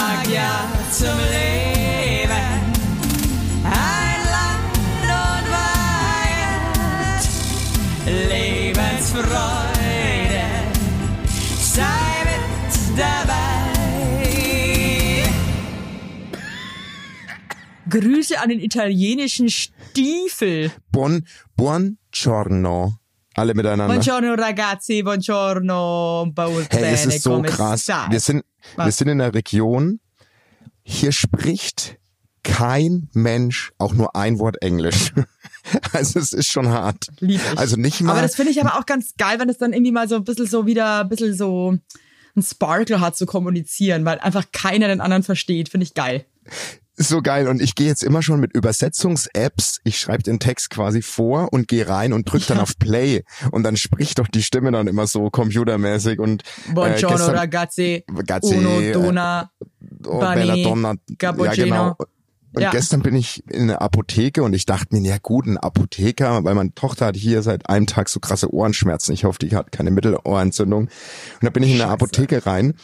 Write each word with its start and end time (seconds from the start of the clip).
sag 0.00 0.26
ja 0.28 0.68
zum 0.90 1.18
Leben. 1.30 2.48
Ein 3.64 4.20
Land 4.34 4.74
und 5.24 5.46
Weihend, 5.56 7.24
Lebensfreude, 8.30 10.44
sei 11.60 12.24
mit 12.28 12.44
dabei. 12.98 13.38
Grüße 17.90 18.40
an 18.40 18.48
den 18.48 18.60
italienischen 18.60 19.50
Stiefel. 19.50 20.72
Buon, 20.92 21.26
buongiorno. 21.56 22.96
Alle 23.34 23.54
miteinander. 23.54 23.86
Buongiorno 23.86 24.34
ragazzi, 24.34 25.02
buongiorno. 25.02 26.32
Hey, 26.70 26.94
es 26.94 27.06
ist 27.06 27.22
so 27.22 27.42
krass. 27.42 27.88
Wir 28.08 28.20
sind, 28.20 28.44
wir 28.76 28.92
sind 28.92 29.08
in 29.08 29.20
einer 29.20 29.34
Region, 29.34 30.00
hier 30.82 31.12
spricht 31.12 31.98
kein 32.42 33.08
Mensch 33.12 33.72
auch 33.78 33.92
nur 33.92 34.16
ein 34.16 34.38
Wort 34.38 34.62
Englisch. 34.62 35.12
Also 35.92 36.18
es 36.18 36.32
ist 36.32 36.50
schon 36.50 36.68
hart. 36.68 37.08
Lieb 37.20 37.40
ich. 37.52 37.58
Also 37.58 37.76
nicht 37.76 38.00
mal. 38.00 38.12
Aber 38.12 38.22
das 38.22 38.34
finde 38.34 38.50
ich 38.50 38.60
aber 38.60 38.78
auch 38.78 38.86
ganz 38.86 39.14
geil, 39.18 39.38
wenn 39.38 39.50
es 39.50 39.58
dann 39.58 39.74
irgendwie 39.74 39.92
mal 39.92 40.08
so 40.08 40.16
ein 40.16 40.24
bisschen 40.24 40.46
so 40.46 40.66
wieder, 40.66 41.02
ein 41.02 41.08
bisschen 41.08 41.34
so 41.34 41.76
ein 42.34 42.42
Sparkle 42.42 43.00
hat 43.00 43.14
zu 43.14 43.26
kommunizieren, 43.26 44.04
weil 44.06 44.18
einfach 44.20 44.46
keiner 44.52 44.88
den 44.88 45.02
anderen 45.02 45.22
versteht. 45.22 45.68
Finde 45.68 45.84
ich 45.84 45.92
geil. 45.92 46.24
So 47.08 47.22
geil. 47.22 47.48
Und 47.48 47.62
ich 47.62 47.74
gehe 47.74 47.86
jetzt 47.86 48.02
immer 48.02 48.22
schon 48.22 48.40
mit 48.40 48.52
Übersetzungs-Apps. 48.54 49.80
Ich 49.84 49.98
schreibe 49.98 50.22
den 50.22 50.38
Text 50.38 50.70
quasi 50.70 51.02
vor 51.02 51.52
und 51.52 51.68
gehe 51.68 51.88
rein 51.88 52.12
und 52.12 52.30
drück 52.30 52.46
dann 52.46 52.58
auf 52.58 52.78
Play. 52.78 53.24
Und 53.50 53.62
dann 53.62 53.76
spricht 53.76 54.18
doch 54.18 54.28
die 54.28 54.42
Stimme 54.42 54.70
dann 54.72 54.86
immer 54.86 55.06
so 55.06 55.30
computermäßig 55.30 56.18
und 56.18 56.42
Buongiorno 56.66 56.96
äh, 56.96 57.18
gestern, 57.18 57.36
ragazzi, 57.36 58.04
Ragazzi, 58.12 58.54
uno, 58.54 58.80
äh, 58.80 58.92
dona, 58.92 59.50
oh, 60.06 60.20
Bani, 60.20 60.40
Bella 60.40 60.56
Donna. 60.56 60.94
Ja, 61.08 61.16
Cappuccino. 61.18 61.64
genau. 61.66 61.96
Und 62.52 62.62
Ja. 62.62 62.70
gestern 62.70 63.00
bin 63.02 63.14
ich 63.14 63.44
in 63.48 63.62
eine 63.62 63.80
Apotheke 63.80 64.42
und 64.42 64.54
ich 64.54 64.66
dachte 64.66 64.88
mir, 64.96 65.08
ja 65.08 65.18
gut, 65.22 65.46
ein 65.46 65.56
Apotheker, 65.56 66.42
weil 66.42 66.56
meine 66.56 66.74
Tochter 66.74 67.06
hat 67.06 67.16
hier 67.16 67.42
seit 67.42 67.68
einem 67.68 67.86
Tag 67.86 68.08
so 68.08 68.18
krasse 68.18 68.52
Ohrenschmerzen. 68.52 69.12
Ich 69.14 69.22
hoffe, 69.22 69.38
die 69.38 69.54
hat 69.54 69.70
keine 69.70 69.92
Mittelohrentzündung. 69.92 70.82
Und 70.82 70.90
da 71.42 71.50
bin 71.50 71.62
ich 71.62 71.72
in 71.74 71.80
eine 71.80 71.90
Apotheke 71.92 72.46
rein 72.46 72.74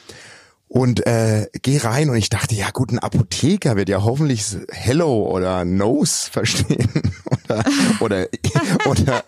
und 0.69 1.06
äh, 1.06 1.47
geh 1.62 1.78
rein 1.78 2.11
und 2.11 2.17
ich 2.17 2.28
dachte, 2.28 2.55
ja 2.55 2.70
gut, 2.70 2.91
ein 2.92 2.98
Apotheker 2.98 3.77
wird 3.77 3.89
ja 3.89 4.03
hoffentlich 4.03 4.45
Hello 4.70 5.31
oder 5.31 5.64
Nose 5.64 6.31
verstehen 6.31 6.89
oder 7.41 7.64
oder 8.00 8.27
oder 8.87 9.25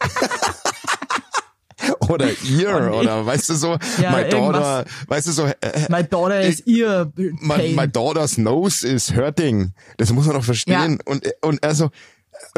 oder 2.09 2.29
Ear 2.45 2.91
Oh, 2.93 2.99
oder 3.01 3.25
weißt 3.25 3.51
du 3.51 3.55
so, 3.55 3.79
Ja, 4.01 4.11
my 4.11 4.29
daughter, 4.29 4.79
irgendwas. 4.79 4.85
weißt 5.07 5.27
du 5.29 5.33
so, 5.33 5.47
äh, 5.47 5.87
My 5.89 6.03
daughter 6.05 6.41
is 6.41 6.61
ear 6.67 7.13
my, 7.17 7.73
my 7.75 7.87
daughter's 7.89 8.37
nose 8.39 8.87
is 8.87 9.15
hurting. 9.15 9.73
Das 9.97 10.13
muss 10.13 10.27
man 10.27 10.35
doch 10.35 10.45
verstehen. 10.45 10.99
Und, 11.05 11.25
und 11.43 11.63
er 11.63 11.75
so, 11.75 11.91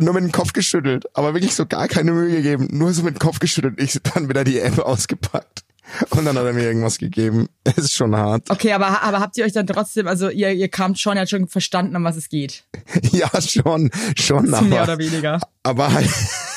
nur 0.01 0.15
mit 0.15 0.25
dem 0.25 0.33
Kopf 0.33 0.53
geschüttelt, 0.53 1.05
aber 1.15 1.35
wirklich 1.35 1.55
so 1.55 1.67
gar 1.67 1.89
keine 1.89 2.13
Mühe 2.13 2.37
gegeben, 2.37 2.69
nur 2.71 2.93
so 2.93 3.03
mit 3.03 3.17
dem 3.17 3.19
Kopf 3.19 3.39
geschüttelt. 3.39 3.81
Ich 3.81 3.99
dann 4.15 4.29
wieder 4.29 4.45
die 4.45 4.59
App 4.61 4.79
ausgepackt. 4.79 5.65
Und 6.11 6.25
dann 6.25 6.37
hat 6.37 6.45
er 6.45 6.53
mir 6.53 6.65
irgendwas 6.65 6.99
gegeben. 6.99 7.49
Es 7.65 7.79
ist 7.79 7.95
schon 7.95 8.17
hart. 8.17 8.51
Okay, 8.51 8.73
aber, 8.73 9.03
aber 9.03 9.21
habt 9.21 9.37
ihr 9.37 9.45
euch 9.45 9.53
dann 9.53 9.67
trotzdem, 9.67 10.07
also 10.07 10.29
ihr, 10.29 10.53
ihr 10.53 10.69
kamt 10.69 10.99
schon, 10.99 11.17
ihr 11.17 11.21
habt 11.21 11.31
schon 11.31 11.49
verstanden, 11.49 11.97
um 11.97 12.05
was 12.05 12.17
es 12.17 12.29
geht. 12.29 12.65
Ja, 13.13 13.29
schon, 13.41 13.91
schon, 14.17 14.51
Mehr 14.51 14.59
aber, 14.59 14.83
oder 14.83 14.99
weniger. 14.99 15.41
aber 15.63 15.93
halt, 15.93 16.09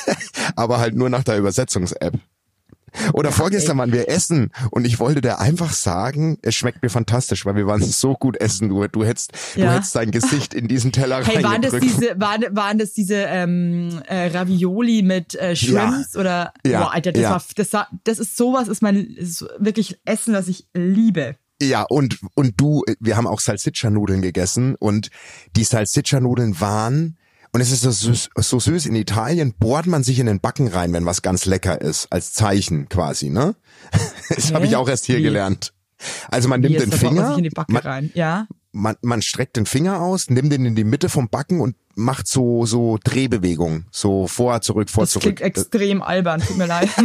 aber 0.56 0.78
halt 0.78 0.94
nur 0.94 1.08
nach 1.08 1.24
der 1.24 1.38
Übersetzungs-App. 1.38 2.14
Oder 3.12 3.32
vorgestern 3.32 3.78
waren 3.78 3.92
wir 3.92 4.08
essen 4.08 4.50
und 4.70 4.86
ich 4.86 5.00
wollte 5.00 5.20
dir 5.20 5.38
einfach 5.38 5.72
sagen, 5.72 6.38
es 6.42 6.54
schmeckt 6.54 6.82
mir 6.82 6.90
fantastisch, 6.90 7.44
weil 7.46 7.56
wir 7.56 7.66
waren 7.66 7.82
so 7.82 8.14
gut 8.14 8.36
essen. 8.40 8.68
Du, 8.68 8.86
du 8.88 9.04
hättest, 9.04 9.32
du 9.54 9.60
Ja. 9.60 9.72
hättest 9.74 9.94
dein 9.96 10.10
Gesicht 10.10 10.54
in 10.54 10.68
diesen 10.68 10.92
Teller 10.92 11.24
Hey, 11.24 11.42
waren 11.42 11.62
das 11.62 11.74
diese, 11.80 12.18
waren, 12.20 12.44
waren 12.50 12.78
das 12.78 12.92
diese 12.92 13.16
ähm, 13.16 14.00
äh, 14.06 14.28
Ravioli 14.28 15.02
mit 15.02 15.34
äh, 15.34 15.56
Shrimps 15.56 16.16
oder? 16.16 16.52
Ja, 16.66 16.80
Boah, 16.82 16.94
Alter, 16.94 17.12
das 17.12 17.22
ja. 17.22 17.30
war, 17.30 17.42
das 17.56 17.72
war, 17.72 17.88
das 18.04 18.18
ist 18.18 18.36
sowas, 18.36 18.68
ist 18.68 18.82
mein 18.82 18.96
ist 18.96 19.44
wirklich 19.58 19.98
Essen, 20.04 20.32
das 20.32 20.48
ich 20.48 20.66
liebe. 20.74 21.36
Ja, 21.62 21.82
und, 21.82 22.18
und 22.34 22.54
du, 22.60 22.82
wir 23.00 23.16
haben 23.16 23.26
auch 23.26 23.40
Salsiccia-Nudeln 23.40 24.22
gegessen 24.22 24.74
und 24.74 25.10
die 25.56 25.64
Salsiccia-Nudeln 25.64 26.60
waren, 26.60 27.16
und 27.54 27.60
es 27.60 27.70
ist 27.70 27.82
so 27.82 27.92
süß, 27.92 28.30
so 28.36 28.58
süß, 28.58 28.86
in 28.86 28.96
Italien 28.96 29.54
bohrt 29.56 29.86
man 29.86 30.02
sich 30.02 30.18
in 30.18 30.26
den 30.26 30.40
Backen 30.40 30.66
rein, 30.66 30.92
wenn 30.92 31.06
was 31.06 31.22
ganz 31.22 31.44
lecker 31.44 31.80
ist, 31.80 32.08
als 32.10 32.32
Zeichen 32.32 32.88
quasi, 32.88 33.30
ne? 33.30 33.54
Das 34.34 34.52
habe 34.52 34.66
ich 34.66 34.74
auch 34.74 34.88
erst 34.88 35.04
hier 35.04 35.18
Wie? 35.18 35.22
gelernt. 35.22 35.72
Also 36.32 36.48
man 36.48 36.60
nimmt 36.60 36.80
den 36.80 36.88
man 36.88 36.98
Finger, 36.98 37.28
sich 37.28 37.38
in 37.38 37.44
die 37.44 37.50
Backe 37.50 37.72
man, 37.72 37.82
rein. 37.82 38.10
Ja. 38.14 38.48
man, 38.72 38.96
man 39.02 39.22
streckt 39.22 39.56
den 39.56 39.66
Finger 39.66 40.00
aus, 40.00 40.30
nimmt 40.30 40.52
den 40.52 40.66
in 40.66 40.74
die 40.74 40.82
Mitte 40.82 41.08
vom 41.08 41.28
Backen 41.28 41.60
und 41.60 41.76
macht 41.94 42.26
so, 42.26 42.66
so 42.66 42.98
Drehbewegungen, 43.04 43.86
so 43.92 44.26
vor, 44.26 44.60
zurück, 44.60 44.90
vor, 44.90 45.04
Das 45.04 45.10
zurück. 45.12 45.22
klingt 45.36 45.40
extrem 45.40 46.02
albern, 46.02 46.40
tut 46.40 46.56
mir 46.58 46.66
leid. 46.66 46.88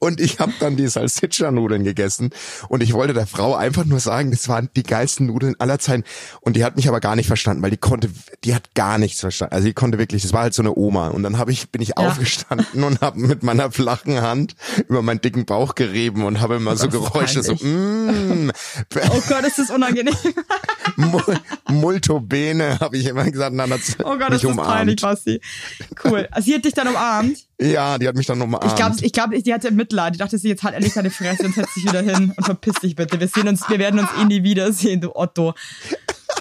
Und 0.00 0.20
ich 0.20 0.38
habe 0.38 0.52
dann 0.60 0.76
die 0.76 0.86
Salsiccia-Nudeln 0.86 1.82
gegessen 1.82 2.30
und 2.68 2.82
ich 2.84 2.92
wollte 2.92 3.14
der 3.14 3.26
Frau 3.26 3.56
einfach 3.56 3.84
nur 3.84 3.98
sagen, 3.98 4.30
das 4.30 4.46
waren 4.48 4.68
die 4.76 4.84
geilsten 4.84 5.26
Nudeln 5.26 5.56
aller 5.58 5.78
Zeiten. 5.80 6.04
Und 6.40 6.54
die 6.54 6.64
hat 6.64 6.76
mich 6.76 6.86
aber 6.88 7.00
gar 7.00 7.16
nicht 7.16 7.26
verstanden, 7.26 7.62
weil 7.64 7.72
die 7.72 7.78
konnte, 7.78 8.08
die 8.44 8.54
hat 8.54 8.74
gar 8.74 8.98
nichts 8.98 9.18
verstanden. 9.20 9.54
Also 9.54 9.66
die 9.66 9.74
konnte 9.74 9.98
wirklich, 9.98 10.22
das 10.22 10.32
war 10.32 10.42
halt 10.42 10.54
so 10.54 10.62
eine 10.62 10.76
Oma. 10.76 11.08
Und 11.08 11.24
dann 11.24 11.36
habe 11.38 11.50
ich, 11.50 11.70
bin 11.70 11.82
ich 11.82 11.88
Ja. 11.88 11.96
aufgestanden 11.96 12.84
und 12.84 13.00
habe 13.00 13.18
mit 13.18 13.42
meiner 13.42 13.72
flachen 13.72 14.20
Hand 14.20 14.54
über 14.88 15.02
meinen 15.02 15.20
dicken 15.20 15.46
Bauch 15.46 15.74
gerieben 15.74 16.24
und 16.24 16.40
habe 16.40 16.56
immer 16.56 16.76
so 16.76 16.86
das 16.86 16.94
ist 16.94 17.00
Geräusche 17.12 17.42
so, 17.42 17.54
mm, 17.54 18.50
Oh 19.10 19.22
Gott, 19.28 19.44
ist 19.46 19.58
das 19.58 19.70
unangenehm. 19.70 20.14
Mul- 20.96 21.38
Multo 21.68 22.20
bene, 22.20 22.78
habe 22.80 22.96
ich 22.98 23.06
immer 23.06 23.28
gesagt. 23.28 23.56
Hat's 23.58 23.96
Oh 24.04 24.16
Gott, 24.16 24.32
ist 24.32 24.44
das 24.44 24.56
peinlich, 24.56 25.02
umarmt. 25.02 25.02
Basti. 25.02 25.40
Cool. 26.04 26.28
Also 26.30 26.46
sie 26.46 26.54
hat 26.54 26.64
dich 26.64 26.74
dann 26.74 26.86
umarmt. 26.88 27.47
Ja, 27.60 27.98
die 27.98 28.06
hat 28.06 28.14
mich 28.14 28.26
dann 28.26 28.40
umarmt. 28.40 28.66
Ich 28.66 28.76
glaube, 28.76 28.94
ich 29.00 29.12
glaub, 29.12 29.30
die 29.32 29.52
hatte 29.52 29.70
Mitleid. 29.72 30.14
Die 30.14 30.18
dachte, 30.18 30.38
sie 30.38 30.48
jetzt 30.48 30.62
halt 30.62 30.74
endlich 30.76 30.94
deine 30.94 31.10
Fresse 31.10 31.44
und 31.44 31.54
setzt 31.54 31.74
sich 31.74 31.84
wieder 31.84 32.02
hin 32.02 32.32
und 32.36 32.44
verpiss 32.44 32.76
dich 32.76 32.94
bitte. 32.94 33.18
Wir 33.18 33.26
sehen 33.26 33.48
uns, 33.48 33.68
wir 33.68 33.78
werden 33.80 33.98
uns 33.98 34.08
eh 34.20 34.24
nie 34.24 34.44
wiedersehen, 34.44 35.00
du 35.00 35.14
Otto. 35.16 35.54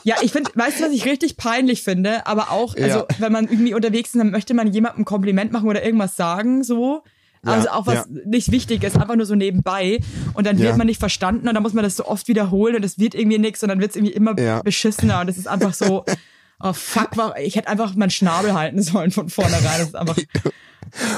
Ja, 0.04 0.18
ich 0.22 0.32
finde, 0.32 0.52
weißt 0.54 0.80
du, 0.80 0.84
was 0.86 0.92
ich 0.92 1.06
richtig 1.06 1.36
peinlich 1.38 1.82
finde? 1.82 2.28
Aber 2.28 2.52
auch, 2.52 2.76
also, 2.76 3.00
Ja. 3.00 3.06
wenn 3.18 3.32
man 3.32 3.46
irgendwie 3.46 3.74
unterwegs 3.74 4.14
ist, 4.14 4.20
dann 4.20 4.30
möchte 4.30 4.54
man 4.54 4.72
jemandem 4.72 5.02
ein 5.02 5.06
Kompliment 5.06 5.52
machen 5.52 5.68
oder 5.68 5.84
irgendwas 5.84 6.16
sagen, 6.16 6.64
so. 6.64 7.04
Also 7.44 7.68
Ja, 7.68 7.74
auch 7.74 7.88
was 7.88 7.96
ja. 7.96 8.06
nicht 8.26 8.52
wichtig 8.52 8.84
ist, 8.84 8.96
einfach 8.96 9.16
nur 9.16 9.26
so 9.26 9.34
nebenbei. 9.36 10.00
Und 10.34 10.46
dann 10.46 10.60
wird 10.60 10.70
Ja. 10.70 10.78
man 10.78 10.86
nicht 10.88 11.00
verstanden 11.00 11.48
und 11.48 11.54
dann 11.56 11.64
muss 11.64 11.74
man 11.74 11.84
das 11.84 11.96
so 11.96 12.06
oft 12.06 12.28
wiederholen 12.28 12.76
und 12.76 12.86
es 12.86 13.00
wird 13.00 13.16
irgendwie 13.16 13.38
nichts 13.40 13.64
und 13.64 13.70
dann 13.70 13.80
wird 13.80 13.92
es 13.92 13.96
irgendwie 13.96 14.14
immer 14.14 14.36
beschissener 14.62 15.22
und 15.22 15.30
es 15.30 15.38
ist 15.38 15.48
einfach 15.48 15.74
so, 15.74 16.06
oh 16.62 16.74
fuck, 16.74 17.10
ich 17.42 17.56
hätte 17.56 17.70
einfach 17.70 17.96
meinen 17.96 18.10
Schnabel 18.12 18.54
halten 18.54 18.82
sollen 18.84 19.10
von 19.12 19.30
vornherein. 19.30 19.80
Das 19.80 19.88
ist 19.90 19.96
einfach, 19.96 20.18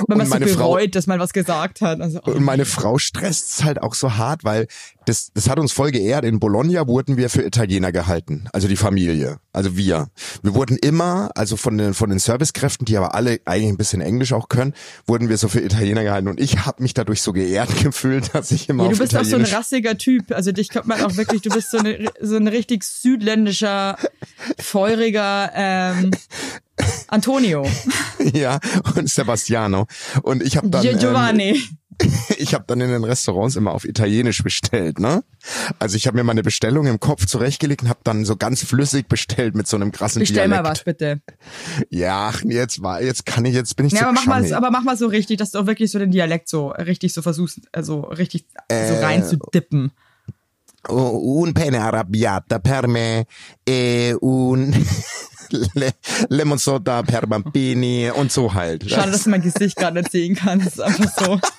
man 0.07 0.19
Und 0.19 0.25
so 0.25 0.29
meine 0.31 0.47
Frau- 0.47 0.73
bereut, 0.73 0.95
dass 0.95 1.07
man 1.07 1.19
was 1.19 1.33
gesagt 1.33 1.81
hat. 1.81 2.01
Also, 2.01 2.19
oh, 2.25 2.31
Und 2.31 2.43
meine 2.43 2.65
Frau 2.65 2.97
stresst 2.97 3.51
es 3.59 3.63
halt 3.63 3.81
auch 3.81 3.93
so 3.95 4.17
hart, 4.17 4.43
weil 4.43 4.67
das, 5.05 5.31
das 5.33 5.49
hat 5.49 5.57
uns 5.59 5.71
voll 5.71 5.91
geehrt. 5.91 6.23
In 6.23 6.39
Bologna 6.39 6.87
wurden 6.87 7.17
wir 7.17 7.29
für 7.29 7.41
Italiener 7.41 7.91
gehalten, 7.91 8.45
also 8.53 8.67
die 8.67 8.75
Familie, 8.75 9.39
also 9.53 9.75
wir. 9.75 10.09
Wir 10.43 10.53
wurden 10.53 10.77
immer, 10.77 11.31
also 11.35 11.57
von 11.57 11.77
den 11.77 11.93
von 11.95 12.09
den 12.11 12.19
Servicekräften, 12.19 12.85
die 12.85 12.95
aber 12.97 13.15
alle 13.15 13.39
eigentlich 13.45 13.69
ein 13.69 13.77
bisschen 13.77 14.01
Englisch 14.01 14.33
auch 14.33 14.49
können, 14.49 14.73
wurden 15.07 15.27
wir 15.29 15.37
so 15.37 15.47
für 15.47 15.61
Italiener 15.61 16.03
gehalten. 16.03 16.27
Und 16.27 16.39
ich 16.39 16.65
habe 16.65 16.83
mich 16.83 16.93
dadurch 16.93 17.21
so 17.23 17.33
geehrt 17.33 17.69
gefühlt, 17.83 18.35
dass 18.35 18.51
ich 18.51 18.69
immer 18.69 18.83
Ja, 18.83 18.89
du 18.91 18.97
bist 18.99 19.15
auch 19.17 19.23
so 19.25 19.35
ein 19.37 19.45
rassiger 19.45 19.97
Typ. 19.97 20.31
Also 20.31 20.51
dich 20.51 20.69
kommt 20.69 20.85
man 20.87 21.01
auch 21.01 21.15
wirklich, 21.17 21.41
du 21.41 21.49
bist 21.49 21.71
so, 21.71 21.79
eine, 21.79 22.07
so 22.21 22.35
ein 22.35 22.47
richtig 22.47 22.83
südländischer, 22.83 23.97
feuriger 24.59 25.51
ähm, 25.55 26.11
Antonio. 27.07 27.65
ja 28.33 28.59
und 28.95 29.09
Sebastiano. 29.09 29.87
Und 30.23 30.43
ich 30.43 30.57
habe 30.57 30.69
dann 30.69 30.83
Gio- 30.83 30.91
ähm, 30.93 30.99
Giovanni. 30.99 31.61
ich 32.37 32.53
habe 32.53 32.63
dann 32.67 32.79
in 32.79 32.89
den 32.89 33.03
Restaurants 33.03 33.57
immer 33.57 33.71
auf 33.73 33.83
Italienisch 33.83 34.41
bestellt, 34.41 34.99
ne? 34.99 35.21
Also 35.79 35.97
ich 35.97 36.07
habe 36.07 36.15
mir 36.17 36.23
meine 36.23 36.43
Bestellung 36.43 36.87
im 36.87 36.99
Kopf 37.01 37.25
zurechtgelegt 37.25 37.81
und 37.83 37.89
habe 37.89 37.99
dann 38.05 38.23
so 38.23 38.37
ganz 38.37 38.63
flüssig 38.63 39.09
bestellt 39.09 39.53
mit 39.55 39.67
so 39.67 39.75
einem 39.75 39.91
krassen 39.91 40.21
Bestell 40.21 40.47
mal 40.47 40.57
Dialekt. 40.61 40.69
was, 40.77 40.83
bitte. 40.85 41.21
Ja, 41.89 42.29
ach, 42.33 42.41
jetzt 42.45 42.81
war, 42.81 43.01
jetzt 43.01 43.25
kann 43.25 43.43
ich, 43.43 43.53
jetzt 43.53 43.75
bin 43.75 43.87
ich 43.87 43.91
Ja, 43.93 43.99
zu 43.99 44.05
aber 44.05 44.13
mach 44.13 44.25
mal, 44.27 44.53
aber 44.53 44.71
mach 44.71 44.83
mal 44.83 44.95
so 44.95 45.07
richtig, 45.07 45.37
dass 45.39 45.51
du 45.51 45.59
auch 45.59 45.65
wirklich 45.67 45.91
so 45.91 45.99
den 45.99 46.11
Dialekt 46.11 46.47
so 46.47 46.69
richtig 46.69 47.11
so 47.13 47.21
versuchst, 47.21 47.61
also 47.73 47.99
richtig 48.01 48.45
so 48.69 48.75
Äh, 48.75 49.03
rein 49.03 49.25
zu 49.25 49.35
dippen. 49.53 49.91
Oh, 49.93 49.99
un 50.87 51.53
pene 51.53 51.77
arrabbiata 51.77 52.59
per 52.59 52.87
me 52.87 53.25
e 53.63 54.15
un 54.21 54.71
le, 55.73 55.93
lemon 56.29 56.57
soda 56.57 57.03
per 57.03 57.27
bambini 57.27 58.09
und 58.09 58.31
so 58.31 58.53
halt. 58.53 58.89
Schade, 58.89 59.11
dass 59.11 59.23
du 59.23 59.29
mein 59.29 59.41
Gesicht 59.41 59.75
gerade 59.75 59.99
nicht 59.99 60.11
sehen 60.11 60.35
kannst. 60.35 60.65
Das 60.67 60.73
ist 60.73 60.81
einfach 60.81 61.25
so. 61.25 61.39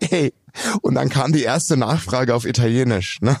Hey, 0.00 0.32
und 0.80 0.94
dann 0.94 1.10
kam 1.10 1.34
die 1.34 1.42
erste 1.42 1.76
Nachfrage 1.76 2.34
auf 2.34 2.46
Italienisch, 2.46 3.20
ne? 3.20 3.36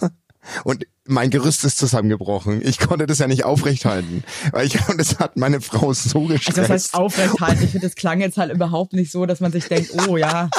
Und 0.64 0.86
mein 1.06 1.30
Gerüst 1.30 1.64
ist 1.64 1.78
zusammengebrochen. 1.78 2.60
Ich 2.64 2.78
konnte 2.78 3.06
das 3.06 3.18
ja 3.18 3.26
nicht 3.26 3.44
aufrechthalten. 3.44 4.22
Weil 4.52 4.66
ich, 4.66 4.88
und 4.88 4.98
das 4.98 5.18
hat 5.18 5.36
meine 5.36 5.60
Frau 5.60 5.92
so 5.92 6.26
gestresst. 6.26 6.58
Also 6.58 6.60
das 6.60 6.70
heißt 6.70 6.94
aufrecht 6.94 7.40
halten. 7.40 7.64
Ich 7.64 7.70
finde, 7.70 7.86
das 7.86 7.96
klang 7.96 8.20
jetzt 8.20 8.36
halt 8.36 8.52
überhaupt 8.52 8.92
nicht 8.92 9.10
so, 9.10 9.26
dass 9.26 9.40
man 9.40 9.50
sich 9.50 9.66
denkt, 9.66 9.90
oh 10.08 10.16
ja, 10.16 10.50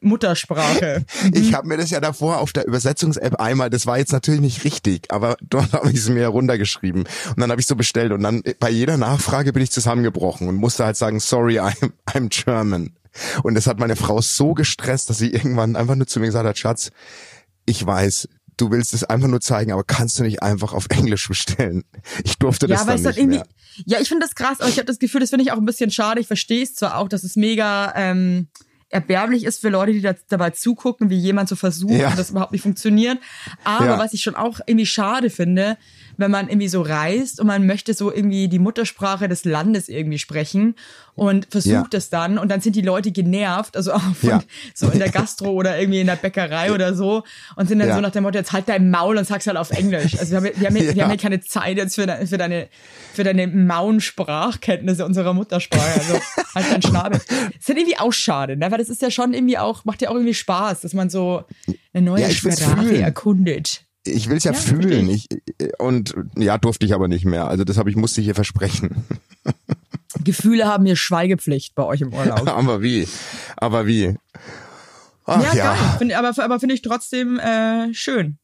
Muttersprache. 0.00 1.04
Ich 1.32 1.54
habe 1.54 1.68
mir 1.68 1.76
das 1.76 1.90
ja 1.90 2.00
davor 2.00 2.38
auf 2.38 2.52
der 2.52 2.66
Übersetzungs-App 2.66 3.40
einmal, 3.40 3.70
das 3.70 3.86
war 3.86 3.98
jetzt 3.98 4.12
natürlich 4.12 4.40
nicht 4.40 4.64
richtig, 4.64 5.12
aber 5.12 5.36
dort 5.42 5.72
habe 5.72 5.90
ich 5.90 5.98
es 5.98 6.08
mir 6.08 6.28
runtergeschrieben 6.28 7.02
und 7.02 7.40
dann 7.40 7.50
habe 7.50 7.60
ich 7.60 7.66
so 7.66 7.76
bestellt 7.76 8.12
und 8.12 8.22
dann 8.22 8.42
bei 8.60 8.70
jeder 8.70 8.96
Nachfrage 8.96 9.52
bin 9.52 9.62
ich 9.62 9.70
zusammengebrochen 9.70 10.48
und 10.48 10.56
musste 10.56 10.84
halt 10.84 10.96
sagen, 10.96 11.20
sorry, 11.20 11.58
I'm, 11.60 11.92
I'm 12.08 12.28
German. 12.28 12.94
Und 13.42 13.54
das 13.54 13.66
hat 13.66 13.78
meine 13.78 13.96
Frau 13.96 14.20
so 14.20 14.54
gestresst, 14.54 15.10
dass 15.10 15.18
sie 15.18 15.32
irgendwann 15.32 15.76
einfach 15.76 15.96
nur 15.96 16.06
zu 16.06 16.20
mir 16.20 16.26
gesagt 16.26 16.46
hat, 16.46 16.58
Schatz, 16.58 16.90
ich 17.66 17.84
weiß, 17.84 18.28
du 18.56 18.70
willst 18.70 18.92
es 18.94 19.04
einfach 19.04 19.28
nur 19.28 19.40
zeigen, 19.40 19.72
aber 19.72 19.84
kannst 19.84 20.18
du 20.18 20.22
nicht 20.22 20.42
einfach 20.42 20.72
auf 20.72 20.86
Englisch 20.90 21.28
bestellen? 21.28 21.84
Ich 22.24 22.38
durfte 22.38 22.66
das 22.66 22.80
Ja, 22.80 22.84
dann 22.84 22.94
weißt 22.94 23.04
du, 23.04 23.08
nicht 23.08 23.18
irgendwie, 23.18 23.38
mehr. 23.38 23.46
ja, 23.86 24.00
ich 24.00 24.08
finde 24.08 24.26
das 24.26 24.34
krass, 24.34 24.60
aber 24.60 24.68
ich 24.68 24.76
habe 24.76 24.86
das 24.86 24.98
Gefühl, 24.98 25.20
das 25.20 25.30
finde 25.30 25.44
ich 25.44 25.52
auch 25.52 25.56
ein 25.56 25.64
bisschen 25.64 25.90
schade. 25.90 26.20
Ich 26.20 26.26
verstehe 26.26 26.62
es 26.62 26.74
zwar 26.74 26.96
auch, 26.98 27.08
dass 27.08 27.24
es 27.24 27.36
mega 27.36 27.92
ähm, 27.96 28.48
erbärmlich 28.90 29.44
ist 29.44 29.60
für 29.60 29.68
Leute, 29.68 29.92
die 29.92 30.00
da, 30.00 30.14
dabei 30.28 30.50
zugucken, 30.50 31.10
wie 31.10 31.18
jemand 31.18 31.48
so 31.48 31.56
versucht 31.56 31.92
Ja. 31.92 32.08
und 32.10 32.18
das 32.18 32.30
überhaupt 32.30 32.52
nicht 32.52 32.62
funktioniert. 32.62 33.18
Aber 33.64 33.86
Ja. 33.86 33.98
was 33.98 34.12
ich 34.14 34.22
schon 34.22 34.34
auch 34.34 34.60
irgendwie 34.66 34.86
schade 34.86 35.30
finde, 35.30 35.76
wenn 36.18 36.30
man 36.30 36.48
irgendwie 36.48 36.68
so 36.68 36.82
reist 36.82 37.40
und 37.40 37.46
man 37.46 37.64
möchte 37.66 37.94
so 37.94 38.12
irgendwie 38.12 38.48
die 38.48 38.58
Muttersprache 38.58 39.28
des 39.28 39.44
Landes 39.46 39.88
irgendwie 39.88 40.18
sprechen 40.18 40.74
und 41.14 41.46
versucht 41.50 41.94
Ja. 41.94 41.98
es 41.98 42.10
dann 42.10 42.36
und 42.38 42.48
dann 42.50 42.60
sind 42.60 42.76
die 42.76 42.82
Leute 42.82 43.10
genervt, 43.12 43.76
also 43.76 43.92
auch 43.94 44.14
von, 44.14 44.28
Ja. 44.30 44.42
so 44.74 44.88
in 44.90 44.98
der 44.98 45.08
Gastro 45.10 45.50
oder 45.52 45.78
irgendwie 45.80 46.00
in 46.00 46.06
der 46.06 46.16
Bäckerei 46.16 46.72
oder 46.72 46.94
so 46.94 47.22
und 47.56 47.68
sind 47.68 47.78
dann 47.78 47.88
Ja. 47.88 47.94
so 47.94 48.00
nach 48.00 48.10
dem 48.10 48.24
Motto, 48.24 48.36
jetzt 48.36 48.52
halt 48.52 48.68
dein 48.68 48.90
Maul 48.90 49.16
und 49.16 49.24
sag's 49.26 49.46
halt 49.46 49.56
auf 49.56 49.70
Englisch. 49.70 50.18
Also 50.18 50.32
wir 50.32 50.36
haben, 50.38 50.50
wir 50.60 50.66
haben, 50.66 50.74
wir 50.74 50.92
Ja. 50.92 51.04
haben 51.04 51.10
hier 51.10 51.18
keine 51.20 51.40
Zeit 51.40 51.76
jetzt 51.76 51.94
für, 51.94 52.06
de, 52.06 52.26
für 52.26 52.36
deine, 52.36 52.68
für 53.14 53.24
deine 53.24 53.46
mauen 53.46 54.00
Sprachkenntnisse 54.00 55.04
unserer 55.06 55.32
Muttersprache. 55.34 56.00
Also 56.00 56.20
halt 56.54 56.66
dein 56.72 56.82
Schnabel. 56.82 57.20
Das 57.28 57.38
ist 57.60 57.68
halt 57.68 57.78
irgendwie 57.78 57.98
auch 57.98 58.12
schade, 58.12 58.56
ne? 58.56 58.70
Weil 58.70 58.78
das 58.78 58.88
ist 58.88 59.02
ja 59.02 59.10
schon 59.10 59.34
irgendwie 59.34 59.58
auch, 59.58 59.84
macht 59.84 60.02
ja 60.02 60.10
auch 60.10 60.14
irgendwie 60.14 60.34
Spaß, 60.34 60.80
dass 60.80 60.94
man 60.94 61.10
so 61.10 61.44
eine 61.94 62.04
neue 62.04 62.22
Ja, 62.22 62.30
Sprache 62.30 62.76
fühlen. 62.82 63.02
erkundet. 63.02 63.84
Ich 64.08 64.28
will 64.28 64.36
es 64.36 64.44
ja, 64.44 64.52
Ja, 64.52 64.58
fühlen. 64.58 65.08
Ich, 65.10 65.28
und 65.78 66.14
ja, 66.36 66.58
durfte 66.58 66.86
ich 66.86 66.94
aber 66.94 67.08
nicht 67.08 67.24
mehr. 67.24 67.48
Also 67.48 67.64
das 67.64 67.78
habe 67.78 67.90
ich 67.90 67.96
musste 67.96 68.20
ich 68.20 68.26
hier 68.26 68.34
versprechen. 68.34 69.04
Gefühle 70.24 70.66
haben 70.66 70.86
hier 70.86 70.96
Schweigepflicht 70.96 71.74
bei 71.74 71.84
euch 71.84 72.00
im 72.00 72.12
Urlaub. 72.12 72.48
aber 72.48 72.82
wie? 72.82 73.06
Aber 73.56 73.86
wie? 73.86 74.16
Ach 75.24 75.42
ja, 75.42 75.54
ja. 75.54 75.64
geil. 75.74 75.98
Find, 75.98 76.12
aber 76.14 76.32
aber 76.42 76.60
finde 76.60 76.74
ich 76.74 76.82
trotzdem 76.82 77.38
äh, 77.38 77.92
schön. 77.92 78.38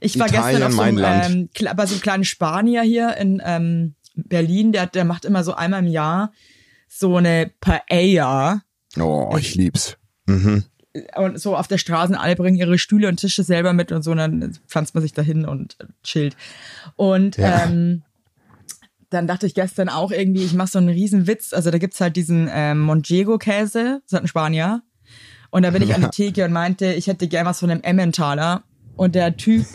Ich 0.00 0.18
war 0.18 0.26
Italien, 0.26 0.60
gestern 0.60 0.62
auf 0.68 0.72
so 0.74 0.82
einem, 0.82 1.48
ähm, 1.58 1.76
bei 1.76 1.86
so 1.86 1.94
einem 1.94 2.02
kleinen 2.02 2.24
Spanier 2.24 2.82
hier 2.82 3.16
in 3.16 3.40
ähm, 3.44 3.94
Berlin, 4.14 4.72
der, 4.72 4.86
der 4.86 5.04
macht 5.04 5.24
immer 5.24 5.44
so 5.44 5.54
einmal 5.54 5.80
im 5.80 5.90
Jahr 5.90 6.32
so 6.88 7.16
eine 7.16 7.50
Paella. 7.60 8.62
Oh, 8.98 9.34
ich 9.38 9.54
lieb's. 9.54 9.96
Mhm. 10.26 10.64
Und 11.16 11.40
so 11.40 11.56
auf 11.56 11.66
der 11.66 11.78
Straße, 11.78 12.18
alle 12.18 12.36
bringen 12.36 12.56
ihre 12.56 12.78
Stühle 12.78 13.08
und 13.08 13.16
Tische 13.16 13.42
selber 13.42 13.72
mit 13.72 13.90
und 13.92 14.02
so, 14.02 14.12
und 14.12 14.18
dann 14.18 14.56
pflanzt 14.68 14.94
man 14.94 15.02
sich 15.02 15.12
dahin 15.12 15.44
und 15.44 15.76
chillt. 16.04 16.36
Und 16.96 17.36
Ja. 17.36 17.64
ähm, 17.64 18.02
dann 19.10 19.26
dachte 19.26 19.46
ich 19.46 19.54
gestern 19.54 19.88
auch 19.88 20.10
irgendwie, 20.10 20.44
ich 20.44 20.54
mache 20.54 20.68
so 20.68 20.78
einen 20.78 20.88
riesen 20.88 21.26
Witz. 21.26 21.52
Also 21.52 21.70
da 21.70 21.78
gibt's 21.78 22.00
halt 22.00 22.16
diesen 22.16 22.48
ähm, 22.52 22.80
Monchego-Käse, 22.80 24.02
das 24.04 24.12
hat 24.16 24.24
ein 24.24 24.28
Spanier. 24.28 24.82
Und 25.50 25.62
da 25.62 25.70
bin 25.70 25.82
ich 25.82 25.94
an 25.94 26.00
die 26.00 26.08
Theke 26.12 26.44
und 26.44 26.52
meinte, 26.52 26.92
ich 26.92 27.06
hätte 27.06 27.28
gern 27.28 27.46
was 27.46 27.60
von 27.60 27.70
einem 27.70 27.82
Emmentaler. 27.82 28.64
Und 28.96 29.14
der 29.14 29.36
Typ 29.36 29.66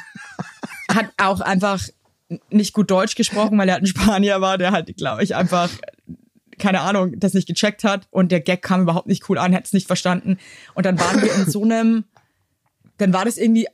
hat 0.88 1.06
auch 1.18 1.40
einfach 1.40 1.82
nicht 2.50 2.72
gut 2.72 2.90
Deutsch 2.90 3.14
gesprochen, 3.14 3.58
weil 3.58 3.68
er 3.68 3.74
halt 3.74 3.84
ein 3.84 3.86
Spanier 3.88 4.40
war, 4.40 4.56
der 4.58 4.72
halt, 4.72 4.96
glaube 4.96 5.22
ich, 5.22 5.34
einfach, 5.34 5.68
keine 6.62 6.80
Ahnung, 6.80 7.18
das 7.18 7.34
nicht 7.34 7.46
gecheckt 7.48 7.84
hat. 7.84 8.06
Und 8.10 8.32
der 8.32 8.40
Gag 8.40 8.62
kam 8.62 8.82
überhaupt 8.82 9.08
nicht 9.08 9.28
cool 9.28 9.36
an, 9.38 9.54
hat 9.54 9.66
es 9.66 9.72
nicht 9.72 9.86
verstanden. 9.86 10.38
Und 10.74 10.86
dann 10.86 10.98
waren 10.98 11.20
wir 11.20 11.34
in 11.34 11.50
so 11.50 11.62
einem, 11.64 12.04
dann 12.98 13.12
war 13.12 13.24
das 13.24 13.36
irgendwie, 13.36 13.66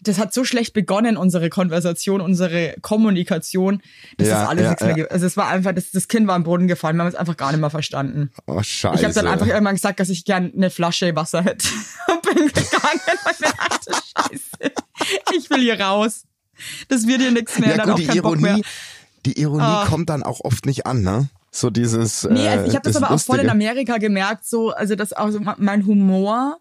das 0.00 0.18
hat 0.18 0.32
so 0.32 0.44
schlecht 0.44 0.72
begonnen, 0.74 1.16
unsere 1.16 1.48
Konversation, 1.50 2.20
unsere 2.20 2.76
Kommunikation, 2.82 3.82
dass 4.18 4.28
Ja, 4.28 4.40
das 4.40 4.48
alles 4.48 4.62
ja, 4.62 4.68
nichts 4.68 4.82
mehr 4.82 4.90
ja. 4.90 4.96
gibt. 4.96 5.10
Also 5.10 5.26
es 5.26 5.36
war 5.36 5.48
einfach, 5.48 5.72
das, 5.72 5.90
das 5.90 6.06
Kind 6.06 6.28
war 6.28 6.36
im 6.36 6.44
Boden 6.44 6.68
gefallen, 6.68 6.96
wir 6.96 7.02
haben 7.02 7.08
es 7.08 7.14
einfach 7.16 7.36
gar 7.36 7.50
nicht 7.50 7.60
mehr 7.60 7.70
verstanden. 7.70 8.30
Oh, 8.46 8.62
scheiße. 8.62 8.96
Ich 8.98 9.04
habe 9.04 9.14
dann 9.14 9.26
einfach 9.26 9.46
irgendwann 9.46 9.74
gesagt, 9.74 9.98
dass 9.98 10.08
ich 10.08 10.24
gern 10.24 10.52
eine 10.54 10.70
Flasche 10.70 11.16
Wasser 11.16 11.42
hätte. 11.42 11.66
Und 12.08 12.22
bin 12.22 12.46
gegangen, 12.46 13.00
weil 13.24 13.32
ich 13.32 13.40
mir 13.40 13.52
dachte, 13.56 13.92
scheiße, 13.92 14.72
ich 15.36 15.50
will 15.50 15.60
hier 15.60 15.80
raus. 15.80 16.24
Das 16.88 17.06
wird 17.06 17.20
hier 17.22 17.32
nichts 17.32 17.58
mehr, 17.58 17.70
ja 17.70 17.76
dann 17.78 17.86
gut, 17.86 17.94
auch 17.94 17.98
die 17.98 18.06
kein 18.06 18.22
Bock 18.22 18.38
mehr. 18.40 18.50
Ironie, 18.52 18.64
die 19.26 19.40
Ironie 19.40 19.62
Ah. 19.64 19.86
kommt 19.88 20.08
dann 20.10 20.22
auch 20.22 20.40
oft 20.44 20.64
nicht 20.66 20.86
an, 20.86 21.02
ne? 21.02 21.28
So 21.56 21.70
dieses. 21.70 22.24
Nee, 22.24 22.44
äh, 22.44 22.48
also 22.48 22.66
ich 22.66 22.74
habe 22.74 22.82
das, 22.82 22.96
aber 22.96 23.10
auch 23.10 23.18
voll 23.20 23.38
in 23.38 23.46
Lustige. 23.46 23.50
Amerika 23.50 23.96
gemerkt, 23.96 24.44
so, 24.44 24.72
also 24.72 24.94
dass 24.94 25.14
auch 25.14 25.30
so 25.30 25.40
mein 25.56 25.86
Humor, 25.86 26.58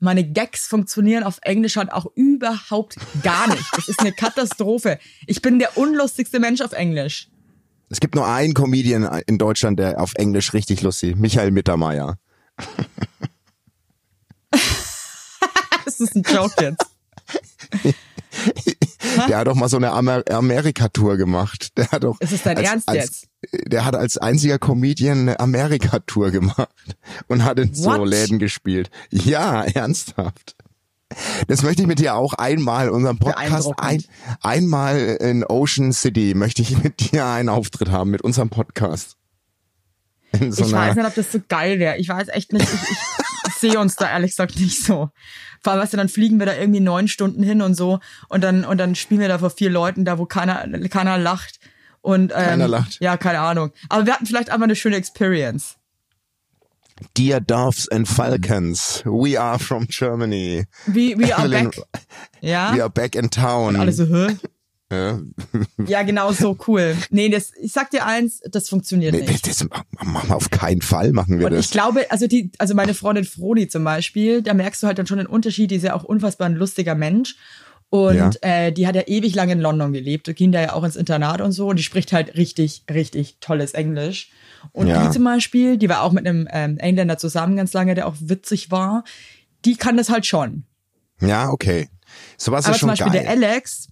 meine 0.00 0.22
Gags 0.22 0.66
funktionieren 0.66 1.22
auf 1.22 1.38
Englisch 1.42 1.76
halt 1.76 1.90
auch 1.90 2.06
überhaupt 2.14 2.96
gar 3.22 3.48
nicht. 3.48 3.64
Das 3.74 3.88
ist 3.88 4.00
eine 4.00 4.12
Katastrophe. 4.12 4.98
Ich 5.26 5.40
bin 5.40 5.58
der 5.58 5.78
unlustigste 5.78 6.40
Mensch 6.40 6.60
auf 6.60 6.72
Englisch. 6.72 7.30
Es 7.88 8.00
gibt 8.00 8.14
nur 8.14 8.26
einen 8.26 8.52
Comedian 8.52 9.04
in 9.26 9.38
Deutschland, 9.38 9.78
der 9.78 9.98
auf 9.98 10.14
Englisch 10.14 10.52
richtig 10.52 10.82
lustig, 10.82 11.16
Michael 11.16 11.50
Mittermeier. 11.50 12.18
Das 15.84 16.00
ist 16.00 16.14
ein 16.14 16.22
Joke 16.22 16.54
jetzt. 16.62 17.94
Der 19.28 19.38
hat 19.38 19.46
doch 19.46 19.54
mal 19.54 19.68
so 19.68 19.76
eine 19.76 19.92
Amer 19.92 20.22
Amerika-Tour 20.30 21.16
gemacht. 21.16 21.76
Der 21.76 21.90
hat 21.90 22.04
doch. 22.04 22.20
Ist 22.20 22.32
es 22.32 22.42
dein 22.42 22.56
als, 22.56 22.68
Ernst 22.68 22.88
als, 22.88 22.96
jetzt? 22.96 23.28
Der 23.72 23.84
hat 23.84 23.96
als 23.96 24.18
einziger 24.18 24.58
Comedian 24.58 25.20
eine 25.20 25.40
Amerika-Tour 25.40 26.30
gemacht 26.30 26.68
und 27.26 27.44
hat 27.44 27.58
in 27.58 27.74
so 27.74 27.90
What? 27.90 28.08
Läden 28.08 28.38
gespielt. 28.38 28.90
Ja, 29.10 29.64
ernsthaft. 29.64 30.56
Das 31.46 31.62
möchte 31.62 31.82
ich 31.82 31.88
mit 31.88 32.00
dir 32.00 32.14
auch 32.14 32.34
einmal, 32.34 32.90
unseren 32.90 33.18
Podcast, 33.18 33.70
ein, 33.78 34.04
einmal 34.42 35.16
in 35.20 35.42
Ocean 35.42 35.92
City 35.92 36.34
möchte 36.34 36.60
ich 36.60 36.82
mit 36.82 37.12
dir 37.12 37.24
einen 37.24 37.48
Auftritt 37.48 37.90
haben, 37.90 38.10
mit 38.10 38.20
unserem 38.22 38.50
Podcast. 38.50 39.16
So 40.50 40.66
ich 40.66 40.72
weiß 40.72 40.94
nicht, 40.94 41.06
ob 41.06 41.14
das 41.14 41.32
so 41.32 41.40
geil 41.48 41.78
wäre. 41.78 41.96
Ich 41.96 42.08
weiß 42.08 42.28
echt 42.28 42.52
nicht. 42.52 42.62
Ich, 42.62 42.82
ich, 42.82 42.90
ich 42.90 43.27
sehe 43.58 43.78
uns 43.78 43.96
da 43.96 44.10
ehrlich 44.10 44.32
gesagt 44.32 44.58
nicht 44.58 44.82
so. 44.82 45.10
Vor 45.62 45.72
allem, 45.72 45.82
weißt 45.82 45.92
du, 45.92 45.96
dann 45.96 46.08
fliegen 46.08 46.38
wir 46.38 46.46
da 46.46 46.54
irgendwie 46.54 46.80
neun 46.80 47.08
Stunden 47.08 47.42
hin 47.42 47.62
und 47.62 47.74
so 47.74 48.00
und 48.28 48.42
dann 48.42 48.64
und 48.64 48.78
dann 48.78 48.94
spielen 48.94 49.20
wir 49.20 49.28
da 49.28 49.38
vor 49.38 49.50
vier 49.50 49.70
Leuten 49.70 50.04
da, 50.04 50.18
wo 50.18 50.26
keiner 50.26 50.66
keiner 50.88 51.18
lacht 51.18 51.58
und 52.00 52.32
ähm, 52.32 52.44
Keiner 52.44 52.68
lacht. 52.68 52.98
Ja, 53.00 53.16
keine 53.16 53.40
Ahnung. 53.40 53.72
Aber 53.88 54.06
wir 54.06 54.14
hatten 54.14 54.26
vielleicht 54.26 54.50
einfach 54.50 54.64
eine 54.64 54.76
schöne 54.76 54.96
Experience. 54.96 55.76
Dear 57.16 57.40
Doves 57.40 57.88
and 57.88 58.08
Falcons, 58.08 59.02
we 59.04 59.40
are 59.40 59.58
from 59.58 59.86
Germany. 59.86 60.66
We, 60.86 61.16
we 61.16 61.36
are 61.36 61.48
back. 61.48 61.80
Ja. 62.40 62.74
We 62.74 62.82
are 62.82 62.90
back 62.90 63.14
in 63.14 63.30
town. 63.30 63.76
Alle 63.76 63.92
so, 63.92 64.04
hä? 64.04 64.36
Ja. 64.90 65.20
Ja, 65.86 66.02
genau 66.02 66.32
so 66.32 66.56
cool. 66.66 66.96
Nee, 67.10 67.28
das, 67.28 67.52
ich 67.60 67.72
sag 67.72 67.90
dir 67.90 68.06
eins, 68.06 68.40
das 68.50 68.68
funktioniert 68.70 69.12
Nee, 69.14 69.20
nicht. 69.22 69.46
das 69.46 69.62
machen 69.64 70.28
wir 70.28 70.34
auf 70.36 70.48
keinen 70.50 70.80
Fall, 70.80 71.12
machen 71.12 71.38
wir 71.38 71.46
Und 71.46 71.52
das. 71.52 71.66
ich 71.66 71.70
glaube, 71.70 72.10
also 72.10 72.26
die, 72.26 72.50
also 72.58 72.74
meine 72.74 72.94
Freundin 72.94 73.24
Froni 73.24 73.68
zum 73.68 73.84
Beispiel, 73.84 74.40
da 74.42 74.54
merkst 74.54 74.82
du 74.82 74.86
halt 74.86 74.98
dann 74.98 75.06
schon 75.06 75.18
den 75.18 75.26
Unterschied, 75.26 75.70
die 75.70 75.76
ist 75.76 75.82
ja 75.82 75.94
auch 75.94 76.04
unfassbar 76.04 76.46
ein 76.48 76.54
lustiger 76.54 76.94
Mensch. 76.94 77.36
Und 77.90 78.16
Ja. 78.16 78.30
äh, 78.42 78.72
die 78.72 78.86
hat 78.86 78.96
ja 78.96 79.02
ewig 79.06 79.34
lang 79.34 79.48
in 79.50 79.60
London 79.60 79.92
gelebt, 79.92 80.34
ging 80.36 80.52
da 80.52 80.60
ja 80.60 80.72
auch 80.74 80.84
ins 80.84 80.96
Internat 80.96 81.40
und 81.40 81.52
so 81.52 81.68
und 81.68 81.76
die 81.78 81.82
spricht 81.82 82.12
halt 82.12 82.36
richtig, 82.36 82.84
richtig 82.90 83.38
tolles 83.40 83.72
Englisch. 83.72 84.30
Und 84.72 84.88
Ja. 84.88 85.06
die 85.06 85.10
zum 85.12 85.24
Beispiel, 85.24 85.76
die 85.78 85.88
war 85.88 86.02
auch 86.02 86.12
mit 86.12 86.26
einem 86.26 86.48
ähm, 86.50 86.78
Engländer 86.78 87.16
zusammen 87.18 87.56
ganz 87.56 87.72
lange, 87.72 87.94
der 87.94 88.06
auch 88.06 88.16
witzig 88.20 88.70
war, 88.70 89.04
die 89.64 89.76
kann 89.76 89.96
das 89.98 90.08
halt 90.10 90.24
schon. 90.26 90.64
ja, 91.20 91.50
okay. 91.50 91.88
Sowas 92.38 92.64
Aber 92.64 92.74
ist 92.74 92.80
zum 92.80 92.88
schon 92.88 92.96
Beispiel 92.96 93.12
geil. 93.12 93.22
der 93.22 93.30
Alex, 93.30 93.88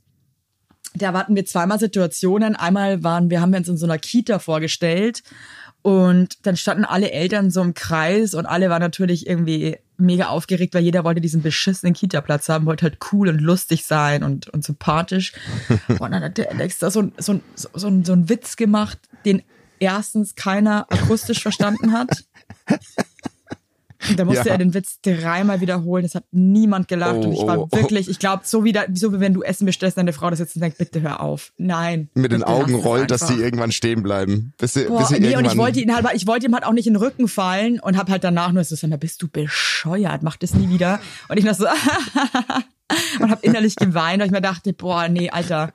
da 0.97 1.13
hatten 1.13 1.37
wir 1.37 1.45
zweimal 1.45 1.79
Situationen. 1.79 2.57
Einmal 2.57 3.03
waren 3.03 3.31
wir, 3.31 3.41
haben 3.41 3.53
wir 3.53 3.59
uns 3.59 3.69
in 3.69 3.77
so 3.77 3.87
einer 3.87 3.99
Kita 3.99 4.39
vorgestellt 4.39 5.23
und 5.87 6.45
dann 6.47 6.57
standen 6.57 6.85
alle 6.85 7.13
Eltern 7.13 7.53
so 7.53 7.63
im 7.63 7.73
Kreis 7.75 8.35
und 8.35 8.45
alle 8.45 8.71
waren 8.71 8.83
natürlich 8.83 9.29
irgendwie 9.29 9.77
mega 9.99 10.27
aufgeregt, 10.27 10.75
weil 10.75 10.83
jeder 10.83 11.05
wollte 11.05 11.21
diesen 11.21 11.43
beschissenen 11.43 11.95
Kita-Platz 11.95 12.49
haben, 12.49 12.67
wollte 12.67 12.87
halt 12.87 12.99
cool 13.13 13.29
und 13.29 13.41
lustig 13.41 13.87
sein 13.87 14.25
und, 14.25 14.49
und 14.49 14.65
sympathisch. 14.65 15.33
Und 16.01 16.11
dann 16.11 16.25
hat 16.25 16.39
der 16.39 16.51
Alex 16.51 16.79
da 16.79 16.91
so, 16.91 17.13
so, 17.19 17.41
so, 17.55 17.69
so, 17.73 18.03
so 18.03 18.13
einen 18.13 18.29
Witz 18.29 18.57
gemacht, 18.57 18.99
den 19.25 19.43
erstens 19.79 20.35
keiner 20.35 20.87
akustisch 20.91 21.41
verstanden 21.41 21.93
hat. 21.93 22.25
Und 24.09 24.19
da 24.19 24.25
musste 24.25 24.47
Ja. 24.47 24.53
er 24.53 24.59
den 24.59 24.75
Witz 24.75 25.01
dreimal 25.03 25.61
wiederholen. 25.61 26.05
Es 26.05 26.15
hat 26.15 26.25
niemand 26.31 26.89
gelacht. 26.89 27.25
und 27.25 27.33
ich 27.33 27.41
Oh, 27.41 27.47
war 27.47 27.59
oh, 27.59 27.69
oh. 27.71 27.77
wirklich, 27.77 28.09
ich 28.09 28.19
glaube, 28.19 28.43
so 28.45 28.65
wie, 28.65 28.73
da, 28.73 28.85
so 28.93 29.13
wie 29.13 29.21
wenn 29.21 29.35
du 29.35 29.43
Essen 29.43 29.67
bestellst, 29.67 29.99
deine 29.99 30.13
Frau 30.13 30.31
das 30.31 30.39
jetzt 30.39 30.57
und 30.57 30.63
denkt, 30.63 30.79
bitte 30.79 31.01
hör 31.01 31.21
auf. 31.21 31.53
Nein. 31.57 32.09
Mit 32.15 32.33
den 32.33 32.43
Augen 32.45 32.75
rollt, 32.75 33.11
dass 33.11 33.23
einfach. 33.23 33.37
die 33.37 33.43
irgendwann 33.43 33.73
stehen 33.73 34.03
bleiben. 34.03 34.53
Bis 34.59 34.75
sie, 34.75 34.85
Boah, 34.85 34.99
bis 35.01 35.09
sie 35.09 35.15
nee, 35.21 35.27
irgendwann, 35.29 35.45
und 35.47 35.53
ich 35.53 35.59
wollte 35.59 35.81
ihn 35.81 35.95
halt, 35.95 36.07
ich 36.15 36.27
wollte 36.27 36.47
ihm 36.47 36.55
halt 36.55 36.65
auch 36.65 36.73
nicht 36.73 36.87
in 36.87 36.95
den 36.95 37.03
Rücken 37.03 37.29
fallen 37.29 37.81
und 37.81 37.97
hab 37.97 38.09
halt 38.11 38.25
danach 38.25 38.53
nur 38.53 38.65
so, 38.65 38.75
sag 38.77 38.91
mal, 38.91 38.99
bist 38.99 39.23
du 39.23 39.29
bescheuert, 39.29 40.23
mach 40.23 40.37
das 40.37 40.55
nie 40.55 40.69
wieder. 40.69 41.01
Und 41.29 41.39
ich 41.39 41.45
noch 41.45 41.55
so, 41.55 41.67
und 43.21 43.31
hab 43.31 43.43
innerlich 43.45 43.77
geweint, 43.77 44.21
weil 44.21 44.27
ich 44.27 44.33
mir 44.33 44.41
dachte, 44.41 44.73
boah, 44.73 45.09
nee, 45.09 45.31
Alter, 45.31 45.73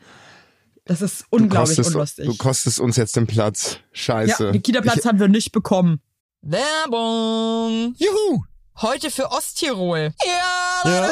das 0.86 1.02
ist 1.02 1.22
du 1.22 1.26
unglaublich 1.38 1.78
kostest, 1.78 1.96
unlustig. 1.96 2.26
du 2.26 2.36
kostest 2.38 2.80
uns 2.80 2.98
jetzt 2.98 3.16
den 3.16 3.28
Platz. 3.28 3.78
Scheiße. 3.92 4.46
ja, 4.46 4.52
den 4.52 4.64
Kita-Platz 4.64 5.06
haben 5.06 5.20
wir 5.20 5.28
nicht 5.28 5.52
bekommen. 5.52 6.00
Werbung. 6.42 7.94
Juhu! 8.00 8.44
Heute 8.82 9.12
für 9.12 9.32
Osttirol. 9.32 10.12
Ja, 10.26 10.82
Ja. 10.86 11.12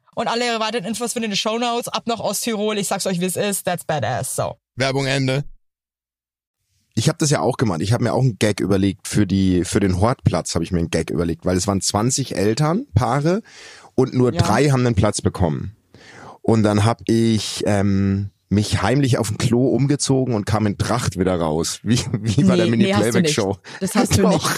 Und 0.15 0.27
alle 0.27 0.59
weiteren 0.59 0.85
Infos 0.85 1.13
findet 1.13 1.29
ihr 1.29 1.31
in 1.31 1.31
den 1.31 1.37
Shownotes. 1.37 1.87
Ab 1.87 2.03
nach 2.05 2.19
Osttirol. 2.19 2.77
Ich 2.77 2.87
sag's 2.87 3.05
euch, 3.07 3.19
wie 3.19 3.25
es 3.25 3.35
ist. 3.37 3.63
That's 3.63 3.85
badass. 3.85 4.35
So. 4.35 4.55
Werbung 4.75 5.05
Ende. 5.05 5.43
Ich 6.93 7.07
habe 7.07 7.17
das 7.17 7.29
ja 7.29 7.39
auch 7.39 7.55
gemacht. 7.57 7.81
Ich 7.81 7.93
habe 7.93 8.03
mir 8.03 8.13
auch 8.13 8.21
einen 8.21 8.37
Gag 8.37 8.59
überlegt 8.59 9.07
für 9.07 9.25
die 9.25 9.63
für 9.63 9.79
den 9.79 10.01
Hortplatz 10.01 10.53
habe 10.55 10.65
ich 10.65 10.71
mir 10.71 10.79
einen 10.79 10.89
Gag 10.89 11.09
überlegt, 11.09 11.45
weil 11.45 11.55
es 11.55 11.65
waren 11.65 11.79
20 11.79 12.35
Elternpaare 12.35 13.41
und 13.95 14.13
nur 14.13 14.33
Ja. 14.33 14.41
drei 14.41 14.69
haben 14.69 14.85
einen 14.85 14.95
Platz 14.95 15.21
bekommen. 15.21 15.75
Und 16.41 16.63
dann 16.63 16.83
habe 16.83 17.03
ich 17.07 17.63
ähm, 17.65 18.31
mich 18.51 18.81
heimlich 18.81 19.17
auf 19.17 19.29
dem 19.29 19.37
Klo 19.37 19.69
umgezogen 19.69 20.35
und 20.35 20.45
kam 20.45 20.65
in 20.67 20.77
Tracht 20.77 21.17
wieder 21.17 21.35
raus, 21.39 21.79
wie, 21.83 21.99
wie 22.21 22.43
bei 22.43 22.51
Nee, 22.51 22.57
der 22.57 22.65
nee, 22.65 22.71
Mini-Playback-Show. 22.71 23.47
nicht. 23.49 23.59
Das 23.79 23.95
hast 23.95 24.17
du 24.17 24.21
doch, 24.23 24.57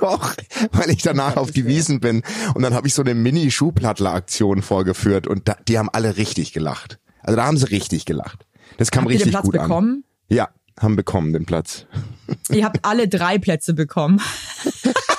Doch, 0.00 0.34
weil 0.72 0.90
ich 0.90 1.02
danach 1.02 1.36
auf 1.36 1.50
die 1.50 1.66
Wiesen 1.66 2.00
bin. 2.00 2.22
Und 2.54 2.62
dann 2.62 2.72
habe 2.74 2.88
ich 2.88 2.94
so 2.94 3.02
eine 3.02 3.14
Mini-Schuhplattler-Aktion 3.14 4.62
vorgeführt 4.62 5.26
und 5.26 5.46
da, 5.48 5.56
die 5.68 5.78
haben 5.78 5.90
alle 5.92 6.16
richtig 6.16 6.52
gelacht. 6.52 6.98
Also 7.20 7.36
da 7.36 7.44
haben 7.46 7.56
sie 7.58 7.70
richtig 7.70 8.06
gelacht. 8.06 8.46
Das 8.78 8.90
kam 8.90 9.04
Habt 9.04 9.12
ihr 9.12 9.18
den 9.18 9.22
richtig 9.24 9.32
Platz 9.32 9.44
gut 9.44 9.56
an. 9.58 9.62
bekommen? 9.68 10.04
Ja, 10.28 10.48
haben 10.80 10.96
bekommen 10.96 11.32
den 11.32 11.44
Platz. 11.44 11.86
Ihr 12.50 12.64
habt 12.64 12.84
alle 12.84 13.08
drei 13.08 13.38
Plätze 13.38 13.74
bekommen. 13.74 14.20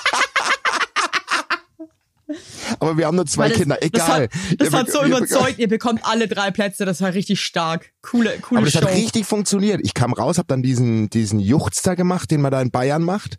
Aber 2.80 2.96
wir 2.98 3.06
haben 3.06 3.16
nur 3.16 3.26
zwei 3.26 3.48
das, 3.48 3.58
Kinder, 3.58 3.76
Das 3.76 3.86
egal. 3.86 4.22
hat, 4.24 4.30
das 4.58 4.72
hat 4.72 4.90
so 4.90 5.04
überzeugt, 5.04 5.58
ihr 5.58 5.68
bekommt 5.68 6.00
alle 6.04 6.26
drei 6.28 6.50
Plätze, 6.50 6.84
das 6.84 7.00
war 7.00 7.14
richtig 7.14 7.40
stark. 7.40 7.92
Coole, 8.02 8.38
coole 8.40 8.58
Aber 8.60 8.66
das 8.70 8.74
Show. 8.74 8.88
hat 8.88 8.94
richtig 8.96 9.26
funktioniert. 9.26 9.80
Ich 9.84 9.94
kam 9.94 10.12
raus, 10.12 10.38
habe 10.38 10.48
dann 10.48 10.62
diesen 10.62 11.08
diesen 11.10 11.38
Juchzer 11.38 11.94
gemacht, 11.96 12.30
den 12.30 12.40
man 12.40 12.50
da 12.50 12.60
in 12.60 12.70
Bayern 12.70 13.02
macht 13.02 13.38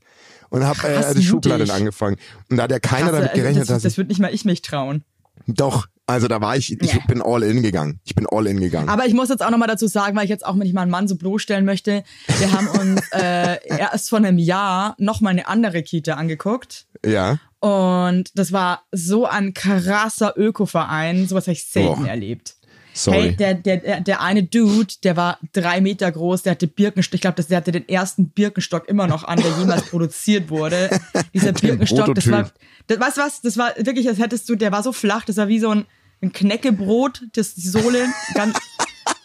und 0.49 0.63
habe 0.63 0.79
Krass 0.79 1.11
äh, 1.11 1.15
die 1.15 1.23
Schublade 1.23 1.63
mutig. 1.63 1.73
angefangen. 1.75 2.17
Und 2.49 2.57
da 2.57 2.63
hat 2.63 2.71
ja 2.71 2.79
keiner 2.79 3.07
Krasse, 3.09 3.11
damit 3.15 3.29
also 3.31 3.41
gerechnet, 3.41 3.61
das, 3.63 3.67
dass 3.67 3.83
das 3.83 3.91
ich 3.93 3.97
wird 3.97 4.07
nicht 4.09 4.19
mal 4.19 4.33
ich 4.33 4.45
mich 4.45 4.61
trauen. 4.61 5.03
doch. 5.47 5.87
Also 6.09 6.29
da 6.29 6.39
war 6.39 6.55
ich, 6.55 6.71
ich 6.81 6.93
Ja. 6.93 6.99
bin 7.05 7.21
all 7.21 7.43
in 7.43 7.61
gegangen. 7.61 7.99
Ich 8.05 8.15
bin 8.15 8.25
all 8.31 8.47
in 8.47 8.61
gegangen. 8.61 8.87
Aber 8.87 9.05
ich 9.07 9.13
muss 9.13 9.27
jetzt 9.27 9.43
auch 9.43 9.49
nochmal 9.49 9.67
dazu 9.67 9.87
sagen, 9.87 10.15
weil 10.15 10.23
ich 10.23 10.29
jetzt 10.29 10.45
auch 10.45 10.55
nicht 10.55 10.73
mal 10.73 10.83
einen 10.83 10.91
Mann 10.91 11.05
so 11.09 11.17
bloßstellen 11.17 11.65
möchte. 11.65 12.05
Wir 12.39 12.49
haben 12.53 12.69
uns 12.69 13.01
äh, 13.11 13.57
erst 13.77 14.09
vor 14.09 14.19
einem 14.19 14.37
Jahr 14.37 14.95
noch 14.99 15.19
mal 15.19 15.31
eine 15.31 15.49
andere 15.49 15.83
Kita 15.83 16.13
angeguckt. 16.13 16.85
ja. 17.05 17.39
Und 17.59 18.31
das 18.35 18.51
war 18.51 18.83
so 18.91 19.25
ein 19.25 19.53
krasser 19.53 20.33
Öko-Verein. 20.37 21.27
Sowas 21.27 21.45
habe 21.45 21.53
ich 21.53 21.65
selten 21.65 22.03
Boah. 22.03 22.07
erlebt. 22.07 22.55
Sorry. 22.97 23.17
Hey, 23.17 23.35
der, 23.35 23.53
der, 23.53 24.01
der, 24.01 24.21
eine 24.21 24.43
Dude, 24.43 24.93
der 25.03 25.15
war 25.15 25.37
drei 25.53 25.81
Meter 25.81 26.11
groß, 26.11 26.41
der 26.41 26.51
hatte 26.51 26.67
Birkenstock, 26.67 27.13
ich 27.13 27.21
glaube, 27.21 27.43
der 27.43 27.57
hatte 27.57 27.71
den 27.71 27.87
ersten 27.87 28.29
Birkenstock 28.29 28.89
immer 28.89 29.05
noch 29.05 29.23
an, 29.23 29.39
der 29.39 29.51
jemals 29.59 29.83
produziert 29.89 30.49
wurde. 30.49 30.89
Dieser 31.31 31.53
Birkenstock, 31.53 32.15
das 32.15 32.29
war, 32.31 32.51
das, 32.87 32.97
du 32.97 33.17
was, 33.17 33.41
das 33.41 33.55
war 33.55 33.73
wirklich, 33.77 34.07
als 34.07 34.17
hättest 34.17 34.49
du, 34.49 34.55
der 34.55 34.71
war 34.71 34.81
so 34.81 34.93
flach, 34.93 35.25
das 35.25 35.37
war 35.37 35.47
wie 35.47 35.59
so 35.59 35.69
ein, 35.69 35.85
ein 36.23 36.33
Knäckebrot, 36.33 37.21
das 37.33 37.53
die 37.53 37.67
Sohle, 37.67 38.07
ganz, 38.33 38.57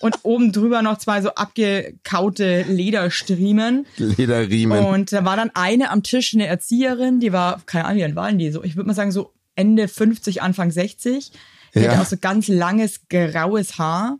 und 0.02 0.18
oben 0.24 0.52
drüber 0.52 0.82
noch 0.82 0.98
zwei 0.98 1.22
so 1.22 1.30
abgekaute 1.30 2.62
Lederstriemen. 2.68 3.86
Lederriemen. 3.96 4.84
Und 4.84 5.12
da 5.12 5.24
war 5.24 5.36
dann 5.36 5.50
eine 5.54 5.90
am 5.90 6.02
Tisch, 6.02 6.34
eine 6.34 6.46
Erzieherin, 6.46 7.20
die 7.20 7.32
war, 7.32 7.60
keine 7.66 7.84
Ahnung, 7.86 7.98
wie 7.98 8.04
alt 8.04 8.16
waren 8.16 8.38
die? 8.38 8.50
So, 8.50 8.62
ich 8.62 8.76
würde 8.76 8.88
mal 8.88 8.94
sagen, 8.94 9.12
so 9.12 9.32
Ende 9.54 9.88
50, 9.88 10.42
Anfang 10.42 10.70
60. 10.70 11.32
Die 11.74 11.80
Ja. 11.80 11.90
hatte 11.92 12.02
auch 12.02 12.06
so 12.06 12.16
ganz 12.20 12.48
langes, 12.48 13.00
graues 13.08 13.78
Haar. 13.78 14.18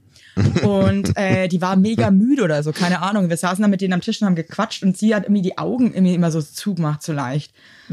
Und 0.63 1.15
äh, 1.19 1.47
die 1.49 1.61
war 1.61 1.77
mega 1.77 2.11
müde 2.11 2.43
oder 2.45 2.63
so, 2.63 2.73
keine 2.73 3.03
Ahnung. 3.03 3.29
Wir 3.29 3.37
saßen 3.37 3.61
da 3.61 3.69
mit 3.69 3.83
denen 3.83 3.93
am 3.93 4.01
Tisch 4.01 4.23
und 4.23 4.27
haben 4.27 4.35
gequatscht 4.35 4.83
und 4.83 4.97
sie 4.97 5.15
hat 5.15 5.25
irgendwie 5.25 5.43
die 5.43 5.59
Augen 5.59 5.93
irgendwie 5.93 6.15
immer 6.15 6.31
so 6.31 6.41
zugemacht, 6.41 7.03
so 7.03 7.13
leicht. 7.13 7.53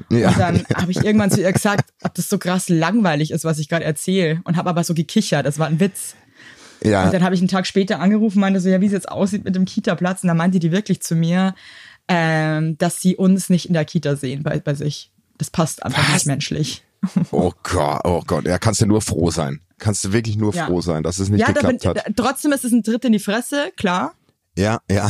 ja. 0.09 0.29
Und 0.29 0.39
dann 0.39 0.63
habe 0.75 0.91
ich 0.91 1.03
irgendwann 1.03 1.31
zu 1.31 1.41
ihr 1.41 1.51
gesagt, 1.51 1.89
ob 2.01 2.13
das 2.15 2.29
so 2.29 2.37
krass 2.37 2.69
langweilig 2.69 3.31
ist, 3.31 3.43
was 3.43 3.59
ich 3.59 3.67
gerade 3.67 3.83
erzähle. 3.83 4.39
Und 4.45 4.55
habe 4.55 4.69
aber 4.69 4.85
so 4.85 4.93
gekichert, 4.93 5.45
das 5.45 5.59
war 5.59 5.67
ein 5.67 5.81
Witz. 5.81 6.15
Ja. 6.83 7.05
Und 7.05 7.13
dann 7.13 7.23
habe 7.23 7.35
ich 7.35 7.41
einen 7.41 7.47
Tag 7.47 7.67
später 7.67 7.99
angerufen, 7.99 8.39
meinte 8.39 8.59
so, 8.59 8.69
ja, 8.69 8.81
wie 8.81 8.85
es 8.85 8.91
jetzt 8.91 9.09
aussieht 9.09 9.43
mit 9.43 9.55
dem 9.55 9.65
Kita-Platz. 9.65 10.23
Und 10.23 10.27
dann 10.27 10.37
meinte 10.37 10.59
die 10.59 10.71
wirklich 10.71 11.01
zu 11.01 11.15
mir, 11.15 11.55
ähm, 12.07 12.77
dass 12.77 13.01
sie 13.01 13.15
uns 13.15 13.49
nicht 13.49 13.67
in 13.67 13.73
der 13.73 13.85
Kita 13.85 14.15
sehen 14.15 14.43
bei, 14.43 14.59
bei 14.59 14.73
sich. 14.73 15.11
Das 15.37 15.49
passt 15.49 15.83
einfach 15.83 16.03
Was? 16.07 16.13
nicht 16.13 16.25
menschlich. 16.27 16.83
Oh 17.31 17.53
Gott, 17.63 18.01
oh 18.03 18.21
Gott. 18.27 18.45
Ja, 18.45 18.57
kannst 18.57 18.81
du 18.81 18.85
nur 18.85 19.01
froh 19.01 19.31
sein. 19.31 19.61
Kannst 19.77 20.03
du 20.03 20.11
wirklich 20.11 20.35
nur 20.35 20.53
Ja. 20.53 20.65
froh 20.65 20.81
sein, 20.81 21.03
dass 21.03 21.19
es 21.19 21.29
nicht 21.29 21.39
ja, 21.41 21.53
da 21.53 21.61
bin, 21.61 21.77
geklappt 21.77 22.05
hat. 22.05 22.13
trotzdem 22.17 22.51
ist 22.51 22.65
es 22.65 22.73
ein 22.73 22.83
Tritt 22.83 23.05
in 23.05 23.13
die 23.13 23.19
Fresse, 23.19 23.71
klar. 23.77 24.13
Ja, 24.57 24.81
ja. 24.91 25.09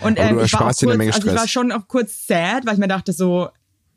Und 0.00 0.18
ähm, 0.18 0.36
du 0.36 0.44
ich 0.44 0.52
war 0.54 0.60
kurz, 0.62 0.82
also 0.82 1.28
ich 1.28 1.34
war 1.34 1.46
schon 1.48 1.72
auch 1.72 1.86
kurz 1.88 2.26
sad, 2.26 2.64
weil 2.64 2.74
ich 2.74 2.80
mir 2.80 2.88
dachte 2.88 3.12
so, 3.12 3.48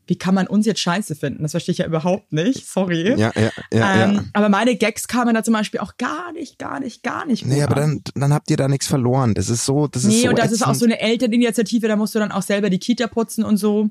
wie 0.07 0.17
kann 0.17 0.33
man 0.35 0.47
uns 0.47 0.65
jetzt 0.65 0.79
scheiße 0.79 1.15
finden? 1.15 1.43
Das 1.43 1.51
verstehe 1.51 1.73
ich 1.73 1.79
ja 1.79 1.85
überhaupt 1.85 2.31
nicht. 2.33 2.65
Sorry. 2.65 3.09
Ja, 3.19 3.31
ja, 3.35 3.51
ja, 3.71 4.03
ähm, 4.05 4.13
ja. 4.15 4.23
Aber 4.33 4.49
meine 4.49 4.75
Gags 4.75 5.07
kamen 5.07 5.33
da 5.33 5.43
zum 5.43 5.53
Beispiel 5.53 5.79
auch 5.79 5.97
gar 5.97 6.31
nicht, 6.33 6.57
gar 6.59 6.79
nicht, 6.79 7.03
gar 7.03 7.25
nicht. 7.25 7.43
gut 7.43 7.51
Nee, 7.51 7.61
aber 7.63 7.77
an. 7.77 8.01
dann, 8.13 8.21
dann 8.21 8.33
habt 8.33 8.49
ihr 8.49 8.57
da 8.57 8.67
nichts 8.67 8.87
verloren. 8.87 9.33
Das 9.33 9.49
ist 9.49 9.65
so, 9.65 9.87
das 9.87 10.03
ist 10.03 10.09
Nee, 10.09 10.23
so 10.23 10.29
und 10.29 10.39
das 10.39 10.51
ist 10.51 10.61
auch 10.63 10.67
ätzend. 10.71 10.79
so 10.79 10.85
eine 10.85 10.99
Elterninitiative, 10.99 11.87
da 11.87 11.95
musst 11.95 12.15
du 12.15 12.19
dann 12.19 12.31
auch 12.31 12.41
selber 12.41 12.69
die 12.69 12.79
Kita 12.79 13.07
putzen 13.07 13.43
und 13.43 13.57
so. 13.57 13.89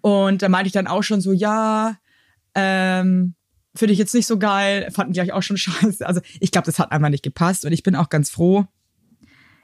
Und 0.00 0.42
da 0.42 0.48
meinte 0.48 0.66
ich 0.68 0.72
dann 0.72 0.86
auch 0.86 1.02
schon 1.02 1.20
so, 1.20 1.32
ja, 1.32 1.96
ähm, 2.54 3.34
finde 3.74 3.92
ich 3.92 3.98
jetzt 3.98 4.14
nicht 4.14 4.26
so 4.26 4.38
geil, 4.38 4.88
fanden 4.92 5.12
die 5.12 5.20
euch 5.20 5.32
auch 5.32 5.42
schon 5.42 5.56
scheiße. 5.58 6.06
Also 6.06 6.20
ich 6.40 6.50
glaube, 6.50 6.66
das 6.66 6.78
hat 6.78 6.92
einfach 6.92 7.08
nicht 7.10 7.22
gepasst 7.22 7.64
und 7.64 7.72
ich 7.72 7.82
bin 7.82 7.94
auch 7.96 8.08
ganz 8.08 8.30
froh 8.30 8.64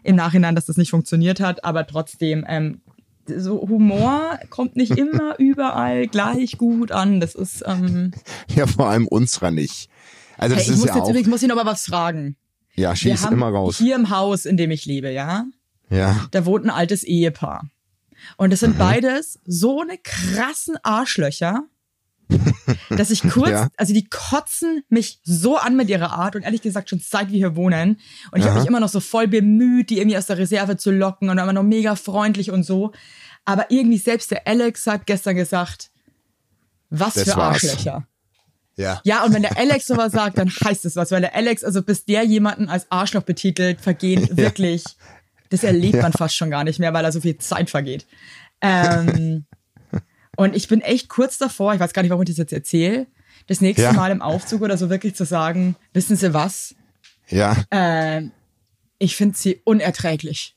im 0.03 0.15
Nachhinein, 0.17 0.55
dass 0.55 0.67
das 0.67 0.76
nicht 0.76 0.91
funktioniert 0.91 1.41
hat, 1.41 1.65
aber 1.65 1.87
trotzdem, 1.87 2.45
ähm, 2.49 2.81
so 3.28 3.61
Humor 3.68 4.38
kommt 4.50 4.76
nicht 4.76 4.92
immer 4.99 5.38
überall 5.38 6.06
gleich 6.06 6.59
gut 6.59 6.92
an. 6.92 7.21
Das 7.21 7.35
ist, 7.35 7.62
ähm, 7.66 8.12
Ja, 8.54 8.66
vor 8.66 8.88
allem 8.88 9.06
unserer 9.06 9.50
nicht. 9.50 9.88
Also 10.38 10.54
hey, 10.54 10.61
das 10.62 10.68
ich 10.68 10.75
ist 10.75 10.78
muss 10.80 10.88
ja 10.88 10.95
jetzt 10.97 11.04
auch, 11.04 11.11
übrigens, 11.11 11.28
muss 11.28 11.42
ich 11.42 11.49
noch 11.49 11.56
mal 11.56 11.66
was 11.66 11.85
fragen. 11.85 12.37
ja, 12.75 12.95
schieß 12.95 13.25
immer 13.26 13.49
raus. 13.49 13.78
hier 13.78 13.95
im 13.97 14.11
Haus, 14.11 14.45
in 14.47 14.56
dem 14.56 14.71
ich 14.71 14.85
lebe, 14.87 15.11
ja, 15.11 15.47
Ja, 15.88 16.26
da 16.33 16.45
wohnt 16.45 16.64
ein 16.64 16.71
altes 16.71 17.04
Ehepaar. 17.04 17.68
Und 18.37 18.52
es 18.52 18.61
Mhm. 18.62 18.66
sind 18.66 18.78
beides 18.78 19.38
so 19.47 19.80
eine 19.80 19.99
krassen 20.02 20.76
Arschlöcher, 20.83 21.64
dass 22.90 23.11
ich 23.11 23.23
kurz, 23.23 23.50
Ja. 23.50 23.68
also 23.76 23.92
die 23.95 24.09
kotzen 24.09 24.83
mich 24.88 25.21
so 25.23 25.56
an 25.56 25.76
mit 25.76 25.88
ihrer 25.88 26.12
Art 26.12 26.35
und 26.37 26.42
ehrlich 26.42 26.62
gesagt 26.62 26.90
schon 26.90 26.99
seit 27.00 27.30
wir 27.30 27.37
hier 27.37 27.56
wohnen. 27.56 28.00
Und 28.33 28.40
ich 28.40 28.47
habe 28.47 28.59
mich 28.59 28.68
immer 28.68 28.80
noch 28.80 28.88
so 28.88 29.00
voll 29.00 29.28
bemüht, 29.28 29.90
die 29.90 29.99
irgendwie 29.99 30.16
aus 30.18 30.26
der 30.26 30.38
Reserve 30.38 30.76
zu 30.76 30.90
locken 30.90 31.28
und 31.30 31.38
immer 31.38 31.52
noch 31.52 31.62
mega 31.62 31.95
freundlich 31.97 32.50
und 32.50 32.64
so. 32.64 32.92
Aber 33.45 33.71
irgendwie 33.71 33.99
selbst 33.99 34.30
der 34.33 34.47
Alex 34.47 34.87
hat 34.87 35.06
gestern 35.06 35.37
gesagt, 35.37 35.90
was 36.90 37.14
Das 37.14 37.25
für 37.25 37.37
war's. 37.37 37.64
Arschlöcher. 37.64 38.06
Ja. 38.76 39.00
Ja, 39.04 39.25
und 39.25 39.33
wenn 39.33 39.42
der 39.42 39.56
Alex 39.59 39.87
sowas 39.87 40.12
sagt, 40.12 40.38
dann 40.38 40.50
heißt 40.50 40.85
es 40.85 40.97
was, 40.97 41.11
weil 41.11 41.21
der 41.21 41.35
Alex, 41.35 41.62
also 41.64 41.83
bis 41.83 42.04
der 42.04 42.25
jemanden 42.25 42.68
als 42.68 42.87
Arschloch 42.90 43.23
betitelt, 43.23 43.80
vergehen 43.80 44.37
wirklich, 44.37 44.85
das 45.50 45.62
erlebt 45.62 46.02
man 46.02 46.12
fast 46.12 46.35
schon 46.37 46.50
gar 46.50 46.64
nicht 46.64 46.78
mehr, 46.80 46.92
weil 46.92 47.04
da 47.04 47.12
so 47.12 47.21
viel 47.21 47.38
Zeit 47.38 47.71
vergeht. 47.71 48.06
Ähm, 48.61 49.45
und 50.37 50.55
ich 50.55 50.69
bin 50.69 50.81
echt 50.81 51.09
kurz 51.09 51.38
davor, 51.38 51.75
ich 51.75 51.81
weiß 51.81 51.93
gar 51.93 52.02
nicht, 52.02 52.11
warum 52.11 52.23
ich 52.23 52.31
das 52.31 52.38
jetzt 52.38 52.52
erzähle, 52.52 53.07
das 53.47 53.61
nächste 53.61 53.83
Ja. 53.83 53.93
Mal 53.93 54.11
im 54.11 54.23
Aufzug 54.23 54.62
oder 54.62 54.76
so 54.76 54.90
wirklich 54.90 55.14
zu 55.14 55.25
sagen, 55.25 55.76
wissen 55.93 56.16
Sie 56.16 56.35
was? 56.35 56.75
Ja. 57.28 57.57
Ähm, 57.71 58.33
ich 58.99 59.16
finde 59.16 59.37
sie 59.37 59.61
unerträglich. 59.64 60.57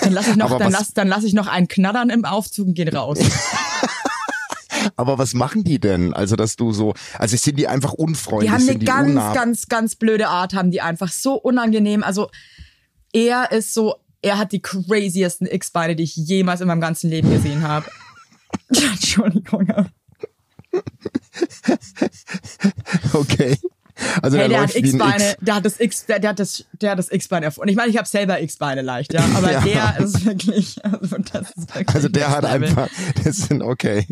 Dann 0.00 0.12
lasse 0.12 0.30
ich 0.30 0.36
noch, 0.36 0.56
dann 0.58 0.72
lass, 0.72 0.94
dann 0.94 1.08
lass 1.08 1.24
ich 1.24 1.34
noch 1.34 1.46
einen 1.46 1.68
Knattern 1.68 2.10
im 2.10 2.24
Aufzug 2.24 2.68
und 2.68 2.74
gehen 2.74 2.88
raus. 2.88 3.18
Aber 4.96 5.18
was 5.18 5.34
machen 5.34 5.62
die 5.62 5.78
denn? 5.78 6.12
Also, 6.12 6.34
dass 6.34 6.56
du 6.56 6.72
so, 6.72 6.94
also 7.18 7.36
sind 7.36 7.58
die 7.58 7.68
einfach 7.68 7.92
unfreundlich? 7.92 8.50
Die 8.50 8.54
haben 8.54 8.68
eine 8.68 8.78
die 8.78 8.84
ganz, 8.84 9.08
unnah? 9.08 9.32
ganz, 9.32 9.68
ganz 9.68 9.94
blöde 9.94 10.28
Art, 10.28 10.54
haben 10.54 10.70
die 10.70 10.80
einfach 10.80 11.12
so 11.12 11.34
unangenehm. 11.34 12.02
Also 12.02 12.30
er 13.12 13.52
ist 13.52 13.74
so, 13.74 13.94
er 14.22 14.38
hat 14.38 14.52
die 14.52 14.60
craziesten 14.60 15.46
X-Beine, 15.46 15.94
die 15.94 16.02
ich 16.04 16.16
jemals 16.16 16.60
in 16.60 16.66
meinem 16.66 16.80
ganzen 16.80 17.10
Leben 17.10 17.30
gesehen 17.30 17.62
habe. 17.62 17.86
Entschuldigung. 18.68 19.68
Okay. 23.12 23.56
Also 24.22 24.38
Hey, 24.38 24.48
der, 24.48 24.58
der 24.58 24.62
hat 24.62 24.74
X-Beine, 24.74 25.36
der 25.42 25.54
hat 25.54 25.64
das 25.66 25.78
X, 25.78 26.06
der, 26.06 26.18
der 26.18 26.30
hat 26.30 26.38
das, 26.40 26.64
der 26.72 26.92
hat 26.92 26.98
das 26.98 27.12
X-Bein 27.12 27.42
erfunden. 27.42 27.68
Ich 27.68 27.76
meine, 27.76 27.90
ich 27.90 27.98
habe 27.98 28.08
selber 28.08 28.40
X-Beine 28.40 28.80
leicht, 28.82 29.12
ja, 29.12 29.22
aber 29.34 29.52
Ja. 29.52 29.60
der 29.60 30.04
ist 30.04 30.24
wirklich, 30.24 30.82
also 30.84 31.16
das 31.18 31.50
ist 31.50 31.74
wirklich 31.74 31.94
Also 31.94 32.08
der 32.08 32.30
hat 32.30 32.42
Level. 32.42 32.68
einfach, 32.68 32.88
das 33.22 33.36
sind 33.36 33.62
okay. 33.62 34.06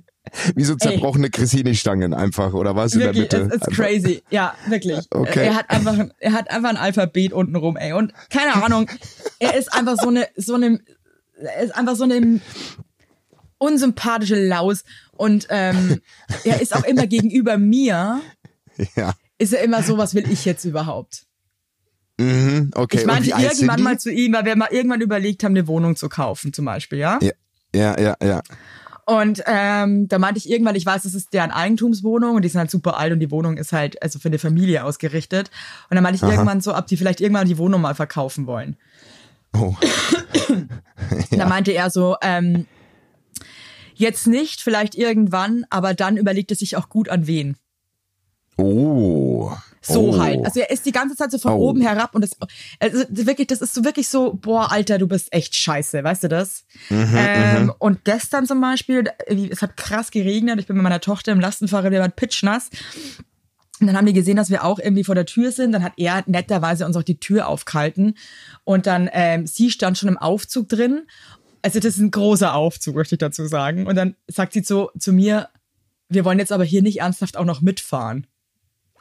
Wie 0.54 0.64
so 0.64 0.76
zerbrochene 0.76 1.30
Cressini-Stangen 1.30 2.12
einfach, 2.14 2.52
oder 2.52 2.76
was 2.76 2.92
in 2.92 3.00
der 3.00 3.10
es 3.12 3.16
Mitte? 3.16 3.36
ist 3.38 3.52
Einfach- 3.52 3.72
crazy. 3.72 4.22
Ja, 4.30 4.54
wirklich. 4.68 5.00
Okay. 5.10 5.46
Er 5.46 5.54
hat 5.56 5.70
einfach, 5.70 5.98
er 6.18 6.32
hat 6.34 6.50
einfach 6.50 6.68
ein 6.70 6.76
Alphabet 6.76 7.32
unten 7.32 7.56
rum, 7.56 7.76
ey. 7.76 7.94
Und 7.94 8.12
keine 8.28 8.62
Ahnung, 8.62 8.88
er 9.38 9.54
ist 9.56 9.72
einfach 9.72 9.96
so 10.00 10.08
eine, 10.08 10.28
so 10.36 10.54
eine, 10.54 10.78
er 11.36 11.62
ist 11.64 11.74
einfach 11.74 11.96
so 11.96 12.04
eine 12.04 12.40
unsympathische 13.60 14.44
Laus. 14.44 14.84
Und 15.12 15.46
ähm, 15.50 16.00
er 16.44 16.60
ist 16.60 16.74
auch 16.74 16.84
immer 16.84 17.06
gegenüber 17.06 17.58
mir, 17.58 18.20
Ja. 18.96 19.14
ist 19.38 19.52
er 19.52 19.62
immer 19.62 19.82
so, 19.82 19.98
was 19.98 20.14
will 20.14 20.28
ich 20.30 20.44
jetzt 20.44 20.64
überhaupt? 20.64 21.26
Mhm, 22.18 22.72
okay. 22.74 22.98
Ich 22.98 23.06
meinte 23.06 23.30
irgendwann 23.30 23.82
mal 23.82 23.98
zu 23.98 24.10
ihm, 24.10 24.32
weil 24.32 24.44
wir 24.44 24.56
mal 24.56 24.68
irgendwann 24.70 25.00
überlegt 25.00 25.44
haben, 25.44 25.52
eine 25.52 25.66
Wohnung 25.66 25.96
zu 25.96 26.08
kaufen, 26.08 26.52
zum 26.52 26.64
Beispiel, 26.64 26.98
ja? 26.98 27.18
Ja, 27.22 27.32
ja, 27.74 28.00
ja. 28.00 28.16
ja. 28.22 28.42
Und 29.06 29.42
ähm, 29.46 30.06
da 30.08 30.18
meinte 30.18 30.38
ich 30.38 30.48
irgendwann, 30.48 30.76
ich 30.76 30.86
weiß, 30.86 31.02
das 31.02 31.14
ist 31.14 31.32
deren 31.32 31.50
Eigentumswohnung 31.50 32.36
und 32.36 32.42
die 32.42 32.48
sind 32.48 32.60
halt 32.60 32.70
super 32.70 32.96
alt 32.96 33.12
und 33.12 33.20
die 33.20 33.30
Wohnung 33.30 33.56
ist 33.56 33.72
halt 33.72 34.00
also 34.02 34.18
für 34.18 34.28
eine 34.28 34.38
Familie 34.38 34.84
ausgerichtet. 34.84 35.50
Und 35.88 35.96
dann 35.96 36.02
meinte 36.04 36.24
ich 36.24 36.30
irgendwann 36.30 36.60
so, 36.60 36.76
ob 36.76 36.86
die 36.86 36.96
vielleicht 36.96 37.20
irgendwann 37.20 37.48
die 37.48 37.58
Wohnung 37.58 37.80
mal 37.80 37.94
verkaufen 37.94 38.46
wollen. 38.46 38.76
Oh. 39.52 39.74
Und 40.48 41.38
dann 41.38 41.48
meinte 41.48 41.72
er 41.72 41.90
so, 41.90 42.16
ähm, 42.22 42.66
jetzt 44.00 44.26
nicht, 44.26 44.60
vielleicht 44.60 44.94
irgendwann, 44.94 45.64
aber 45.70 45.94
dann 45.94 46.16
überlegt 46.16 46.50
es 46.50 46.58
sich 46.58 46.76
auch 46.76 46.88
gut 46.88 47.08
an 47.08 47.26
wen. 47.26 47.56
Oh. 48.56 49.52
So 49.82 50.10
oh. 50.10 50.18
halt. 50.18 50.44
Also 50.44 50.60
er 50.60 50.70
ist 50.70 50.84
die 50.84 50.92
ganze 50.92 51.16
Zeit 51.16 51.30
so 51.30 51.38
von 51.38 51.52
Oh. 51.52 51.70
oben 51.70 51.80
herab 51.80 52.14
und 52.14 52.22
das, 52.22 52.32
also 52.78 53.04
wirklich, 53.08 53.46
das 53.46 53.62
ist 53.62 53.72
so 53.72 53.84
wirklich 53.84 54.08
so, 54.08 54.34
boah, 54.34 54.70
Alter, 54.70 54.98
du 54.98 55.06
bist 55.06 55.32
echt 55.32 55.54
scheiße, 55.54 56.04
weißt 56.04 56.24
du 56.24 56.28
das? 56.28 56.64
Mhm, 56.90 57.14
ähm, 57.16 57.72
und 57.78 58.04
gestern 58.04 58.46
zum 58.46 58.60
Beispiel, 58.60 59.04
es 59.26 59.62
hat 59.62 59.76
krass 59.76 60.10
geregnet, 60.10 60.60
ich 60.60 60.66
bin 60.66 60.76
mit 60.76 60.82
meiner 60.82 61.00
Tochter 61.00 61.32
im 61.32 61.40
Lastenfahrrad, 61.40 61.92
wir 61.92 62.00
waren 62.00 62.12
pitchnass. 62.12 62.68
Und 63.80 63.86
dann 63.86 63.96
haben 63.96 64.04
die 64.06 64.12
gesehen, 64.12 64.36
dass 64.36 64.50
wir 64.50 64.62
auch 64.64 64.78
irgendwie 64.78 65.04
vor 65.04 65.14
der 65.14 65.24
Tür 65.24 65.52
sind. 65.52 65.72
Dann 65.72 65.82
hat 65.82 65.94
er 65.96 66.22
netterweise 66.26 66.84
uns 66.84 66.96
auch 66.96 67.02
die 67.02 67.18
Tür 67.18 67.48
aufgehalten. 67.48 68.14
Und 68.64 68.86
dann, 68.86 69.08
ähm, 69.10 69.46
sie 69.46 69.70
stand 69.70 69.96
schon 69.96 70.10
im 70.10 70.18
Aufzug 70.18 70.68
drin. 70.68 71.06
Also 71.62 71.78
das 71.78 71.94
ist 71.94 71.98
ein 71.98 72.10
großer 72.10 72.54
Aufzug, 72.54 72.96
möchte 72.96 73.14
ich 73.14 73.18
dazu 73.18 73.46
sagen. 73.46 73.86
Und 73.86 73.96
dann 73.96 74.16
sagt 74.28 74.52
sie 74.52 74.62
so 74.62 74.90
zu 74.98 75.12
mir, 75.12 75.48
wir 76.08 76.24
wollen 76.24 76.38
jetzt 76.38 76.52
aber 76.52 76.64
hier 76.64 76.82
nicht 76.82 77.00
ernsthaft 77.00 77.36
auch 77.36 77.44
noch 77.44 77.60
mitfahren. 77.60 78.26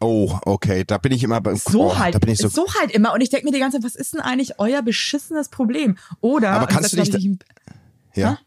Oh, 0.01 0.37
okay. 0.45 0.83
Da 0.85 0.97
bin 0.97 1.11
ich 1.11 1.23
immer 1.23 1.41
bei, 1.41 1.55
So 1.55 1.91
oh, 1.91 1.97
halt, 1.97 2.15
Da 2.15 2.19
bin 2.19 2.29
ich 2.29 2.39
so, 2.39 2.47
so, 2.47 2.65
halt 2.79 2.91
immer. 2.91 3.13
Und 3.13 3.21
ich 3.21 3.29
denke 3.29 3.45
mir 3.45 3.51
die 3.51 3.59
ganze 3.59 3.77
Zeit, 3.77 3.85
was 3.85 3.95
ist 3.95 4.13
denn 4.13 4.21
eigentlich 4.21 4.59
euer 4.59 4.81
beschissenes 4.81 5.49
Problem? 5.49 5.97
Oder, 6.21 6.51
Aber 6.51 6.67
kannst 6.67 6.97
das 6.97 7.09
du 7.09 7.17
ich, 7.17 7.37
ja. 8.15 8.39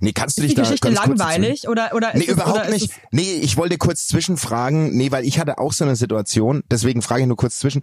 Nee, 0.00 0.12
kannst 0.12 0.38
du 0.38 0.42
ist 0.42 0.48
dich 0.48 0.54
die 0.54 0.56
da 0.56 0.62
Geschichte 0.62 0.88
ganz 0.88 1.00
kurz 1.00 1.18
langweilig? 1.18 1.68
Oder, 1.68 1.92
oder 1.94 2.12
Nee, 2.14 2.20
ist 2.20 2.28
es, 2.28 2.34
überhaupt 2.34 2.56
oder 2.56 2.68
ist 2.68 2.82
nicht. 2.82 2.92
Nee, 3.10 3.34
ich 3.42 3.56
wollte 3.56 3.78
kurz 3.78 4.06
zwischenfragen. 4.06 4.96
Nee, 4.96 5.10
weil 5.10 5.24
ich 5.24 5.38
hatte 5.38 5.58
auch 5.58 5.72
so 5.72 5.84
eine 5.84 5.96
Situation. 5.96 6.62
Deswegen 6.70 7.02
frage 7.02 7.22
ich 7.22 7.26
nur 7.26 7.36
kurz 7.36 7.58
zwischen. 7.58 7.82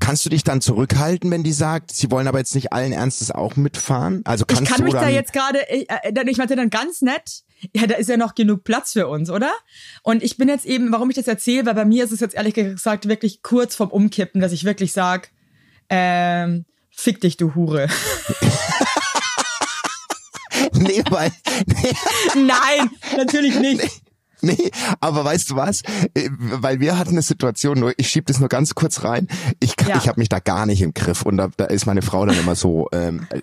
Kannst 0.00 0.24
du 0.24 0.30
dich 0.30 0.44
dann 0.44 0.60
zurückhalten, 0.60 1.30
wenn 1.30 1.42
die 1.42 1.52
sagt, 1.52 1.92
sie 1.92 2.10
wollen 2.10 2.28
aber 2.28 2.38
jetzt 2.38 2.54
nicht 2.54 2.72
allen 2.72 2.92
Ernstes 2.92 3.30
auch 3.30 3.56
mitfahren? 3.56 4.22
Also 4.24 4.44
ich 4.48 4.54
kannst 4.54 4.70
kann 4.70 4.78
du 4.78 4.84
mich 4.84 4.94
dann, 4.94 5.02
da 5.04 5.08
jetzt 5.08 5.32
gerade, 5.32 5.68
äh, 5.68 5.86
äh, 5.88 6.30
ich 6.30 6.38
meinte 6.38 6.56
dann 6.56 6.70
ganz 6.70 7.02
nett, 7.02 7.42
ja, 7.74 7.86
da 7.86 7.96
ist 7.96 8.08
ja 8.08 8.16
noch 8.16 8.34
genug 8.34 8.64
Platz 8.64 8.92
für 8.92 9.08
uns, 9.08 9.30
oder? 9.30 9.52
Und 10.02 10.22
ich 10.22 10.36
bin 10.36 10.48
jetzt 10.48 10.66
eben, 10.66 10.92
warum 10.92 11.10
ich 11.10 11.16
das 11.16 11.28
erzähle, 11.28 11.66
weil 11.66 11.74
bei 11.74 11.84
mir 11.84 12.04
ist 12.04 12.12
es 12.12 12.20
jetzt 12.20 12.34
ehrlich 12.34 12.54
gesagt 12.54 13.08
wirklich 13.08 13.42
kurz 13.42 13.74
vorm 13.74 13.90
Umkippen, 13.90 14.40
dass 14.40 14.52
ich 14.52 14.64
wirklich 14.64 14.92
sag, 14.92 15.30
ähm, 15.88 16.64
fick 16.90 17.20
dich, 17.20 17.36
du 17.36 17.54
Hure. 17.54 17.88
Nee, 20.88 21.02
weil, 21.10 21.30
nee, 21.66 21.92
Nein, 22.46 22.90
natürlich 23.16 23.58
nicht. 23.60 24.02
nee, 24.40 24.70
aber 25.00 25.24
weißt 25.24 25.50
du 25.50 25.56
was? 25.56 25.82
Äh, 26.14 26.30
Weil 26.38 26.80
wir 26.80 26.96
hatten 26.98 27.10
eine 27.10 27.22
Situation, 27.22 27.78
nur 27.78 27.92
ich 27.98 28.08
schieb 28.08 28.26
das 28.26 28.40
nur 28.40 28.48
ganz 28.48 28.74
kurz 28.74 29.04
rein. 29.04 29.28
Ich 29.60 29.76
kann, 29.76 29.88
Ja. 29.90 29.96
ich 29.98 30.08
habe 30.08 30.18
mich 30.18 30.28
da 30.30 30.38
gar 30.38 30.64
nicht 30.66 30.80
im 30.80 30.94
Griff 30.94 31.22
und 31.22 31.36
da, 31.36 31.48
da 31.56 31.66
ist 31.66 31.84
meine 31.86 32.00
Frau 32.02 32.24
dann 32.24 32.38
immer 32.38 32.54
so, 32.54 32.88
ähm, 32.92 33.26
äh, 33.30 33.42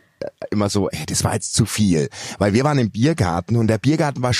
immer 0.49 0.69
so, 0.69 0.89
ey, 0.89 1.05
das 1.05 1.23
war 1.23 1.33
jetzt 1.35 1.53
zu 1.53 1.65
viel, 1.67 2.09
weil 2.39 2.53
wir 2.53 2.63
waren 2.63 2.79
im 2.79 2.89
Biergarten 2.89 3.55
und 3.57 3.67
der 3.67 3.77
Biergarten 3.77 4.23
war 4.23 4.33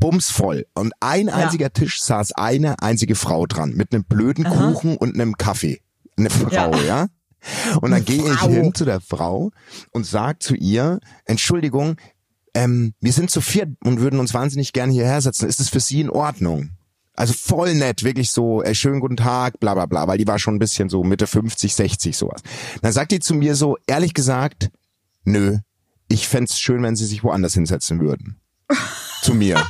bumsvoll 0.00 0.66
und 0.74 0.92
ein 1.00 1.28
einziger 1.28 1.72
Tisch 1.72 2.00
saß 2.02 2.32
eine 2.32 2.82
einzige 2.82 3.14
Frau 3.14 3.46
dran 3.46 3.74
mit 3.74 3.92
einem 3.92 4.04
blöden 4.04 4.44
Kuchen 4.44 4.96
und 4.96 5.14
einem 5.14 5.36
Kaffee. 5.36 5.82
Eine 6.16 6.30
Frau, 6.30 6.50
Ja. 6.50 6.70
ja? 6.84 7.06
Und 7.80 7.90
dann 7.92 8.04
gehe 8.04 8.22
ich 8.22 8.40
hin 8.42 8.74
zu 8.74 8.84
der 8.84 9.00
Frau 9.00 9.50
und 9.92 10.04
sag 10.04 10.42
zu 10.42 10.54
ihr, 10.54 11.00
Entschuldigung, 11.24 11.96
ähm, 12.54 12.94
wir 13.00 13.12
sind 13.12 13.30
zu 13.30 13.40
viert 13.40 13.70
und 13.84 14.00
würden 14.00 14.20
uns 14.20 14.34
wahnsinnig 14.34 14.72
gerne 14.72 14.92
hierher 14.92 15.20
setzen. 15.20 15.48
Ist 15.48 15.60
es 15.60 15.68
für 15.68 15.80
Sie 15.80 16.00
in 16.00 16.10
Ordnung? 16.10 16.70
Also 17.14 17.34
voll 17.34 17.74
nett, 17.74 18.02
wirklich 18.02 18.30
so, 18.30 18.62
äh, 18.62 18.74
schönen 18.74 19.00
guten 19.00 19.16
Tag, 19.16 19.60
bla 19.60 19.74
bla 19.74 19.86
bla, 19.86 20.08
weil 20.08 20.18
die 20.18 20.26
war 20.26 20.38
schon 20.38 20.54
ein 20.54 20.58
bisschen 20.58 20.88
so 20.88 21.04
Mitte 21.04 21.26
50, 21.26 21.74
60 21.74 22.16
sowas. 22.16 22.42
Dann 22.82 22.92
sagt 22.92 23.12
die 23.12 23.20
zu 23.20 23.34
mir 23.34 23.54
so, 23.56 23.76
ehrlich 23.86 24.14
gesagt, 24.14 24.70
nö, 25.24 25.58
ich 26.08 26.26
fänd's 26.28 26.58
schön, 26.58 26.82
wenn 26.82 26.96
Sie 26.96 27.06
sich 27.06 27.22
woanders 27.22 27.54
hinsetzen 27.54 28.00
würden. 28.00 28.40
zu 29.22 29.34
mir. 29.34 29.62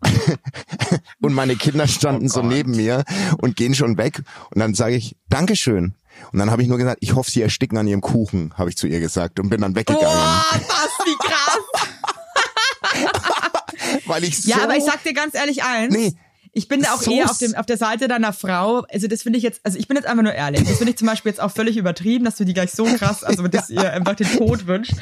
und 1.20 1.34
meine 1.34 1.56
Kinder 1.56 1.86
standen 1.86 2.28
so 2.28 2.42
neben 2.42 2.72
mir 2.72 3.04
und 3.38 3.56
gehen 3.56 3.74
schon 3.74 3.98
weg. 3.98 4.22
Und 4.50 4.60
dann 4.60 4.74
sage 4.74 4.94
ich, 4.96 5.16
Dankeschön. 5.28 5.94
Und 6.32 6.38
dann 6.38 6.50
habe 6.50 6.62
ich 6.62 6.68
nur 6.68 6.78
gesagt, 6.78 6.98
ich 7.00 7.14
hoffe, 7.14 7.30
sie 7.30 7.42
ersticken 7.42 7.76
an 7.78 7.86
ihrem 7.86 8.00
Kuchen, 8.00 8.52
habe 8.56 8.70
ich 8.70 8.76
zu 8.76 8.86
ihr 8.86 9.00
gesagt 9.00 9.38
und 9.40 9.48
bin 9.50 9.60
dann 9.60 9.74
weggegangen. 9.74 10.08
Boah, 10.08 10.44
das 10.52 11.06
wie 11.06 11.16
krass. 11.18 11.58
Weil 14.06 14.24
ich 14.24 14.44
Ja, 14.44 14.56
so 14.56 14.62
aber 14.62 14.76
ich 14.76 14.84
sag 14.84 15.02
dir 15.02 15.12
ganz 15.12 15.34
ehrlich 15.34 15.62
eins. 15.64 15.94
Nee. 15.94 16.14
Ich 16.54 16.68
bin 16.68 16.82
da 16.82 16.92
auch 16.92 17.00
So 17.00 17.10
eher 17.10 17.30
auf, 17.30 17.38
dem, 17.38 17.54
auf 17.54 17.64
der 17.64 17.78
Seite 17.78 18.08
deiner 18.08 18.34
Frau. 18.34 18.84
Also 18.92 19.08
das 19.08 19.22
finde 19.22 19.38
ich 19.38 19.42
jetzt, 19.42 19.60
also 19.64 19.78
ich 19.78 19.88
bin 19.88 19.96
jetzt 19.96 20.06
einfach 20.06 20.22
nur 20.22 20.34
ehrlich. 20.34 20.68
Das 20.68 20.76
finde 20.76 20.90
ich 20.90 20.98
zum 20.98 21.06
Beispiel 21.06 21.30
jetzt 21.30 21.40
auch 21.40 21.50
völlig 21.50 21.78
übertrieben, 21.78 22.26
dass 22.26 22.36
du 22.36 22.44
die 22.44 22.52
gleich 22.52 22.72
so 22.72 22.84
krass, 22.84 23.24
also 23.24 23.48
dass 23.48 23.70
ihr 23.70 23.90
einfach 23.90 24.16
den 24.16 24.28
Tod 24.36 24.66
wünscht. 24.66 24.92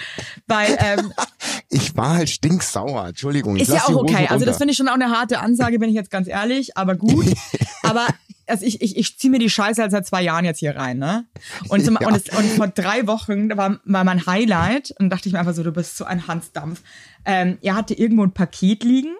Weil 0.46 0.78
ähm, 0.78 1.12
ich 1.68 1.96
war 1.96 2.14
halt 2.14 2.30
stinksauer. 2.30 3.08
Entschuldigung. 3.08 3.56
ist 3.56 3.68
ja 3.68 3.82
auch 3.84 3.96
okay. 3.96 4.28
Also 4.30 4.44
das 4.44 4.58
finde 4.58 4.70
ich 4.72 4.76
schon 4.76 4.88
auch 4.88 4.94
eine 4.94 5.10
harte 5.10 5.40
Ansage, 5.40 5.80
bin 5.80 5.88
ich 5.88 5.96
jetzt 5.96 6.10
ganz 6.10 6.28
ehrlich, 6.28 6.76
aber 6.76 6.94
gut. 6.94 7.26
Aber 7.82 8.06
also 8.50 8.64
ich, 8.66 8.80
ich, 8.82 8.96
ich 8.96 9.18
ziehe 9.18 9.30
mir 9.30 9.38
die 9.38 9.48
Scheiße 9.50 9.80
halt 9.80 9.90
seit 9.92 10.06
zwei 10.06 10.22
Jahren 10.22 10.44
jetzt 10.44 10.58
hier 10.58 10.76
rein, 10.76 10.98
ne? 10.98 11.26
Und, 11.68 11.84
zum, 11.84 11.96
Ja. 12.00 12.08
und, 12.08 12.16
es, 12.16 12.28
und 12.36 12.46
vor 12.52 12.68
drei 12.68 13.06
Wochen 13.06 13.56
war, 13.56 13.80
war 13.84 14.04
mein 14.04 14.26
Highlight 14.26 14.92
und 14.98 15.10
dachte 15.10 15.28
ich 15.28 15.32
mir 15.32 15.38
einfach 15.38 15.54
so, 15.54 15.62
du 15.62 15.72
bist 15.72 15.96
so 15.96 16.04
ein 16.04 16.26
Hansdampf. 16.26 16.82
Ähm, 17.24 17.58
er 17.62 17.74
hatte 17.74 17.94
irgendwo 17.94 18.24
ein 18.24 18.32
Paket 18.32 18.84
liegen 18.84 19.14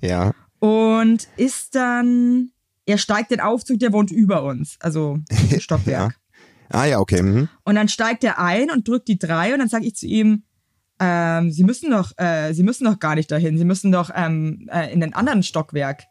Ja. 0.00 0.32
und 0.58 1.28
ist 1.36 1.74
dann, 1.74 2.50
er 2.86 2.98
steigt 2.98 3.30
den 3.30 3.40
Aufzug, 3.40 3.78
der 3.78 3.92
wohnt 3.92 4.10
über 4.10 4.42
uns, 4.42 4.76
also 4.80 5.18
Stockwerk. 5.58 6.16
Ah 6.72 6.84
ja, 6.84 6.98
okay. 7.00 7.22
Mhm. 7.22 7.48
Und 7.64 7.74
dann 7.74 7.88
steigt 7.88 8.22
er 8.24 8.38
ein 8.38 8.70
und 8.70 8.86
drückt 8.86 9.08
die 9.08 9.18
drei 9.18 9.52
und 9.52 9.58
dann 9.58 9.68
sage 9.68 9.86
ich 9.86 9.96
zu 9.96 10.06
ihm, 10.06 10.44
ähm, 11.02 11.50
Sie 11.50 11.64
müssen 11.64 11.90
doch, 11.90 12.12
äh, 12.18 12.52
Sie 12.52 12.62
müssen 12.62 12.84
doch 12.84 12.98
gar 12.98 13.14
nicht 13.14 13.30
dahin. 13.30 13.56
Sie 13.56 13.64
müssen 13.64 13.90
doch 13.90 14.10
ähm, 14.14 14.68
äh, 14.70 14.92
in 14.92 15.00
den 15.00 15.14
anderen 15.14 15.42
Stockwerk. 15.42 16.02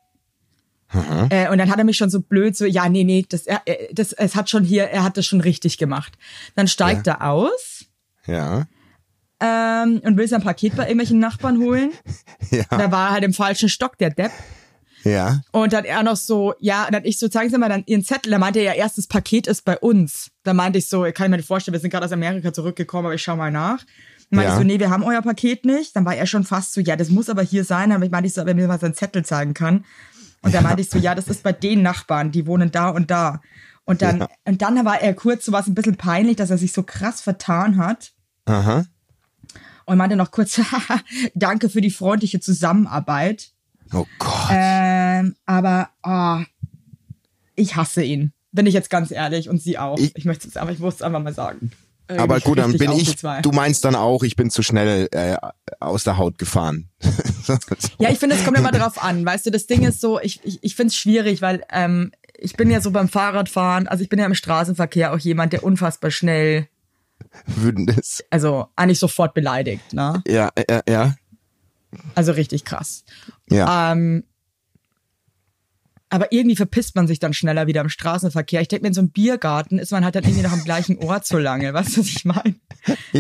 Äh, 1.30 1.50
und 1.50 1.58
dann 1.60 1.70
hat 1.70 1.78
er 1.78 1.84
mich 1.84 1.98
schon 1.98 2.10
so 2.10 2.20
blöd 2.22 2.56
so, 2.58 2.66
ja, 2.66 2.90
nee, 2.90 3.04
nee, 3.04 3.26
das, 3.30 3.46
er, 3.46 3.62
das, 3.92 4.12
es 4.14 4.36
hat 4.36 4.50
schon 4.50 4.64
hier, 4.64 4.86
er 4.86 5.04
hat 5.04 5.18
das 5.18 5.26
schon 5.26 5.42
richtig 5.42 5.78
gemacht. 5.78 6.18
Dann 6.56 6.68
steigt 6.68 7.06
er 7.08 7.24
aus 7.30 7.86
Ja. 8.26 8.66
ähm, 9.40 10.02
und 10.04 10.18
will 10.18 10.28
sein 10.28 10.42
Paket 10.42 10.76
bei 10.76 10.84
irgendwelchen 10.84 11.20
Nachbarn 11.20 11.60
holen. 11.60 11.92
Ja. 12.52 12.64
Da 12.72 12.92
war 12.92 13.10
er 13.10 13.14
halt 13.14 13.24
im 13.24 13.34
falschen 13.34 13.70
Stock, 13.70 13.98
der 14.00 14.10
Depp. 14.10 14.32
Ja. 15.04 15.42
Und 15.52 15.72
dann 15.74 15.86
er 15.86 16.02
noch 16.04 16.16
so, 16.16 16.56
ja, 16.60 16.88
dann 16.92 17.06
ich 17.06 17.20
so, 17.20 17.28
zeigen 17.28 17.50
Sie 17.52 17.58
mal 17.60 17.70
dann 17.70 17.84
Ihren 17.86 18.04
Zettel. 18.04 18.32
Da 18.32 18.40
meinte 18.40 18.60
er, 18.60 18.66
ja, 18.66 18.74
erstes 18.74 19.06
Paket 19.08 19.46
ist 19.46 19.64
bei 19.66 19.78
uns. 19.78 20.32
Da 20.44 20.54
meinte 20.56 20.80
ich 20.80 20.90
so, 20.90 21.04
kann 21.04 21.26
ich 21.26 21.30
mir 21.30 21.38
nicht 21.38 21.48
vorstellen, 21.48 21.74
wir 21.74 21.80
sind 21.80 21.92
gerade 21.92 22.06
aus 22.06 22.12
Amerika 22.12 22.52
zurückgekommen, 22.52 23.06
aber 23.06 23.14
ich 23.16 23.22
schau 23.22 23.36
mal 23.36 23.52
nach. 23.52 23.80
Dann 24.32 24.38
meinte 24.38 24.50
Ja. 24.50 24.56
ich 24.56 24.58
so, 24.62 24.64
nee, 24.66 24.80
wir 24.80 24.90
haben 24.90 25.04
euer 25.04 25.22
Paket 25.22 25.64
nicht. 25.66 25.96
Dann 25.96 26.06
war 26.06 26.16
er 26.16 26.26
schon 26.26 26.44
fast 26.44 26.74
so, 26.74 26.82
ja, 26.82 26.96
das 26.96 27.10
muss 27.10 27.30
aber 27.30 27.44
hier 27.44 27.64
sein. 27.64 27.92
Aber 27.92 28.04
ich 28.04 28.12
meinte 28.12 28.28
ich 28.28 28.34
so, 28.34 28.42
er 28.42 28.54
mir 28.56 28.68
mal 28.68 28.80
seinen 28.80 28.96
Zettel 28.96 29.24
zeigen 29.24 29.54
kann. 29.54 29.86
Und 30.42 30.54
dann 30.54 30.64
meinte 30.64 30.82
ich 30.82 30.90
so, 30.90 30.98
ja, 30.98 31.16
das 31.16 31.28
ist 31.28 31.44
bei 31.44 31.52
den 31.52 31.82
Nachbarn, 31.82 32.32
die 32.32 32.46
wohnen 32.48 32.72
da 32.72 32.90
und 32.90 33.12
da. 33.12 33.42
Und 33.86 34.02
dann, 34.02 34.26
und 34.46 34.62
dann 34.62 34.86
war 34.86 35.02
er 35.02 35.14
kurz 35.14 35.46
so 35.46 35.52
was 35.52 35.68
ein 35.68 35.76
bisschen 35.76 35.98
peinlich, 35.98 36.36
dass 36.38 36.50
er 36.52 36.58
sich 36.58 36.72
so 36.74 36.84
krass 36.84 37.22
vertan 37.22 37.78
hat. 37.78 38.14
Aha. 38.46 38.86
Und 39.86 39.98
meinte 39.98 40.16
noch 40.16 40.32
kurz, 40.32 40.62
danke 41.36 41.70
für 41.70 41.82
die 41.82 41.90
freundliche 41.92 42.40
Zusammenarbeit. 42.40 43.52
Oh 43.92 44.06
Gott. 44.20 44.50
Ähm, 44.52 45.36
aber 45.48 45.90
oh, 46.04 46.44
ich 47.56 47.76
hasse 47.76 48.04
ihn. 48.04 48.32
Bin 48.52 48.66
ich 48.68 48.74
jetzt 48.76 48.90
ganz 48.92 49.12
ehrlich 49.12 49.50
und 49.50 49.62
sie 49.62 49.78
auch. 49.80 49.98
Ich- 49.98 50.16
Ich, 50.16 50.26
möchte 50.26 50.48
es 50.48 50.58
aber, 50.58 50.72
ich 50.72 50.80
muss 50.80 50.96
es 50.96 51.02
einfach 51.02 51.22
mal 51.22 51.34
sagen. 51.34 51.72
Aber 52.18 52.36
Richtig- 52.36 52.44
gut, 52.50 52.58
dann 52.58 52.78
bin 52.78 52.92
ich, 52.94 53.16
du 53.18 53.52
meinst 53.52 53.86
dann 53.86 53.96
auch, 53.96 54.24
ich 54.24 54.36
bin 54.36 54.50
zu 54.50 54.64
schnell 54.64 55.08
äh, 55.12 55.38
aus 55.80 56.04
der 56.04 56.18
Haut 56.18 56.38
gefahren. 56.40 56.90
Ja, 58.00 58.10
ich 58.10 58.18
finde, 58.20 58.36
es 58.36 58.44
kommt 58.44 58.58
immer 58.58 58.72
drauf 58.74 59.02
an. 59.04 59.26
Weißt 59.26 59.46
du, 59.46 59.52
das 59.52 59.68
Ding 59.68 59.84
ist 59.84 60.02
so, 60.02 60.20
ich, 60.20 60.40
ich, 60.44 60.60
ich 60.64 60.76
finde 60.76 60.88
es 60.88 60.96
schwierig, 60.96 61.42
weil 61.42 61.64
ähm, 61.72 62.12
ich 62.38 62.56
bin 62.56 62.72
ja 62.72 62.82
so 62.82 62.92
beim 62.92 63.10
Fahrradfahren, 63.10 63.88
also 63.88 64.02
ich 64.04 64.10
bin 64.10 64.18
ja 64.20 64.26
im 64.26 64.34
Straßenverkehr 64.36 65.14
auch 65.14 65.20
jemand, 65.20 65.54
der 65.54 65.64
unfassbar 65.64 66.10
schnell, 66.10 66.68
Wütendes. 67.46 68.24
also 68.30 68.68
eigentlich 68.76 69.00
sofort 69.00 69.34
beleidigt, 69.34 69.94
ne? 69.94 70.24
Ja, 70.28 70.50
ja, 70.70 70.82
ja. 70.88 71.16
Also 72.16 72.32
richtig 72.32 72.66
krass. 72.66 73.04
Ja. 73.50 73.92
Ähm, 73.92 74.24
aber 76.10 76.32
irgendwie 76.32 76.56
verpisst 76.56 76.96
man 76.96 77.08
sich 77.08 77.20
dann 77.20 77.34
schneller 77.34 77.68
wieder 77.68 77.82
im 77.82 77.90
Straßenverkehr. 77.90 78.62
Ich 78.62 78.68
denke 78.68 78.82
mir, 78.84 78.88
in 78.88 78.94
so 78.94 79.02
einem 79.02 79.12
Biergarten 79.12 79.78
ist 79.78 79.92
man 79.92 80.04
halt 80.04 80.16
dann 80.16 80.24
irgendwie 80.24 80.42
noch 80.42 80.52
am 80.52 80.64
gleichen 80.64 80.98
Ort 80.98 81.26
so 81.28 81.38
lange. 81.38 81.74
Weißt 81.74 81.98
du, 81.98 82.02
was 82.02 82.08
ich 82.08 82.26
meine? 82.26 82.56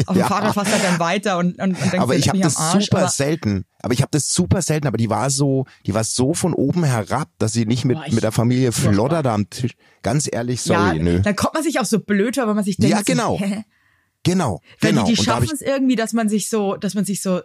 Auf 0.06 0.13
dem 0.13 0.17
Ja. 0.17 0.28
Fahrrad 0.28 0.54
fährst 0.54 0.69
du 0.69 0.73
halt 0.73 0.84
dann 0.84 0.99
weiter 0.99 1.38
und, 1.38 1.60
und, 1.60 1.69
und 1.73 1.80
denkst 1.80 1.99
aber 1.99 2.15
ich 2.15 2.30
habe 2.30 2.39
das 2.39 2.56
Arsch, 2.58 2.86
super 2.86 2.99
aber- 2.99 3.10
selten. 3.10 3.65
Aber 3.82 3.93
ich 3.93 4.02
habe 4.02 4.10
das 4.12 4.30
super 4.34 4.62
selten, 4.62 4.88
aber 4.88 4.97
die 4.97 5.10
war 5.10 5.30
so, 5.30 5.65
die 5.86 5.93
war 5.93 6.04
so 6.04 6.34
von 6.34 6.54
oben 6.54 6.84
herab, 6.84 7.30
dass 7.38 7.54
sie 7.54 7.65
nicht 7.65 7.86
mit, 7.86 7.97
ich- 8.08 8.13
mit 8.13 8.23
der 8.23 8.32
Familie. 8.32 8.71
Flodder 8.71 9.23
da 9.23 9.34
am 9.36 9.49
Tisch. 9.49 9.73
Ganz 10.02 10.28
ehrlich, 10.32 10.62
sorry, 10.62 10.97
ja, 10.97 11.04
nö. 11.04 11.19
dann 11.21 11.36
kommt 11.36 11.54
man 11.54 11.63
sich 11.63 11.80
auch 11.80 11.86
so 11.86 11.99
blöd 11.99 12.38
weil 12.38 12.54
man 12.54 12.63
sich 12.63 12.78
denkt, 12.78 12.95
Ja, 12.95 13.02
genau. 13.04 13.38
so, 13.38 13.45
hä? 13.45 13.63
Genau, 14.23 14.60
Weil 14.82 14.91
genau. 14.91 15.06
die, 15.06 15.13
die 15.13 15.17
hab 15.19 15.25
schaffen 15.25 15.49
es 15.54 15.62
irgendwie, 15.62 15.95
dass 15.95 16.12
man 16.12 16.28
sich 16.28 16.49
so, 16.49 16.75
dass 16.75 16.93
man 16.93 17.06
sich 17.06 17.21
so 17.21 17.39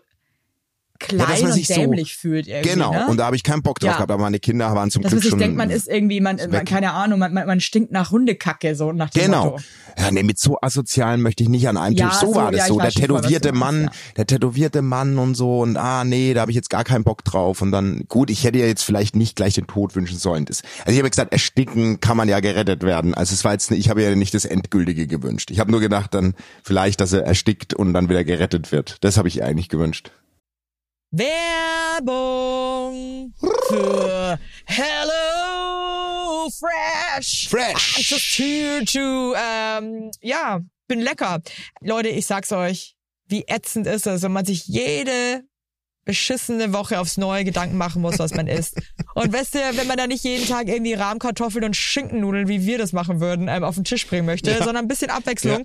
klein 0.98 1.26
dass 1.28 1.42
man 1.42 1.52
sich 1.52 1.68
und 1.70 1.74
so- 1.74 1.80
dämlich 1.80 2.16
fühlt 2.16 2.46
irgendwie. 2.46 2.70
Genau, 2.70 2.92
ne? 2.92 3.06
und 3.08 3.16
da 3.16 3.26
habe 3.26 3.36
ich 3.36 3.42
keinen 3.42 3.62
Bock 3.62 3.78
drauf 3.80 3.90
Ja. 3.90 3.96
gehabt, 3.96 4.10
aber 4.10 4.22
meine 4.22 4.38
Kinder 4.38 4.74
waren 4.74 4.90
zum 4.90 5.02
dass 5.02 5.10
man 5.12 5.20
Glück 5.20 5.22
sich 5.22 5.30
schon. 5.30 5.38
denkt, 5.40 5.56
man 5.56 5.70
ist 5.70 5.88
irgendwie, 5.88 6.20
man, 6.20 6.38
man 6.50 6.64
keine 6.64 6.92
Ahnung, 6.92 7.18
man, 7.18 7.32
man, 7.34 7.46
man 7.46 7.60
stinkt 7.60 7.92
nach 7.92 8.10
Hundekacke, 8.10 8.74
so 8.74 8.92
nach 8.92 9.10
dem 9.10 9.24
Genau. 9.24 9.44
Motto. 9.44 9.62
Ja, 9.98 10.10
nee, 10.10 10.22
mit 10.22 10.38
so 10.38 10.58
asozialen 10.60 11.20
möchte 11.22 11.42
ich 11.42 11.48
nicht 11.48 11.68
an 11.68 11.76
einem 11.76 11.96
Ja, 11.96 12.08
Tisch. 12.08 12.18
So, 12.18 12.26
so, 12.28 12.34
war 12.36 12.50
das 12.50 12.60
ja, 12.60 12.66
so. 12.66 12.78
Der 12.78 12.90
voll, 12.90 13.00
tätowierte 13.02 13.52
meinst, 13.52 13.60
Mann, 13.60 13.82
ja. 13.84 13.90
der 14.16 14.26
tätowierte 14.26 14.82
Mann 14.82 15.18
und 15.18 15.34
so 15.36 15.60
und 15.60 15.76
ah 15.76 16.04
nee, 16.04 16.34
da 16.34 16.40
habe 16.42 16.50
ich 16.50 16.56
jetzt 16.56 16.70
gar 16.70 16.84
keinen 16.84 17.04
Bock 17.04 17.22
drauf. 17.24 17.62
Und 17.62 17.70
dann, 17.70 18.04
gut, 18.08 18.30
ich 18.30 18.44
hätte 18.44 18.58
ja 18.58 18.66
jetzt 18.66 18.82
vielleicht 18.82 19.14
nicht 19.16 19.36
gleich 19.36 19.54
den 19.54 19.66
Tod 19.66 19.94
wünschen 19.94 20.18
sollen. 20.18 20.44
Das, 20.46 20.62
also 20.84 20.92
ich 20.92 20.98
habe 20.98 21.10
gesagt, 21.10 21.32
ersticken 21.32 22.00
kann 22.00 22.16
man 22.16 22.28
ja 22.28 22.40
gerettet 22.40 22.82
werden. 22.82 23.14
Also 23.14 23.34
es 23.34 23.44
war 23.44 23.52
jetzt, 23.52 23.70
ich 23.70 23.88
habe 23.88 24.02
ja 24.02 24.14
nicht 24.14 24.34
das 24.34 24.44
Endgültige 24.44 25.06
gewünscht. 25.06 25.50
Ich 25.50 25.60
habe 25.60 25.70
nur 25.70 25.80
gedacht, 25.80 26.14
dann 26.14 26.34
vielleicht, 26.62 27.00
dass 27.00 27.12
er 27.12 27.22
erstickt 27.24 27.74
und 27.74 27.92
dann 27.94 28.08
wieder 28.08 28.24
gerettet 28.24 28.72
wird. 28.72 28.96
Das 29.02 29.16
habe 29.16 29.28
ich 29.28 29.42
eigentlich 29.44 29.68
gewünscht. 29.68 30.10
Werbung 32.24 33.32
für 33.68 34.38
Hello 34.66 36.50
Fresh. 36.50 37.48
Fresh. 37.48 37.98
I'm 37.98 38.02
just 38.10 38.36
here 38.36 38.84
to, 38.84 39.34
ähm, 39.36 40.10
ja, 40.20 40.60
bin 40.88 41.00
lecker. 41.00 41.40
Leute, 41.80 42.08
ich 42.08 42.26
sag's 42.26 42.50
euch, 42.52 42.96
wie 43.28 43.44
ätzend 43.46 43.86
ist 43.86 44.06
es, 44.08 44.22
wenn 44.22 44.32
man 44.32 44.44
sich 44.44 44.66
jede 44.66 45.44
beschissene 46.04 46.72
Woche 46.74 46.98
aufs 47.00 47.16
neue 47.16 47.44
Gedanken 47.44 47.78
machen 47.78 48.02
muss, 48.02 48.18
was 48.18 48.34
man 48.34 48.46
isst. 48.46 48.76
Und 49.14 49.32
weißt 49.32 49.54
du, 49.54 49.58
wenn 49.76 49.86
man 49.86 49.96
da 49.96 50.06
nicht 50.06 50.24
jeden 50.24 50.46
Tag 50.46 50.68
irgendwie 50.68 50.92
Rahmkartoffeln 50.94 51.64
und 51.64 51.76
Schinkennudeln, 51.76 52.48
wie 52.48 52.66
wir 52.66 52.76
das 52.78 52.92
machen 52.92 53.20
würden, 53.20 53.46
ähm, 53.48 53.62
auf 53.64 53.76
den 53.76 53.84
Tisch 53.84 54.06
bringen 54.06 54.26
möchte, 54.26 54.50
Ja. 54.50 54.58
sondern 54.58 54.78
ein 54.84 54.88
bisschen 54.88 55.08
Abwechslung. 55.10 55.64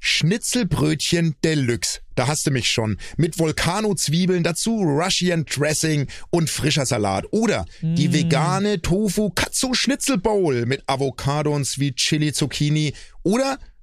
Schnitzelbrötchen 0.00 1.36
Deluxe. 1.44 2.00
Da 2.14 2.26
hast 2.26 2.46
du 2.46 2.50
mich 2.50 2.68
schon. 2.68 2.98
Mit 3.16 3.38
Volcano-Zwiebeln, 3.38 4.42
dazu 4.42 4.80
Russian 4.80 5.44
Dressing 5.44 6.08
und 6.30 6.50
frischer 6.50 6.86
Salat. 6.86 7.26
Oder 7.30 7.64
die 7.80 8.12
vegane 8.12 8.82
Tofu 8.82 9.30
Katsu 9.30 9.74
Schnitzel 9.74 10.18
Bowl 10.18 10.66
mit 10.66 10.82
Avocado 10.86 11.54
und 11.54 11.64
Sweet 11.64 11.96
Chili 11.96 12.32
Zucchini. 12.32 12.92
Oder 13.22 13.58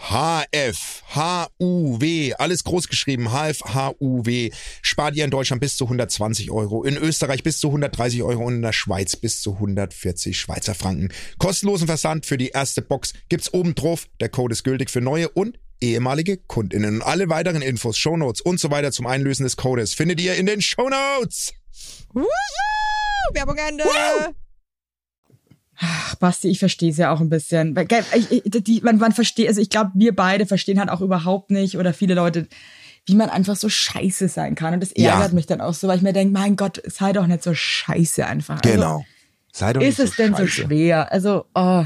HF, 0.00 1.02
HUW, 1.14 2.34
alles 2.38 2.64
groß 2.64 2.88
geschrieben, 2.88 3.30
HF, 3.30 3.60
HUW, 3.74 4.50
spart 4.82 5.16
ihr 5.16 5.24
in 5.24 5.30
Deutschland 5.30 5.60
bis 5.60 5.76
zu 5.76 5.84
120 5.84 6.50
Euro, 6.50 6.84
in 6.84 6.96
Österreich 6.96 7.42
bis 7.42 7.58
zu 7.58 7.68
130 7.68 8.22
Euro 8.22 8.44
und 8.44 8.56
in 8.56 8.62
der 8.62 8.72
Schweiz 8.72 9.16
bis 9.16 9.40
zu 9.40 9.54
140 9.54 10.38
Schweizer 10.38 10.74
Franken. 10.74 11.12
Kostenlosen 11.38 11.86
Versand 11.86 12.26
für 12.26 12.36
die 12.36 12.48
erste 12.48 12.82
Box 12.82 13.14
gibt's 13.28 13.52
oben 13.52 13.74
drauf. 13.74 14.06
Der 14.20 14.28
Code 14.28 14.52
ist 14.52 14.64
gültig 14.64 14.90
für 14.90 15.00
neue 15.00 15.28
und 15.28 15.58
ehemalige 15.80 16.38
KundInnen. 16.38 16.96
Und 16.96 17.02
alle 17.02 17.28
weiteren 17.28 17.62
Infos, 17.62 17.98
Shownotes 17.98 18.40
und 18.40 18.60
so 18.60 18.70
weiter 18.70 18.92
zum 18.92 19.06
Einlösen 19.06 19.44
des 19.44 19.56
Codes 19.56 19.94
findet 19.94 20.20
ihr 20.20 20.34
in 20.34 20.46
den 20.46 20.60
Shownotes. 20.60 21.52
Woohoo! 22.12 22.24
Werbung 23.34 23.56
Ende! 23.56 23.84
Ach, 25.78 26.14
Basti, 26.16 26.48
ich 26.48 26.58
verstehe 26.58 26.90
es 26.90 26.96
ja 26.98 27.12
auch 27.12 27.20
ein 27.20 27.28
bisschen. 27.28 27.76
Ich, 28.14 28.30
ich, 28.30 28.42
die, 28.62 28.80
man, 28.82 28.98
man 28.98 29.12
versteht, 29.12 29.48
also 29.48 29.60
ich 29.60 29.70
glaube, 29.70 29.90
wir 29.94 30.14
beide 30.14 30.46
verstehen 30.46 30.78
halt 30.78 30.88
auch 30.90 31.00
überhaupt 31.00 31.50
nicht 31.50 31.76
oder 31.78 31.92
viele 31.92 32.14
Leute, 32.14 32.46
wie 33.06 33.14
man 33.16 33.28
einfach 33.28 33.56
so 33.56 33.68
scheiße 33.68 34.28
sein 34.28 34.54
kann. 34.54 34.74
Und 34.74 34.80
das 34.80 34.92
Ja. 34.96 35.14
ärgert 35.14 35.32
mich 35.32 35.46
dann 35.46 35.60
auch 35.60 35.74
so, 35.74 35.88
weil 35.88 35.96
ich 35.96 36.02
mir 36.02 36.12
denke, 36.12 36.32
mein 36.32 36.56
Gott, 36.56 36.80
sei 36.86 37.12
doch 37.12 37.26
nicht 37.26 37.42
so 37.42 37.54
scheiße 37.54 38.24
einfach. 38.26 38.60
Also, 38.62 38.68
Genau. 38.74 39.04
Sei 39.52 39.72
doch 39.72 39.82
Ist 39.82 39.98
nicht 39.98 40.10
es 40.10 40.16
denn 40.16 40.32
so 40.34 40.46
scheiße. 40.46 40.62
schwer? 40.66 41.12
Also, 41.12 41.44
oh, 41.54 41.84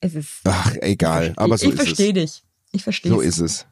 es 0.00 0.14
ist. 0.14 0.40
Ach, 0.44 0.74
egal. 0.80 1.32
Aber 1.36 1.56
so 1.56 1.66
ich 1.66 1.74
ist 1.74 1.82
verstehe 1.84 2.12
dich. 2.12 2.42
Ich 2.72 2.82
verstehe 2.82 3.12
So 3.12 3.20
ist 3.20 3.38
es. 3.38 3.66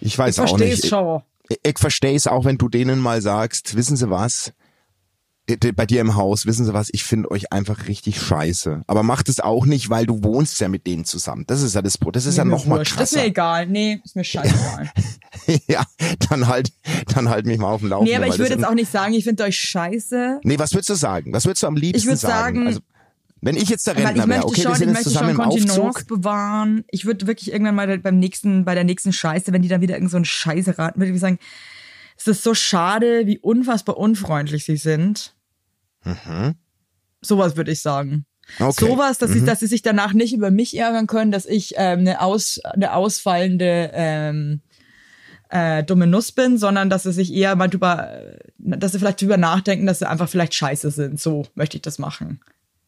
Ich 0.00 0.16
weiß 0.18 0.36
Ich 0.36 0.40
auch 0.40 0.48
verstehe 0.48 0.68
nicht. 0.70 0.84
es 0.84 0.88
schon. 0.88 1.22
Ich, 1.48 1.58
ich 1.62 1.78
verstehe 1.78 2.14
es 2.14 2.26
auch, 2.26 2.44
wenn 2.44 2.56
du 2.58 2.68
denen 2.68 2.98
mal 2.98 3.20
sagst, 3.20 3.76
wissen 3.76 3.96
Sie 3.96 4.08
was? 4.10 4.52
Äh, 5.48 5.72
Bei 5.72 5.86
dir 5.86 6.00
im 6.00 6.16
Haus, 6.16 6.46
wissen 6.46 6.64
Sie 6.66 6.74
was? 6.74 6.88
Ich 6.92 7.04
finde 7.04 7.30
euch 7.30 7.52
einfach 7.52 7.86
richtig 7.88 8.20
scheiße. 8.20 8.82
Aber 8.86 9.02
macht 9.02 9.28
es 9.28 9.40
auch 9.40 9.64
nicht, 9.66 9.90
weil 9.90 10.06
du 10.06 10.22
wohnst 10.24 10.58
ja 10.60 10.68
mit 10.68 10.86
denen 10.86 11.04
zusammen. 11.04 11.44
Das 11.46 11.62
ist 11.62 11.74
ja 11.74 11.82
das 11.82 11.98
Pro. 11.98 12.10
Das 12.10 12.26
ist 12.26 12.36
ja 12.38 12.44
Mir 12.44 12.50
noch 12.52 12.66
mal 12.66 12.78
wurscht. 12.78 12.98
Das 12.98 13.10
ist 13.10 13.14
mir 13.16 13.18
krasser. 13.20 13.28
egal. 13.28 13.66
Nee, 13.66 14.00
ist 14.04 14.16
mir 14.16 14.24
scheißegal. 14.24 14.90
ja, 15.68 15.84
dann 16.28 16.48
halt, 16.48 16.72
dann 17.14 17.28
halt 17.28 17.46
mich 17.46 17.58
mal 17.58 17.68
auf 17.68 17.80
dem 17.80 17.90
Laufenden. 17.90 18.10
nee, 18.12 18.16
aber 18.24 18.32
ich 18.32 18.38
würde 18.38 18.54
jetzt 18.54 18.66
auch 18.66 18.74
nicht 18.74 18.90
sagen, 18.90 19.14
ich 19.14 19.24
finde 19.24 19.44
euch 19.44 19.56
scheiße. 19.58 20.40
Nee, 20.42 20.58
was 20.58 20.72
würdest 20.72 20.90
du 20.90 20.94
sagen? 20.94 21.32
Was 21.32 21.44
würdest 21.44 21.62
du 21.62 21.66
am 21.68 21.76
liebsten 21.76 21.98
Ich 21.98 22.06
würde 22.06 22.16
sagen? 22.18 22.56
sagen, 22.56 22.66
Also, 22.66 22.80
Wenn 23.40 23.56
ich 23.56 23.68
jetzt 23.68 23.86
der 23.86 23.96
Rentner 23.96 24.26
wäre, 24.28 24.44
okay, 24.44 24.62
schon, 24.62 24.72
wir 24.72 24.76
sind 24.76 24.88
ich 24.90 24.96
jetzt 24.96 25.06
möchte 25.06 25.10
zusammen 25.10 25.36
schon 25.36 25.52
im 25.62 25.70
Aufzug. 25.70 26.06
bewahren. 26.08 26.84
Ich 26.90 27.04
würde 27.04 27.26
wirklich 27.28 27.52
irgendwann 27.52 27.74
mal 27.76 27.98
beim 27.98 28.18
nächsten, 28.18 28.64
bei 28.64 28.74
der 28.74 28.84
nächsten 28.84 29.12
Scheiße, 29.12 29.52
wenn 29.52 29.62
die 29.62 29.68
dann 29.68 29.80
wieder 29.80 29.94
irgend 29.94 30.10
so 30.10 30.16
einen 30.16 30.24
Scheiße 30.24 30.76
raten, 30.78 30.98
würde 31.00 31.12
ich 31.12 31.20
sagen, 31.20 31.38
es 32.18 32.26
ist 32.26 32.42
so 32.42 32.54
schade, 32.54 33.26
wie 33.26 33.38
unfassbar 33.38 33.98
unfreundlich 33.98 34.64
sie 34.64 34.78
sind. 34.78 35.34
Sowas 37.22 37.56
würde 37.56 37.72
ich 37.72 37.82
sagen. 37.82 38.10
Mhm. 38.10 38.66
Okay. 38.66 38.84
Mhm. 38.84 38.88
Sowas, 38.90 39.18
dass, 39.18 39.32
sie, 39.32 39.44
dass 39.44 39.60
sie 39.60 39.66
sich 39.66 39.82
danach 39.82 40.12
nicht 40.12 40.32
über 40.32 40.50
mich 40.50 40.76
ärgern 40.76 41.06
können, 41.06 41.32
dass 41.32 41.46
ich 41.46 41.74
ähm, 41.76 42.00
eine, 42.00 42.20
aus, 42.20 42.60
eine 42.62 42.94
ausfallende 42.94 43.90
ähm, 43.92 44.60
äh, 45.48 45.82
dumme 45.84 46.06
Nuss 46.06 46.32
bin, 46.32 46.58
sondern 46.58 46.90
dass 46.90 47.04
sie 47.04 47.12
sich 47.12 47.32
eher 47.32 47.56
mal 47.56 47.68
drüber, 47.68 48.22
dass 48.58 48.92
sie 48.92 48.98
vielleicht 48.98 49.20
drüber 49.20 49.36
nachdenken, 49.36 49.86
dass 49.86 49.98
sie 49.98 50.08
einfach 50.08 50.28
vielleicht 50.28 50.54
scheiße 50.54 50.90
sind. 50.90 51.20
So 51.20 51.46
möchte 51.54 51.76
ich 51.76 51.82
das 51.82 51.98
machen. 51.98 52.40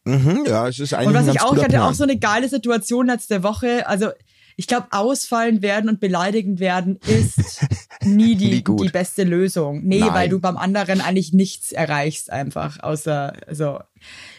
Mhm, 0.04 0.44
ja, 0.46 0.68
es 0.68 0.78
ist 0.78 0.94
eigentlich 0.94 1.08
Und 1.08 1.14
was 1.14 1.34
ich 1.34 1.40
auch, 1.40 1.54
ich 1.54 1.62
hatte 1.62 1.76
Plan. 1.76 1.82
auch 1.82 1.94
so 1.94 2.04
eine 2.04 2.18
geile 2.18 2.48
Situation 2.48 3.06
letzte 3.06 3.42
Woche. 3.42 3.86
Also 3.86 4.10
ich 4.60 4.66
glaube, 4.66 4.88
ausfallen 4.90 5.62
werden 5.62 5.88
und 5.88 6.00
beleidigend 6.00 6.58
werden 6.58 6.98
ist 7.06 7.64
nie 8.02 8.34
die, 8.34 8.50
Nie 8.50 8.64
die 8.64 8.88
beste 8.88 9.22
Lösung. 9.22 9.84
Nee, 9.84 10.00
Nein. 10.00 10.12
weil 10.14 10.28
du 10.28 10.40
beim 10.40 10.56
anderen 10.56 11.00
eigentlich 11.00 11.32
nichts 11.32 11.70
erreichst 11.70 12.32
einfach. 12.32 12.80
Außer, 12.82 13.34
also 13.46 13.78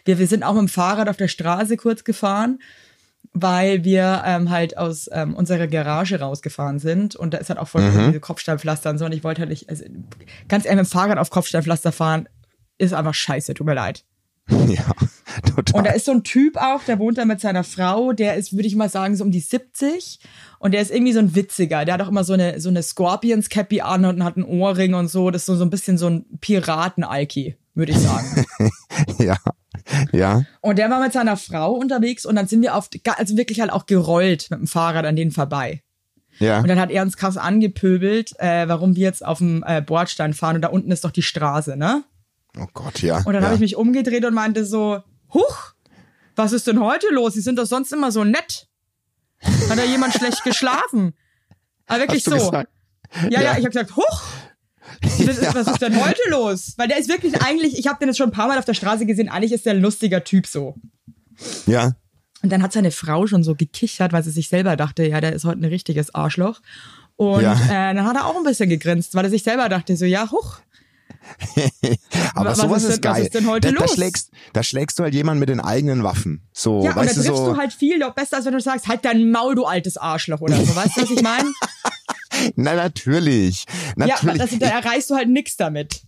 wir, 0.04 0.20
wir 0.20 0.28
sind 0.28 0.44
auch 0.44 0.54
mit 0.56 0.64
dem 0.64 0.68
Fahrrad 0.68 1.08
auf 1.08 1.16
der 1.16 1.30
Straße 1.30 1.78
kurz 1.78 2.04
gefahren, 2.04 2.60
weil 3.32 3.86
wir 3.86 4.24
ähm, 4.26 4.50
halt 4.50 4.78
aus 4.78 5.10
ähm, 5.14 5.36
unserer 5.36 5.68
Garage 5.68 6.20
rausgefahren 6.20 6.80
sind 6.80 7.16
und 7.16 7.34
da 7.34 7.38
ist 7.38 7.48
halt 7.50 7.60
auch 7.60 7.70
voll 7.70 7.84
Mhm. 7.84 8.08
diese 8.08 8.20
Kopfsteinpflaster 8.20 8.90
und 8.90 8.98
so 8.98 9.06
und 9.06 9.14
ich 9.14 9.24
wollte 9.24 9.40
halt 9.40 9.50
nicht, 9.52 9.70
also, 9.70 9.86
ganz 10.50 10.66
ehrlich, 10.66 10.80
mit 10.82 10.88
dem 10.88 10.92
Fahrrad 10.92 11.18
auf 11.18 11.30
Kopfsteinpflaster 11.30 11.94
fahren 11.94 12.28
ist 12.78 12.94
einfach 12.94 13.14
scheiße, 13.14 13.54
tut 13.54 13.66
mir 13.66 13.74
leid. 13.74 14.04
ja, 14.68 14.84
total. 15.56 15.80
Und 15.80 15.88
da 15.88 15.92
ist 15.92 16.06
so 16.06 16.12
ein 16.12 16.24
Typ 16.24 16.58
auch, 16.58 16.84
der 16.84 17.00
wohnt 17.00 17.18
da 17.18 17.26
mit 17.26 17.40
seiner 17.40 17.64
Frau, 17.64 18.14
der 18.14 18.36
ist, 18.36 18.54
würde 18.54 18.68
ich 18.68 18.76
mal 18.76 18.90
sagen, 18.90 19.16
so 19.16 19.24
um 19.24 19.32
die 19.32 19.40
70. 19.40 20.20
Und 20.60 20.74
der 20.74 20.82
ist 20.82 20.92
irgendwie 20.92 21.14
so 21.14 21.20
ein 21.20 21.36
witziger. 21.36 21.86
Der 21.86 21.94
hat 21.94 22.02
auch 22.02 22.10
immer 22.10 22.24
so 22.24 22.34
eine, 22.34 22.60
so 22.60 22.70
eine 22.70 22.84
Scorpions-Cappy 22.84 23.82
an 23.82 24.06
und 24.06 24.24
hat 24.24 24.36
einen 24.36 24.46
Ohrring 24.46 24.94
und 24.94 25.08
so. 25.08 25.32
Das 25.32 25.44
ist 25.44 25.46
so, 25.46 25.56
so 25.56 25.64
ein 25.64 25.70
bisschen 25.70 25.98
so 25.98 26.08
ein 26.10 26.26
Piraten-Alki, 26.42 27.56
würde 27.76 27.92
ich 27.92 28.00
sagen. 28.00 28.46
ja, 29.20 29.38
ja, 30.12 30.44
und 30.62 30.78
der 30.78 30.90
war 30.90 31.02
mit 31.02 31.14
seiner 31.14 31.38
Frau 31.38 31.72
unterwegs 31.72 32.26
und 32.26 32.36
dann 32.36 32.48
sind 32.48 32.62
wir 32.62 32.76
auf, 32.76 32.90
also 33.18 33.38
wirklich 33.38 33.62
halt 33.62 33.72
auch 33.72 33.86
gerollt 33.86 34.48
mit 34.52 34.60
dem 34.60 34.68
Fahrrad 34.68 35.06
an 35.06 35.16
denen 35.16 35.32
vorbei. 35.32 35.82
ja. 36.40 36.60
Und 36.60 36.68
dann 36.68 36.80
hat 36.80 36.92
er 36.92 37.02
uns 37.02 37.18
krass 37.18 37.38
angepöbelt, 37.38 38.34
äh, 38.40 38.68
warum 38.68 38.96
wir 38.96 39.04
jetzt 39.04 39.26
auf 39.26 39.40
dem 39.40 39.64
äh, 39.66 39.82
Bordstein 39.82 40.34
fahren 40.34 40.58
und 40.58 40.62
da 40.62 40.68
unten 40.70 40.92
ist 40.92 41.06
doch 41.06 41.12
die 41.12 41.24
Straße, 41.24 41.78
ne? 41.78 42.04
Oh 42.58 42.68
Gott, 42.74 43.02
ja. 43.02 43.18
Und 43.18 43.34
dann 43.34 43.36
ja. 43.36 43.42
habe 43.44 43.56
ich 43.56 43.62
mich 43.62 43.76
umgedreht 43.76 44.26
und 44.26 44.34
meinte 44.34 44.66
so, 44.66 45.02
huch, 45.34 45.74
was 46.36 46.52
ist 46.52 46.68
denn 46.68 46.80
heute 46.80 47.08
los? 47.12 47.34
Sie 47.34 47.42
sind 47.42 47.58
doch 47.60 47.66
sonst 47.66 47.92
immer 47.94 48.12
so 48.12 48.24
nett. 48.24 48.68
Hat 49.42 49.78
da 49.78 49.84
jemand 49.84 50.14
schlecht 50.14 50.44
geschlafen? 50.44 51.14
Aber 51.86 52.00
wirklich 52.02 52.24
so. 52.24 52.32
gesagt? 52.32 52.72
Ja, 53.24 53.30
ja, 53.30 53.42
Ja. 53.42 53.52
ich 53.52 53.58
habe 53.66 53.70
gesagt, 53.70 53.96
huch, 53.96 54.24
was 55.02 55.20
ist, 55.20 55.54
was 55.56 55.68
ist 55.68 55.82
denn 55.82 56.04
heute 56.04 56.22
los? 56.30 56.74
Weil 56.78 56.88
der 56.88 56.98
ist 56.98 57.10
wirklich 57.10 57.42
eigentlich, 57.42 57.78
ich 57.78 57.88
habe 57.88 58.00
den 58.00 58.10
jetzt 58.10 58.18
schon 58.18 58.30
ein 58.30 58.34
paar 58.34 58.48
Mal 58.48 58.58
auf 58.60 58.66
der 58.66 58.74
Straße 58.74 59.06
gesehen, 59.06 59.30
eigentlich 59.30 59.52
ist 59.52 59.66
der 59.66 59.74
ein 59.74 59.82
lustiger 59.82 60.24
Typ 60.24 60.46
so. 60.48 60.76
Ja, 61.68 61.94
Und 62.42 62.52
dann 62.52 62.62
hat 62.64 62.74
seine 62.74 62.92
Frau 62.92 63.28
schon 63.28 63.44
so 63.44 63.56
gekichert, 63.56 64.12
weil 64.14 64.24
sie 64.24 64.32
sich 64.32 64.50
selber 64.50 64.76
dachte, 64.76 65.06
ja, 65.06 65.22
der 65.22 65.34
ist 65.34 65.46
heute 65.46 65.62
ein 65.62 65.66
richtiges 65.66 66.14
Arschloch. 66.16 66.60
Und 67.16 67.42
Ja. 67.44 67.54
äh, 67.54 67.94
dann 67.96 68.06
hat 68.06 68.16
er 68.16 68.26
auch 68.26 68.36
ein 68.36 68.44
bisschen 68.44 68.70
gegrinst, 68.70 69.14
weil 69.16 69.26
er 69.26 69.30
sich 69.30 69.44
selber 69.44 69.70
dachte, 69.70 69.96
so, 69.98 70.06
ja, 70.06 70.30
huch. 70.32 70.60
aber 72.36 72.52
Was 72.52 72.58
sowas 72.58 72.84
ist 72.84 73.04
denn- 73.04 73.10
was 73.10 73.16
geil. 73.18 73.24
ist 73.26 73.34
denn 73.36 73.48
heute 73.48 73.68
da, 73.72 73.76
da 73.76 73.82
los? 73.86 73.94
schlägst, 73.94 74.32
da 74.54 74.64
schlägst 74.64 75.00
du 75.00 75.04
halt 75.04 75.14
jemanden 75.14 75.40
mit 75.40 75.50
den 75.50 75.60
eigenen 75.60 76.04
Waffen. 76.04 76.48
So, 76.54 76.84
Ja, 76.84 76.90
und 76.92 76.96
da 76.98 77.02
weißt 77.02 77.18
du 77.18 77.22
triffst 77.24 77.38
so. 77.38 77.54
du 77.54 77.58
halt 77.58 77.74
viel, 77.74 78.00
doch 78.00 78.14
besser, 78.14 78.38
als 78.38 78.46
wenn 78.46 78.54
du 78.54 78.60
sagst, 78.62 78.88
halt 78.88 79.06
dein 79.06 79.32
Maul, 79.32 79.56
du 79.56 79.66
altes 79.66 79.98
Arschloch 79.98 80.42
oder 80.42 80.56
so. 80.64 80.76
Weißt 80.76 80.98
du, 80.98 81.02
was 81.04 81.10
ich 81.12 81.22
meine? 81.22 81.52
Na 82.56 82.74
natürlich, 82.74 83.66
ja, 83.98 84.08
natürlich. 84.08 84.38
das, 84.38 84.60
da 84.60 84.68
erreichst 84.68 85.10
du 85.10 85.16
halt 85.16 85.30
nix 85.30 85.58
damit. 85.58 86.02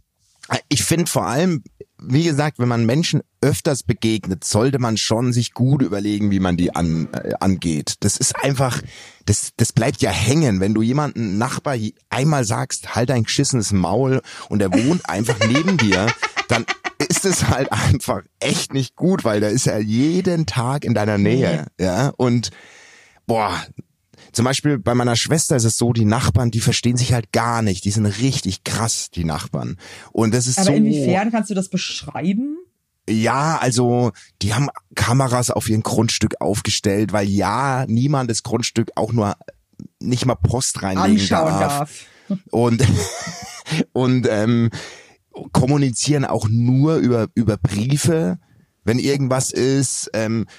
ich 0.70 0.84
finde 0.84 1.08
vor 1.10 1.26
allem, 1.26 1.64
wie 2.02 2.24
gesagt, 2.24 2.60
wenn 2.60 2.68
man 2.68 2.86
Menschen 2.86 3.22
öfters 3.42 3.84
begegnet, 3.84 4.44
sollte 4.44 4.80
man 4.80 4.98
schon 4.98 5.34
sich 5.34 5.54
gut 5.54 5.82
überlegen, 5.82 6.32
wie 6.32 6.40
man 6.40 6.58
die 6.58 6.76
an, 6.76 7.10
äh, 7.14 7.34
angeht. 7.40 7.96
Das 8.00 8.18
ist 8.18 8.36
einfach, 8.36 8.82
das, 9.26 9.52
das 9.58 9.72
bleibt 9.72 10.02
ja 10.02 10.12
hängen. 10.12 10.60
Wenn 10.60 10.74
du 10.74 10.82
jemanden 10.82 11.38
Nachbar 11.38 11.76
einmal 12.10 12.44
sagst, 12.44 12.96
halt 12.96 13.10
dein 13.10 13.24
geschissenes 13.24 13.72
Maul 13.72 14.22
und 14.50 14.60
der 14.60 14.74
wohnt 14.74 15.08
einfach 15.08 15.38
neben 15.48 15.78
dir, 15.78 16.08
dann 16.48 16.66
ist 17.08 17.26
es 17.26 17.48
halt 17.48 17.72
einfach 17.72 18.22
echt 18.40 18.74
nicht 18.74 18.96
gut, 18.96 19.24
weil 19.24 19.40
der 19.40 19.50
ist 19.50 19.66
ja 19.66 19.78
jeden 19.78 20.46
Tag 20.46 20.84
in 20.84 20.94
deiner 20.94 21.18
Nähe, 21.18 21.68
ja, 21.80 22.10
und 22.18 22.52
boah, 23.26 23.60
zum 24.32 24.46
Beispiel 24.46 24.78
bei 24.78 24.96
meiner 24.96 25.16
Schwester 25.16 25.56
ist 25.56 25.66
es 25.66 25.78
so, 25.78 25.94
die 25.94 26.06
Nachbarn, 26.06 26.52
die 26.52 26.60
verstehen 26.62 26.98
sich 26.98 27.14
halt 27.14 27.32
gar 27.32 27.62
nicht. 27.62 27.86
Die 27.86 27.92
sind 27.92 28.06
richtig 28.06 28.64
krass, 28.64 29.10
die 29.12 29.26
Nachbarn. 29.26 29.78
Und 30.12 30.34
das 30.34 30.48
ist 30.48 30.60
Aber 30.60 30.68
so. 30.68 30.74
inwiefern 30.74 31.32
kannst 31.32 31.50
du 31.50 31.54
das 31.54 31.70
beschreiben? 31.70 32.58
Ja, 33.10 33.58
also 33.60 34.12
die 34.42 34.54
haben 34.54 34.70
Kameras 34.96 35.50
auf 35.52 35.68
ihren 35.70 35.84
Grundstück 35.84 36.36
aufgestellt, 36.40 37.14
weil 37.14 37.28
ja 37.28 37.86
niemand 37.88 38.30
das 38.30 38.44
Grundstück 38.44 38.92
auch 38.96 39.12
nur 39.12 39.36
nicht 40.00 40.26
mal 40.26 40.36
Post 40.36 40.84
reinlegen 40.84 41.20
Anschauen 41.20 41.60
darf. 41.60 41.78
darf. 42.30 42.40
Und 42.52 42.86
und 43.94 44.28
ähm, 44.30 44.70
kommunizieren 45.52 46.24
auch 46.24 46.48
nur 46.50 46.96
über 46.96 47.28
über 47.36 47.58
Briefe, 47.58 48.40
wenn 48.84 49.00
irgendwas 49.00 49.52
ist. 49.52 50.10
Ähm, 50.14 50.44
äh, 50.44 50.52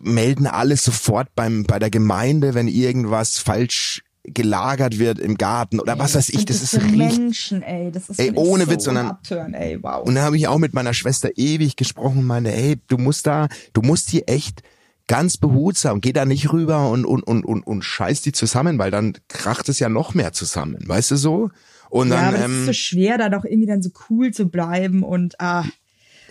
melden 0.00 0.46
alles 0.46 0.84
sofort 0.84 1.34
beim 1.34 1.64
bei 1.64 1.78
der 1.78 1.90
Gemeinde, 1.90 2.54
wenn 2.54 2.68
irgendwas 2.68 3.38
falsch 3.38 4.02
gelagert 4.24 4.98
wird 4.98 5.20
im 5.20 5.36
Garten 5.38 5.78
oder 5.78 5.98
was 6.00 6.16
weiß 6.16 6.30
ich. 6.30 6.44
Das 6.46 6.60
ist 6.60 6.70
für 6.70 6.82
richtig 6.82 6.96
Menschen, 6.98 7.62
ey. 7.62 7.92
Das 7.92 8.08
ist 8.08 8.18
Ey, 8.18 8.32
ohne 8.34 8.64
so 8.64 8.70
Witz, 8.72 8.84
sondern- 8.84 9.06
Abturn, 9.10 9.54
ey, 9.54 9.78
wow. 9.82 10.04
Und 10.04 10.16
da 10.16 10.22
habe 10.22 10.36
ich 10.36 10.48
auch 10.48 10.58
mit 10.58 10.74
meiner 10.74 10.94
Schwester 10.94 11.30
ewig 11.36 11.76
gesprochen 11.76 12.18
und 12.18 12.24
meinte, 12.26 12.52
ey, 12.52 12.76
du 12.88 12.98
musst 12.98 13.26
da, 13.28 13.48
du 13.72 13.82
musst 13.82 14.10
hier 14.10 14.24
echt 14.28 14.62
ganz 15.06 15.36
behutsam, 15.36 16.00
geh 16.00 16.12
da 16.12 16.24
nicht 16.24 16.52
rüber 16.52 16.90
und, 16.90 17.04
und, 17.04 17.22
und, 17.22 17.44
und, 17.44 17.62
und 17.64 17.82
scheiß 17.82 18.22
die 18.22 18.32
zusammen, 18.32 18.80
weil 18.80 18.90
dann 18.90 19.16
kracht 19.28 19.68
es 19.68 19.78
ja 19.78 19.88
noch 19.88 20.14
mehr 20.14 20.32
zusammen, 20.32 20.78
weißt 20.88 21.12
du 21.12 21.16
so? 21.16 21.50
Und 21.88 22.08
ja, 22.08 22.16
dann, 22.16 22.24
aber 22.34 22.36
das 22.38 22.46
ähm, 22.46 22.60
ist 22.62 22.66
so 22.66 22.72
schwer, 22.72 23.16
da 23.18 23.28
doch 23.28 23.44
irgendwie 23.44 23.68
dann 23.68 23.80
so 23.82 23.90
cool 24.10 24.32
zu 24.32 24.46
bleiben 24.48 25.04
und 25.04 25.40
ah. 25.40 25.64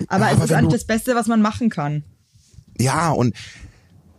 Aber 0.09 0.25
es 0.25 0.33
aber 0.33 0.43
ist 0.43 0.49
wenn 0.49 0.57
eigentlich 0.57 0.71
du- 0.71 0.77
das 0.79 0.85
Beste, 0.85 1.15
was 1.15 1.27
man 1.27 1.41
machen 1.41 1.69
kann. 1.69 2.03
Ja, 2.79 3.09
und 3.11 3.35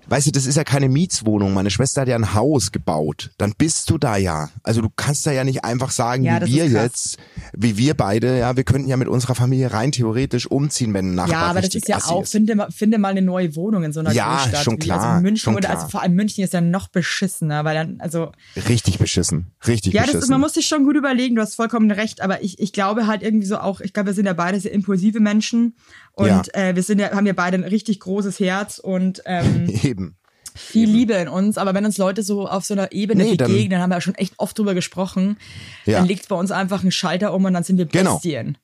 weißt 0.08 0.28
du, 0.28 0.30
das 0.30 0.46
ist 0.46 0.54
ja 0.54 0.62
keine 0.62 0.88
Mietswohnung. 0.88 1.52
Meine 1.52 1.68
Schwester 1.68 2.02
hat 2.02 2.08
ja 2.08 2.14
ein 2.14 2.32
Haus 2.32 2.70
gebaut. 2.70 3.32
Dann 3.38 3.54
bist 3.58 3.90
du 3.90 3.98
da 3.98 4.16
ja. 4.16 4.50
Also 4.62 4.80
du 4.80 4.88
kannst 4.94 5.26
da 5.26 5.32
ja 5.32 5.42
nicht 5.42 5.64
einfach 5.64 5.90
sagen, 5.90 6.22
Ja, 6.22 6.40
wie 6.46 6.52
wir 6.54 6.66
jetzt, 6.68 7.18
wie 7.52 7.76
wir 7.76 7.94
beide, 7.94 8.38
ja, 8.38 8.56
wir 8.56 8.62
könnten 8.62 8.88
ja 8.88 8.96
mit 8.96 9.08
unserer 9.08 9.34
Familie 9.34 9.72
rein 9.72 9.90
theoretisch 9.90 10.46
umziehen, 10.48 10.94
wenn 10.94 11.10
ein 11.10 11.14
Nachbar 11.16 11.32
Ja, 11.32 11.46
aber 11.50 11.60
das 11.60 11.74
ist 11.74 11.88
ja 11.88 11.98
auch, 12.04 12.22
ist. 12.22 12.30
finde, 12.30 12.54
mal- 12.54 12.70
finde 12.70 12.98
mal 12.98 13.08
eine 13.08 13.22
neue 13.22 13.56
Wohnung 13.56 13.82
in 13.82 13.92
so 13.92 13.98
einer 13.98 14.12
Ja, 14.12 14.36
Großstadt. 14.36 14.62
schon 14.62 14.74
wie- 14.74 14.78
klar, 14.78 15.00
Also 15.02 15.22
München 15.22 15.38
schon 15.38 15.54
oder 15.56 15.68
klar. 15.70 15.74
also 15.80 15.88
vor 15.90 16.02
allem 16.02 16.14
München 16.14 16.44
ist 16.44 16.52
ja 16.52 16.60
noch 16.60 16.86
beschissener, 16.86 17.64
weil 17.64 17.74
dann, 17.74 18.00
also 18.00 18.30
Richtig 18.68 19.00
beschissen. 19.00 19.50
Richtig 19.66 19.92
Ja, 19.92 20.02
beschissen. 20.02 20.22
ist, 20.22 20.28
man 20.30 20.40
muss 20.40 20.54
sich 20.54 20.66
schon 20.68 20.84
gut 20.84 20.94
überlegen, 20.94 21.34
du 21.34 21.42
hast 21.42 21.56
vollkommen 21.56 21.90
recht, 21.90 22.20
aber 22.20 22.44
ich, 22.44 22.60
ich 22.60 22.72
glaube 22.72 23.08
halt 23.08 23.24
irgendwie 23.24 23.46
so 23.48 23.58
auch, 23.58 23.80
ich 23.80 23.92
glaube, 23.92 24.10
wir 24.10 24.14
sind 24.14 24.26
ja 24.26 24.34
beide 24.34 24.60
sehr 24.60 24.72
impulsive 24.72 25.18
Menschen 25.18 25.74
und 26.16 26.26
Ja. 26.28 26.42
äh, 26.54 26.74
wir 26.74 26.82
sind 26.82 26.98
ja, 26.98 27.12
haben 27.12 27.26
ja 27.26 27.32
beide 27.34 27.56
ein 27.56 27.62
richtig 27.64 28.00
großes 28.00 28.40
Herz 28.40 28.78
und 28.78 29.22
ähm, 29.26 29.68
Eben. 29.84 30.16
viel 30.54 30.88
Liebe 30.90 31.12
in 31.14 31.28
uns, 31.28 31.56
aber 31.58 31.72
wenn 31.74 31.84
uns 31.84 31.98
Leute 31.98 32.22
so 32.24 32.48
auf 32.48 32.64
so 32.64 32.74
einer 32.74 32.90
Ebene 32.90 33.22
Nee, 33.22 33.36
begegnen, 33.36 33.70
dann 33.70 33.80
haben 33.82 33.90
wir 33.90 33.96
ja 33.96 34.00
schon 34.00 34.14
echt 34.16 34.34
oft 34.38 34.58
drüber 34.58 34.74
gesprochen, 34.74 35.36
Ja. 35.84 35.98
dann 35.98 36.08
liegt 36.08 36.26
bei 36.28 36.34
uns 36.36 36.50
einfach 36.50 36.82
ein 36.82 36.90
Schalter 36.90 37.32
um 37.32 37.44
und 37.44 37.52
dann 37.54 37.62
sind 37.62 37.76
wir 37.78 37.86
Genau. 37.86 38.14
Bestien. 38.14 38.58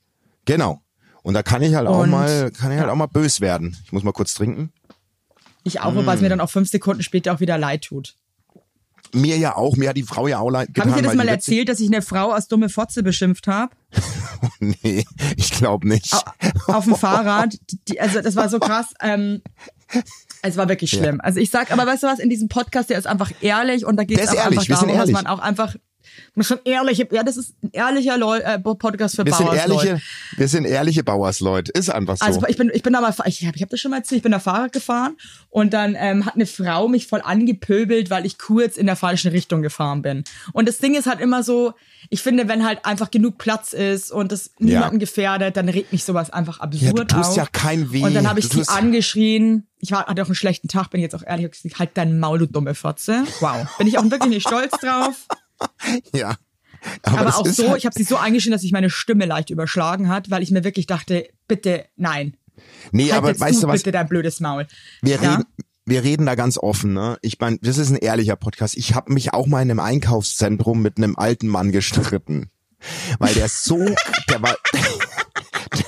Genau. 0.46 0.82
Und 1.22 1.34
da 1.34 1.44
kann 1.44 1.62
ich 1.62 1.74
halt 1.76 1.86
auch 1.86 2.00
Und- 2.00 2.10
mal, 2.10 2.50
kann 2.50 2.72
ich 2.72 2.78
halt 2.80 2.88
auch 2.90 2.96
mal 2.96 3.06
bös 3.06 3.40
werden. 3.40 3.76
Ich 3.84 3.92
muss 3.92 4.02
mal 4.02 4.10
kurz 4.12 4.34
trinken. 4.34 4.72
Ich 5.62 5.78
auch, 5.80 5.94
wobei 5.94 6.14
es 6.14 6.20
Mm. 6.20 6.24
mir 6.24 6.28
dann 6.30 6.40
auch 6.40 6.50
fünf 6.50 6.68
Sekunden 6.68 7.04
später 7.04 7.32
auch 7.32 7.38
wieder 7.38 7.56
leid 7.58 7.82
tut. 7.84 8.16
Mir 9.14 9.37
ja 9.37 9.57
auch, 9.57 9.77
mir 9.77 9.90
hat 9.90 9.96
die 9.96 10.03
Frau 10.03 10.27
ja 10.27 10.38
auch 10.38 10.51
leid 10.51 10.68
getan. 10.68 10.90
Habe 10.90 11.01
ich 11.01 11.03
dir 11.03 11.09
das 11.09 11.16
mal 11.16 11.29
erzählt, 11.29 11.68
dass 11.68 11.81
ich 11.81 11.88
eine 11.88 12.03
Frau 12.03 12.31
als 12.31 12.48
dumme 12.48 12.68
Fotze 12.68 13.03
beschimpft 13.03 13.46
habe? 13.46 13.75
Nee, 14.61 15.05
ich 15.37 15.51
glaube 15.51 15.88
nicht. 15.88 16.12
Au- 16.14 16.72
auf 16.75 16.85
dem 16.85 16.94
Fahrrad. 16.94 17.59
Die, 17.88 18.01
also 18.01 18.20
das 18.20 18.37
war 18.37 18.48
so 18.48 18.61
krass. 18.61 18.87
Ähm, 19.01 19.42
es 20.42 20.57
war 20.57 20.68
wirklich 20.68 20.90
schlimm. 20.90 21.20
Also 21.20 21.40
ich 21.40 21.51
sag, 21.51 21.70
aber 21.72 21.87
weißt 21.87 22.03
du 22.05 22.07
was, 22.07 22.18
in 22.18 22.31
diesem 22.31 22.48
Podcast, 22.48 22.90
der 22.90 22.98
ist 22.98 23.07
einfach 23.07 23.31
ehrlich 23.40 23.85
und 23.85 23.96
da 23.96 24.05
geht 24.05 24.18
es 24.18 24.27
ehrlich, 24.27 24.40
einfach 24.40 24.62
sind 24.62 24.72
darum, 24.72 24.88
dass 24.88 24.96
ehrlich. 24.98 25.14
man 25.14 25.27
auch 25.27 25.40
einfach 25.40 25.77
Das 26.34 26.50
ist 26.50 26.52
ein 26.52 26.60
ehrliche, 26.64 27.08
ja, 27.10 27.22
das 27.22 27.36
ist 27.36 27.54
ein 27.62 27.70
ehrlicher 27.72 28.16
Leu 28.18 28.38
äh, 28.38 28.58
Podcast 28.58 29.16
für 29.16 29.24
Wir 29.24 29.32
sind 29.34 29.46
Bauersleute. 29.46 30.00
wir 30.36 30.48
sind 30.48 30.64
ehrliche 30.64 31.04
Bauersleute. 31.04 31.72
Ist 31.72 31.90
einfach 31.90 32.16
so. 32.16 32.24
Also 32.24 32.46
ich 32.48 32.56
bin, 32.56 32.70
ich 32.72 32.82
bin 32.82 32.92
da 32.92 33.00
mal, 33.00 33.14
ich 33.26 33.46
habe 33.46 33.56
ich 33.56 33.62
hab 33.62 33.70
das 33.70 33.80
schon 33.80 33.90
mal 33.90 33.98
erzählt, 33.98 34.18
ich 34.18 34.22
bin 34.22 34.32
da 34.32 34.38
Fahrrad 34.38 34.72
gefahren 34.72 35.16
und 35.50 35.72
dann 35.72 35.96
ähm, 35.98 36.24
hat 36.26 36.34
eine 36.34 36.46
Frau 36.46 36.88
mich 36.88 37.06
voll 37.06 37.20
angepöbelt, 37.22 38.10
weil 38.10 38.26
ich 38.26 38.38
kurz 38.38 38.76
in 38.76 38.86
der 38.86 38.96
falschen 38.96 39.30
Richtung 39.30 39.62
gefahren 39.62 40.02
bin. 40.02 40.24
Und 40.52 40.68
das 40.68 40.78
Ding 40.78 40.94
ist 40.94 41.06
halt 41.06 41.20
immer 41.20 41.42
so, 41.42 41.74
ich 42.10 42.22
finde, 42.22 42.48
wenn 42.48 42.64
halt 42.66 42.84
einfach 42.84 43.10
genug 43.10 43.38
Platz 43.38 43.72
ist 43.72 44.10
und 44.10 44.32
das 44.32 44.50
niemanden 44.58 44.98
gefährdet, 44.98 45.56
dann 45.56 45.68
regt 45.68 45.92
mich 45.92 46.04
sowas 46.04 46.30
einfach 46.30 46.60
absurd 46.60 46.82
Ja, 46.82 46.92
du 46.92 47.04
tust 47.04 47.30
auf. 47.30 47.36
ja 47.36 47.46
kein 47.50 47.92
weh. 47.92 48.02
Und 48.02 48.14
dann 48.14 48.28
habe 48.28 48.40
ich 48.40 48.48
sie 48.48 48.66
angeschrien. 48.68 49.66
Ich 49.78 49.90
war, 49.92 50.06
hatte 50.06 50.22
auch 50.22 50.26
einen 50.26 50.34
schlechten 50.34 50.68
Tag, 50.68 50.90
bin 50.90 51.00
ich 51.00 51.02
jetzt 51.02 51.14
auch 51.14 51.26
ehrlich, 51.26 51.50
halt 51.78 51.90
dein 51.94 52.18
Maul, 52.18 52.38
du 52.40 52.46
dumme 52.46 52.74
Fotze. 52.74 53.24
Wow. 53.40 53.66
Bin 53.78 53.86
ich 53.86 53.98
auch 53.98 54.04
wirklich 54.04 54.30
nicht 54.30 54.46
stolz 54.46 54.72
drauf. 54.80 55.26
ja. 56.14 56.37
Aber, 57.03 57.25
das 57.25 57.35
auch 57.37 57.46
so, 57.46 57.68
halt- 57.68 57.79
ich 57.79 57.87
habe 57.87 57.94
sie 57.96 58.03
so 58.05 58.16
eingeschrien, 58.16 58.53
dass 58.53 58.62
sich 58.62 58.72
meine 58.72 58.90
Stimme 58.90 59.25
leicht 59.27 59.51
überschlagen 59.51 60.09
hat, 60.09 60.31
weil 60.31 60.42
ich 60.42 60.51
mir 60.51 60.64
wirklich 60.64 60.87
dachte, 60.87 61.29
bitte, 61.46 61.87
nein. 61.96 62.37
Nee, 62.90 63.05
Halt 63.12 63.14
aber 63.18 63.38
weißt 63.40 63.59
du 63.62 63.66
du 63.66 63.68
was? 63.68 63.81
bitte 63.81 63.92
dein 63.92 64.09
blödes 64.09 64.40
Maul. 64.40 64.66
Wir 65.01 65.20
Ja? 65.20 65.33
reden, 65.33 65.44
wir 65.87 66.03
reden 66.05 66.27
da 66.27 66.35
ganz 66.35 66.59
offen, 66.59 66.92
ne? 66.92 67.18
Ich 67.22 67.38
meine, 67.40 67.59
das 67.62 67.79
ist 67.79 67.90
ein 67.90 67.96
ehrlicher 67.96 68.37
Podcast. 68.37 68.77
Ich 68.77 68.94
habe 68.94 69.12
mich 69.12 69.33
auch 69.33 69.46
mal 69.46 69.62
in 69.62 69.70
einem 69.70 69.81
Einkaufszentrum 69.81 70.83
mit 70.83 70.96
einem 70.98 71.16
alten 71.16 71.48
Mann 71.48 71.72
gestritten. 71.72 72.51
Weil 73.20 73.35
der 73.35 73.48
so, 73.48 73.79
der 74.29 74.42
war, 74.42 74.57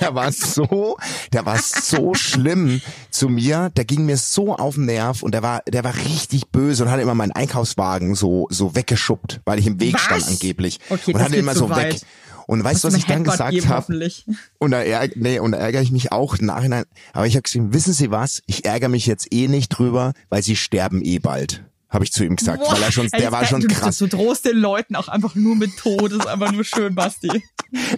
der 0.01 0.15
war 0.15 0.31
so, 0.31 0.97
der 1.33 1.45
war 1.45 1.57
so 1.59 2.13
schlimm 2.13 2.81
zu 3.09 3.29
mir, 3.29 3.69
der 3.75 3.85
ging 3.85 4.05
mir 4.05 4.17
so 4.17 4.55
auf 4.55 4.75
den 4.75 4.85
Nerv 4.85 5.23
und 5.23 5.33
der 5.33 5.43
war, 5.43 5.61
der 5.67 5.83
war 5.83 5.95
richtig 5.95 6.47
böse 6.47 6.83
und 6.83 6.91
hat 6.91 6.99
immer 6.99 7.15
meinen 7.15 7.31
Einkaufswagen 7.31 8.15
so, 8.15 8.47
so 8.49 8.75
weggeschubbt, 8.75 9.41
weil 9.45 9.59
ich 9.59 9.67
im 9.67 9.79
Weg 9.79 9.93
Was? 9.95 10.01
stand 10.01 10.27
angeblich. 10.27 10.79
Okay, 10.89 11.13
und 11.13 11.19
das 11.19 11.23
hat 11.29 11.33
immer 11.33 11.55
so 11.55 11.69
weit. 11.69 11.93
weg. 11.95 12.01
Und 12.47 12.63
weißt 12.63 12.83
du, 12.83 12.89
was 12.89 12.95
ich 12.95 13.05
dann 13.05 13.17
Headbutt 13.25 13.31
gesagt 13.33 13.65
habe? 13.67 13.77
hoffentlich. 13.77 14.25
Und 14.59 14.71
da, 14.71 14.81
ärg 14.81 15.15
nee, 15.15 15.39
und 15.39 15.53
da 15.53 15.57
ärgere 15.57 15.81
ich 15.81 15.91
mich 15.91 16.11
auch 16.11 16.35
im 16.35 16.45
Nachhinein. 16.45 16.85
Aber 17.13 17.25
ich 17.25 17.35
habe 17.35 17.41
gesagt, 17.41 17.73
wissen 17.73 17.93
Sie 17.93 18.11
was? 18.11 18.41
Ich 18.45 18.65
ärgere 18.65 18.89
mich 18.89 19.07
jetzt 19.07 19.33
eh 19.33 19.47
nicht 19.47 19.69
drüber, 19.69 20.13
weil 20.29 20.43
Sie 20.43 20.55
sterben 20.55 21.03
eh 21.03 21.17
bald. 21.19 21.63
Habe 21.95 22.03
ich 22.03 22.11
zu 22.11 22.23
ihm 22.23 22.35
gesagt. 22.35 22.59
Boah, 22.63 22.73
weil 22.73 22.83
er 22.83 22.91
schon, 22.91 23.07
ey, 23.11 23.19
der 23.21 23.31
war 23.31 23.39
das- 23.41 23.49
schon 23.49 23.61
du, 23.61 23.67
krass. 23.67 23.97
Du 23.97 24.07
drohst 24.07 24.45
den 24.45 24.57
Leuten 24.57 24.95
auch 24.95 25.07
einfach 25.07 25.33
nur 25.33 25.55
mit 25.55 25.75
Tod, 25.77 26.11
das 26.11 26.19
ist 26.19 26.27
einfach 26.27 26.51
nur 26.51 26.63
schön, 26.63 26.93
Basti. 26.93 27.41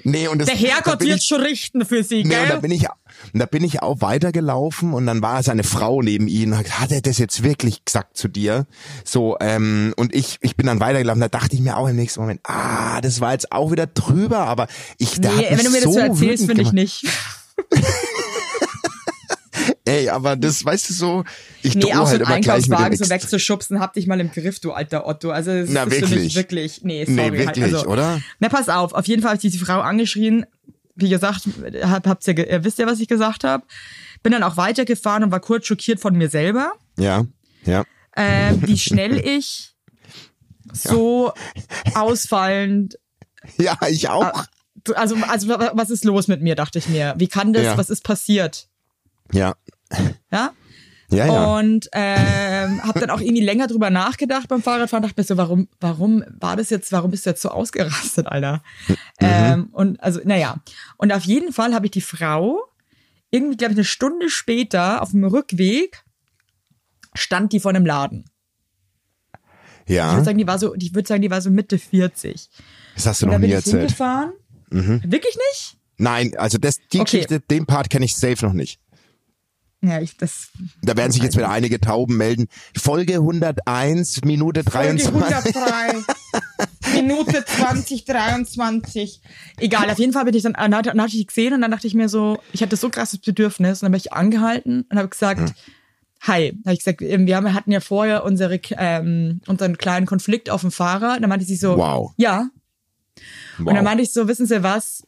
Nee, 0.04 0.28
und 0.28 0.40
das, 0.40 0.48
Der 0.48 0.56
da 0.56 0.62
Herrgott 0.68 1.00
bin 1.00 1.10
wird 1.10 1.20
ich, 1.20 1.26
schon 1.26 1.42
richten 1.42 1.86
für 1.86 2.04
sie, 2.04 2.24
Nee, 2.24 2.36
und 2.36 2.44
da 2.44 2.52
gell? 2.54 2.62
bin 2.62 2.72
ich, 2.72 2.84
und 3.34 3.40
da 3.40 3.46
bin 3.46 3.64
ich 3.64 3.82
auch 3.82 4.00
weitergelaufen 4.02 4.94
und 4.94 5.06
dann 5.06 5.22
war 5.22 5.44
seine 5.44 5.64
Frau 5.64 6.02
neben 6.02 6.28
ihm 6.28 6.52
und 6.54 6.58
hat 6.60 6.80
hat 6.80 6.92
er 6.92 7.02
das 7.02 7.18
jetzt 7.18 7.44
wirklich 7.44 7.84
gesagt 7.84 8.16
zu 8.18 8.28
dir? 8.28 8.66
So, 9.04 9.36
ähm, 9.42 9.94
und 9.98 10.16
ich, 10.16 10.38
ich 10.42 10.56
bin 10.56 10.68
dann 10.68 10.80
weitergelaufen, 10.80 11.20
da 11.22 11.28
dachte 11.28 11.56
ich 11.56 11.62
mir 11.62 11.76
auch 11.78 11.88
im 11.88 11.96
nächsten 11.96 12.22
Moment, 12.22 12.40
ah, 12.44 13.02
das 13.02 13.20
war 13.20 13.34
jetzt 13.34 13.52
auch 13.52 13.72
wieder 13.72 13.88
drüber, 13.88 14.40
aber 14.40 14.68
ich, 15.00 15.18
Nee, 15.18 15.28
hat 15.28 15.36
mich 15.38 15.50
wenn 15.58 15.66
du 15.66 15.72
mir 15.72 15.82
so 15.82 15.86
das 15.86 15.94
so 15.94 16.00
erzählst, 16.00 16.46
finde 16.46 16.62
ich 16.62 16.72
nicht. 16.72 17.06
Ey, 19.88 20.10
aber 20.10 20.36
das, 20.36 20.64
weißt 20.64 20.90
du 20.90 20.94
so, 20.94 21.24
ich 21.64 21.76
Nee, 21.76 21.82
drohe 21.82 22.00
auch 22.02 22.06
so 22.06 22.12
halt 22.12 22.22
immer 22.22 22.40
gleich 22.40 22.62
mit 22.62 22.66
dem 22.68 22.74
Einkaufswagen 22.76 22.98
so 22.98 23.10
wegzuschubsen, 23.10 23.80
hab 23.80 23.94
dich 23.94 24.06
mal 24.08 24.20
im 24.20 24.32
Griff, 24.32 24.60
du 24.60 24.72
alter 24.74 25.08
Otto. 25.08 25.32
Also 25.32 25.52
das 25.52 25.70
Na, 25.70 25.84
ist 25.84 25.96
für 25.96 26.02
mich 26.02 26.10
wirklich? 26.12 26.36
wirklich, 26.36 26.84
nee, 26.84 27.06
Nee, 27.08 27.16
sorry. 27.24 27.40
wirklich, 27.40 27.64
halt, 27.64 27.74
also, 27.76 27.88
oder? 27.88 28.22
Na, 28.40 28.50
pass 28.50 28.70
auf, 28.70 28.94
auf 28.94 29.08
jeden 29.08 29.22
Fall 29.22 29.30
habe 29.32 29.38
ich 29.44 29.52
diese 29.52 29.64
Frau 29.64 29.80
angeschrien. 29.80 30.46
Wie 30.96 31.10
gesagt, 31.10 31.48
hab, 31.84 32.24
ja, 32.26 32.34
ge- 32.34 32.50
ihr 32.52 32.64
wisst 32.64 32.80
ja, 32.80 32.88
was 32.88 33.00
ich 33.00 33.08
gesagt 33.08 33.44
habe. 33.44 33.64
Bin 34.24 34.32
dann 34.32 34.42
auch 34.44 34.58
weitergefahren 34.58 35.24
und 35.24 35.32
war 35.32 35.40
kurz 35.40 35.68
schockiert 35.68 36.00
von 36.00 36.16
mir 36.16 36.28
selber, 36.30 36.74
Ja, 36.98 37.26
ja. 37.66 37.84
äh, 38.14 38.54
wie 38.62 38.78
schnell 38.80 39.18
ich 39.20 39.76
so 40.74 41.32
ausfallend 41.94 42.98
Ja, 43.58 43.78
ich 43.90 44.10
auch. 44.10 44.44
also, 44.96 45.16
also 45.28 45.48
wa- 45.50 45.72
was 45.76 45.90
ist 45.90 46.04
los 46.04 46.28
mit 46.28 46.42
mir, 46.42 46.56
dachte 46.56 46.80
ich 46.80 46.90
mir. 46.90 47.14
Wie 47.18 47.28
kann 47.28 47.54
das, 47.54 47.64
Ja. 47.64 47.78
was 47.78 47.90
ist 47.90 48.04
passiert? 48.04 48.68
Ja. 49.32 49.56
Ja? 50.32 50.52
Ja, 51.10 51.26
ja. 51.26 51.58
Und 51.58 51.88
ähm, 51.94 52.84
habe 52.84 53.00
dann 53.00 53.10
auch 53.12 53.22
irgendwie 53.22 53.42
länger 53.44 53.68
drüber 53.68 53.90
nachgedacht 53.90 54.50
beim 54.50 54.62
Fahrradfahren. 54.62 55.04
Dachte 55.04 55.16
mir 55.18 55.24
so, 55.24 55.38
warum, 55.38 55.70
warum 55.80 56.22
war 56.38 56.58
das 56.58 56.70
jetzt, 56.70 56.92
warum 56.92 57.12
bist 57.12 57.26
du 57.26 57.30
jetzt 57.30 57.42
so 57.42 57.48
ausgerastet, 57.50 58.28
Alter? 58.28 58.62
Mhm. 58.90 58.96
Ähm, 59.22 59.70
und 59.72 60.04
also, 60.04 60.20
naja. 60.26 60.58
Und 60.98 61.14
auf 61.14 61.24
jeden 61.24 61.54
Fall 61.54 61.74
habe 61.74 61.86
ich 61.86 61.92
die 61.92 62.02
Frau 62.02 62.62
irgendwie, 63.32 63.56
glaube 63.56 63.72
ich, 63.72 63.78
eine 63.78 63.86
Stunde 63.86 64.30
später 64.30 65.02
auf 65.02 65.12
dem 65.12 65.24
Rückweg 65.24 66.04
stand 67.14 67.54
die 67.54 67.62
vor 67.62 67.70
einem 67.70 67.86
Laden. 67.86 68.26
Ich 69.86 69.96
ja. 69.96 70.12
würde 70.12 70.26
sagen, 70.26 70.38
die 70.38 70.48
war 70.48 70.60
so, 70.60 70.76
ich 70.76 70.94
würde 70.94 71.08
sagen, 71.08 71.22
die 71.22 71.32
war 71.32 71.42
so 71.42 71.50
Mitte 71.50 71.78
40. 71.78 72.50
Das 72.96 73.06
hast 73.06 73.22
du 73.22 73.28
Und 73.28 73.32
noch 73.32 73.40
nie 73.40 73.48
ich 73.48 73.54
erzählt. 73.54 73.78
hingefahren. 73.78 74.34
Wirklich 74.70 75.38
nicht? 75.52 75.78
Nein, 75.98 76.34
also 76.38 76.58
das, 76.58 76.80
die 76.92 77.00
Okay. 77.00 77.20
Geschichte, 77.20 77.40
den 77.40 77.66
Part 77.66 77.90
kenne 77.90 78.04
ich 78.04 78.16
safe 78.16 78.46
noch 78.46 78.54
nicht. 78.54 78.80
Ja, 79.82 80.02
ich, 80.02 80.18
das. 80.18 80.50
Da 80.82 80.98
werden 80.98 81.12
sich 81.12 81.22
jetzt 81.22 81.38
wieder 81.38 81.50
einige 81.50 81.80
Tauben 81.80 82.18
melden. 82.18 82.48
Folge 82.76 83.16
101, 83.16 84.24
Minute 84.26 84.64
23. 84.64 85.14
103. 85.14 86.04
Minute 86.94 87.46
20, 87.46 88.06
23. 88.06 89.22
Egal, 89.58 89.90
auf 89.92 90.00
jeden 90.00 90.14
Fall 90.14 90.26
bin 90.26 90.34
ich 90.34 90.44
dann, 90.44 90.54
dann 90.54 90.76
hatte 90.76 90.90
dann 90.90 91.02
hatte 91.02 91.16
ich 91.16 91.28
gesehen 91.28 91.54
und 91.54 91.62
dann 91.62 91.70
dachte 91.72 91.86
ich 91.86 91.94
mir 91.94 92.10
so, 92.10 92.40
ich 92.54 92.64
hatte 92.64 92.76
so 92.76 92.90
krasses 92.90 93.20
Bedürfnis 93.20 93.82
und 93.82 93.86
dann 93.86 93.92
bin 93.92 94.00
ich 94.00 94.14
angehalten 94.14 94.86
und 94.90 94.98
habe 94.98 95.10
gesagt, 95.10 95.42
Hm. 95.42 95.54
hi. 96.22 96.58
Habe 96.66 96.74
ich 96.74 96.80
gesagt, 96.80 97.02
ähm, 97.04 97.28
wir 97.28 97.36
haben, 97.36 97.54
hatten 97.54 97.72
ja 97.72 97.80
vorher 97.80 98.24
unsere, 98.24 98.60
ähm, 98.78 99.42
unseren 99.48 99.78
kleinen 99.78 100.06
Konflikt 100.08 100.50
auf 100.50 100.62
dem 100.62 100.72
Fahrrad. 100.72 101.22
Dann 101.22 101.30
meinte 101.30 101.46
sie 101.46 101.56
so, 101.56 101.78
Wow. 101.78 102.14
ja. 102.18 102.50
Wow. 103.60 103.68
Und 103.68 103.76
dann 103.76 103.84
meinte 103.84 104.04
ich 104.04 104.12
so, 104.12 104.28
wissen 104.28 104.46
Sie 104.48 104.64
was? 104.64 105.04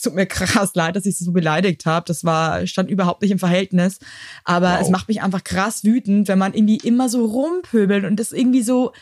Es 0.00 0.04
tut 0.04 0.14
mir 0.14 0.24
krass 0.38 0.70
leid, 0.74 0.96
dass 0.96 1.04
ich 1.04 1.18
sie 1.18 1.24
so 1.24 1.32
beleidigt 1.32 1.84
habe. 1.84 2.06
Das 2.06 2.24
war 2.24 2.66
stand 2.66 2.90
überhaupt 2.90 3.20
nicht 3.20 3.30
im 3.32 3.38
Verhältnis. 3.38 3.98
Aber 4.44 4.72
Wow. 4.76 4.80
es 4.80 4.88
macht 4.88 5.08
mich 5.08 5.20
einfach 5.20 5.44
krass 5.44 5.84
wütend, 5.84 6.26
wenn 6.28 6.38
man 6.38 6.54
irgendwie 6.54 6.78
immer 6.78 7.10
so 7.10 7.24
rumpöbelt 7.26 8.04
und 8.06 8.16
das 8.16 8.32
irgendwie 8.32 8.62
so. 8.62 8.92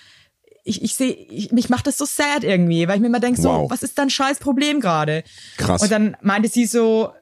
Ich, 0.65 0.83
ich 0.83 0.97
sehe, 0.97 1.13
ich, 1.13 1.53
mich 1.53 1.69
macht 1.71 1.87
das 1.87 1.97
so 1.97 2.05
sad 2.05 2.43
irgendwie, 2.45 2.89
weil 2.89 2.97
ich 2.97 3.01
mir 3.01 3.07
immer 3.07 3.21
denke, 3.21 3.41
so, 3.41 3.49
Wow. 3.49 3.71
was 3.71 3.83
ist 3.85 3.97
dein 3.97 4.11
scheiß 4.11 4.39
Problem 4.41 4.81
gerade? 4.81 5.23
Krass. 5.57 5.81
Und 5.83 5.91
dann 5.93 6.17
meinte 6.21 6.49
sie 6.49 6.67
so, 6.67 7.13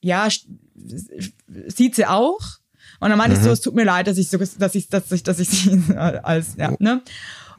ja, 0.00 0.28
sieht 1.68 1.94
sie 1.94 2.06
auch. 2.06 2.40
Und 2.98 3.08
dann 3.08 3.16
meinte 3.16 3.34
ich 3.36 3.40
Mhm. 3.40 3.44
so, 3.44 3.50
es 3.52 3.60
tut 3.60 3.74
mir 3.74 3.84
leid, 3.84 4.06
dass 4.08 4.18
ich 4.18 4.28
so, 4.28 4.36
dass 4.36 4.74
ich, 4.74 4.88
dass 4.88 5.10
ich, 5.12 5.22
dass 5.22 5.38
ich 5.38 5.48
sie 5.48 5.80
als, 5.96 6.56
ja, 6.58 6.74
ne? 6.78 7.00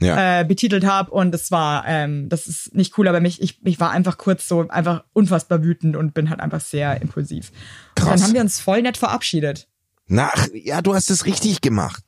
Ja. 0.01 0.41
äh, 0.41 0.45
betitelt 0.45 0.83
habe 0.83 1.11
und 1.11 1.31
das 1.31 1.51
war, 1.51 1.85
ähm, 1.87 2.27
das 2.27 2.47
ist 2.47 2.73
nicht 2.73 2.97
cool, 2.97 3.07
aber 3.07 3.19
mich, 3.19 3.41
ich, 3.41 3.59
ich 3.63 3.79
war 3.79 3.91
einfach 3.91 4.17
kurz 4.17 4.47
so 4.47 4.67
einfach 4.67 5.03
unfassbar 5.13 5.63
wütend 5.63 5.95
und 5.95 6.13
bin 6.13 6.29
halt 6.29 6.39
einfach 6.39 6.59
sehr 6.59 7.01
impulsiv. 7.01 7.51
Und 7.51 7.95
Krass. 7.95 8.09
dann 8.09 8.23
haben 8.23 8.33
wir 8.33 8.41
uns 8.41 8.59
voll 8.59 8.81
nett 8.81 8.97
verabschiedet. 8.97 9.67
Na, 10.07 10.31
ach, 10.33 10.47
ja, 10.53 10.81
du 10.81 10.95
hast 10.95 11.09
es 11.11 11.25
richtig 11.25 11.61
gemacht. 11.61 12.03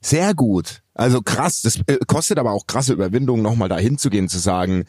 Sehr 0.00 0.34
gut. 0.34 0.82
Also 0.94 1.22
krass. 1.22 1.62
Das 1.62 1.80
äh, 1.86 1.98
kostet 2.06 2.38
aber 2.38 2.52
auch 2.52 2.66
krasse 2.66 2.92
Überwindung, 2.92 3.42
nochmal 3.42 3.68
dahin 3.68 3.96
zu 3.98 4.10
gehen, 4.10 4.28
zu 4.28 4.38
sagen, 4.38 4.84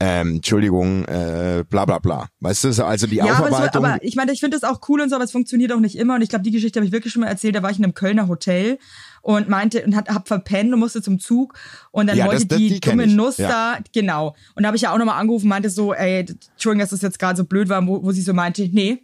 ähm, 0.00 0.36
Entschuldigung, 0.36 1.04
äh, 1.06 1.64
bla 1.68 1.84
bla 1.84 1.98
bla. 1.98 2.28
Weißt 2.40 2.62
du, 2.64 2.72
so, 2.72 2.84
also 2.84 3.06
die 3.08 3.16
Ja, 3.16 3.24
aber, 3.24 3.48
es, 3.48 3.52
Aufarbeitung. 3.54 3.84
aber 3.84 4.04
ich 4.04 4.14
meine, 4.14 4.30
ich 4.32 4.40
finde 4.40 4.56
das 4.58 4.68
auch 4.70 4.80
cool 4.88 5.00
und 5.00 5.08
so, 5.08 5.16
aber 5.16 5.24
es 5.24 5.32
funktioniert 5.32 5.72
auch 5.72 5.80
nicht 5.80 5.96
immer. 5.98 6.14
Und 6.14 6.22
ich 6.22 6.28
glaube, 6.28 6.44
die 6.44 6.52
Geschichte 6.52 6.78
habe 6.78 6.86
ich 6.86 6.92
wirklich 6.92 7.12
schon 7.12 7.22
mal 7.22 7.26
erzählt. 7.28 7.56
Da 7.56 7.62
war 7.64 7.70
ich 7.70 7.78
in 7.78 7.84
einem 7.84 7.94
Kölner 7.94 8.28
Hotel 8.28 8.78
und 9.22 9.48
meinte 9.48 9.84
und 9.84 9.96
hat, 9.96 10.08
hab 10.08 10.28
verpennt 10.28 10.72
und 10.72 10.78
musste 10.78 11.02
zum 11.02 11.18
Zug 11.18 11.54
und 11.90 12.06
dann 12.06 12.16
Ja, 12.16 12.26
wollte 12.26 12.40
das- 12.46 12.48
das- 12.48 12.58
die, 12.58 12.68
die 12.74 12.80
dumme. 12.80 13.06
Nuss 13.08 13.38
Ja. 13.38 13.48
da, 13.48 13.78
genau. 13.92 14.36
Und 14.54 14.62
da 14.62 14.68
habe 14.68 14.76
ich 14.76 14.82
ja 14.82 14.92
auch 14.94 14.98
nochmal 14.98 15.18
angerufen, 15.20 15.48
meinte 15.48 15.68
so, 15.70 15.92
ey, 15.92 16.20
Entschuldigung, 16.20 16.78
dass 16.80 16.90
das 16.90 17.02
jetzt 17.02 17.18
gerade 17.18 17.36
so 17.36 17.44
blöd 17.44 17.68
war, 17.68 17.84
wo, 17.86 18.02
wo 18.04 18.12
sie 18.12 18.22
so 18.22 18.32
meinte, 18.34 18.68
nee. 18.72 19.02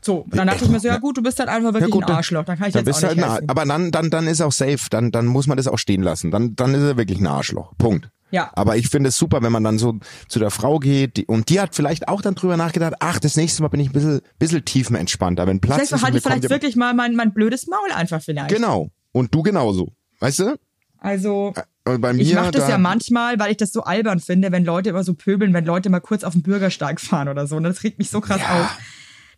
So, 0.00 0.18
und 0.18 0.36
dann 0.36 0.46
dachte 0.46 0.64
ich 0.64 0.70
mir 0.70 0.80
so, 0.80 0.88
ja 0.88 0.98
gut, 0.98 1.16
du 1.16 1.22
bist 1.22 1.38
halt 1.38 1.48
einfach 1.48 1.72
wirklich 1.72 1.88
Ja, 1.88 2.00
gut, 2.00 2.04
ein 2.04 2.16
Arschloch. 2.16 2.44
Dann 2.44 2.58
kann 2.58 2.68
ich 2.68 2.74
jetzt 2.74 2.88
auch 2.88 3.00
du 3.00 3.14
nicht 3.14 3.24
halt 3.24 3.32
helfen. 3.32 3.50
Aber 3.50 3.64
dann, 3.64 3.90
dann, 3.90 4.10
dann 4.10 4.26
ist 4.26 4.40
auch 4.40 4.52
safe. 4.52 4.78
Dann, 4.90 5.10
dann 5.10 5.26
muss 5.26 5.46
man 5.46 5.56
das 5.56 5.66
auch 5.66 5.78
stehen 5.78 6.02
lassen. 6.02 6.30
Dann, 6.30 6.54
dann 6.56 6.74
ist 6.74 6.82
er 6.82 6.96
wirklich 6.96 7.18
ein 7.18 7.26
Arschloch. 7.26 7.72
Punkt. 7.78 8.08
Ja. 8.30 8.50
Aber 8.54 8.76
ich 8.76 8.88
finde 8.88 9.08
es 9.08 9.16
super, 9.16 9.42
wenn 9.42 9.52
man 9.52 9.62
dann 9.62 9.78
so 9.78 9.98
zu 10.28 10.38
der 10.38 10.50
Frau 10.50 10.78
geht 10.78 11.16
die, 11.16 11.26
und 11.26 11.48
die 11.48 11.60
hat 11.60 11.74
vielleicht 11.74 12.08
auch 12.08 12.20
dann 12.20 12.34
drüber 12.34 12.56
nachgedacht, 12.56 12.94
ach, 13.00 13.20
das 13.20 13.36
nächste 13.36 13.62
Mal 13.62 13.68
bin 13.68 13.80
ich 13.80 13.90
ein 13.90 13.92
bisschen, 13.92 14.20
bisschen 14.38 14.64
tiefenentspannter. 14.64 15.46
Wenn 15.46 15.60
Platz 15.60 15.88
Vielleicht 15.88 15.92
ist 15.92 16.02
mir 16.02 16.16
ich 16.16 16.22
vielleicht 16.22 16.50
wirklich 16.50 16.76
mal 16.76 16.92
mein, 16.92 17.14
mein 17.14 17.32
blödes 17.32 17.66
Maul 17.66 17.92
einfach 17.94 18.20
vielleicht. 18.20 18.54
Genau. 18.54 18.90
Und 19.12 19.34
du 19.34 19.42
genauso. 19.42 19.92
Weißt 20.20 20.40
du? 20.40 20.56
Also, 20.98 21.54
bei 21.84 22.12
mir, 22.12 22.22
ich 22.22 22.34
mache 22.34 22.50
das 22.50 22.64
da, 22.64 22.70
ja 22.70 22.78
manchmal, 22.78 23.38
weil 23.38 23.52
ich 23.52 23.58
das 23.58 23.72
so 23.72 23.82
albern 23.82 24.18
finde, 24.18 24.50
wenn 24.50 24.64
Leute 24.64 24.90
immer 24.90 25.04
so 25.04 25.14
pöbeln, 25.14 25.54
wenn 25.54 25.64
Leute 25.64 25.88
mal 25.88 26.00
kurz 26.00 26.24
auf 26.24 26.32
den 26.32 26.42
Bürgersteig 26.42 27.00
fahren 27.00 27.28
oder 27.28 27.46
so. 27.46 27.56
Und 27.56 27.62
das 27.62 27.84
regt 27.84 27.98
mich 27.98 28.10
so 28.10 28.20
krass 28.20 28.40
Ja. 28.40 28.62
auf. 28.62 28.78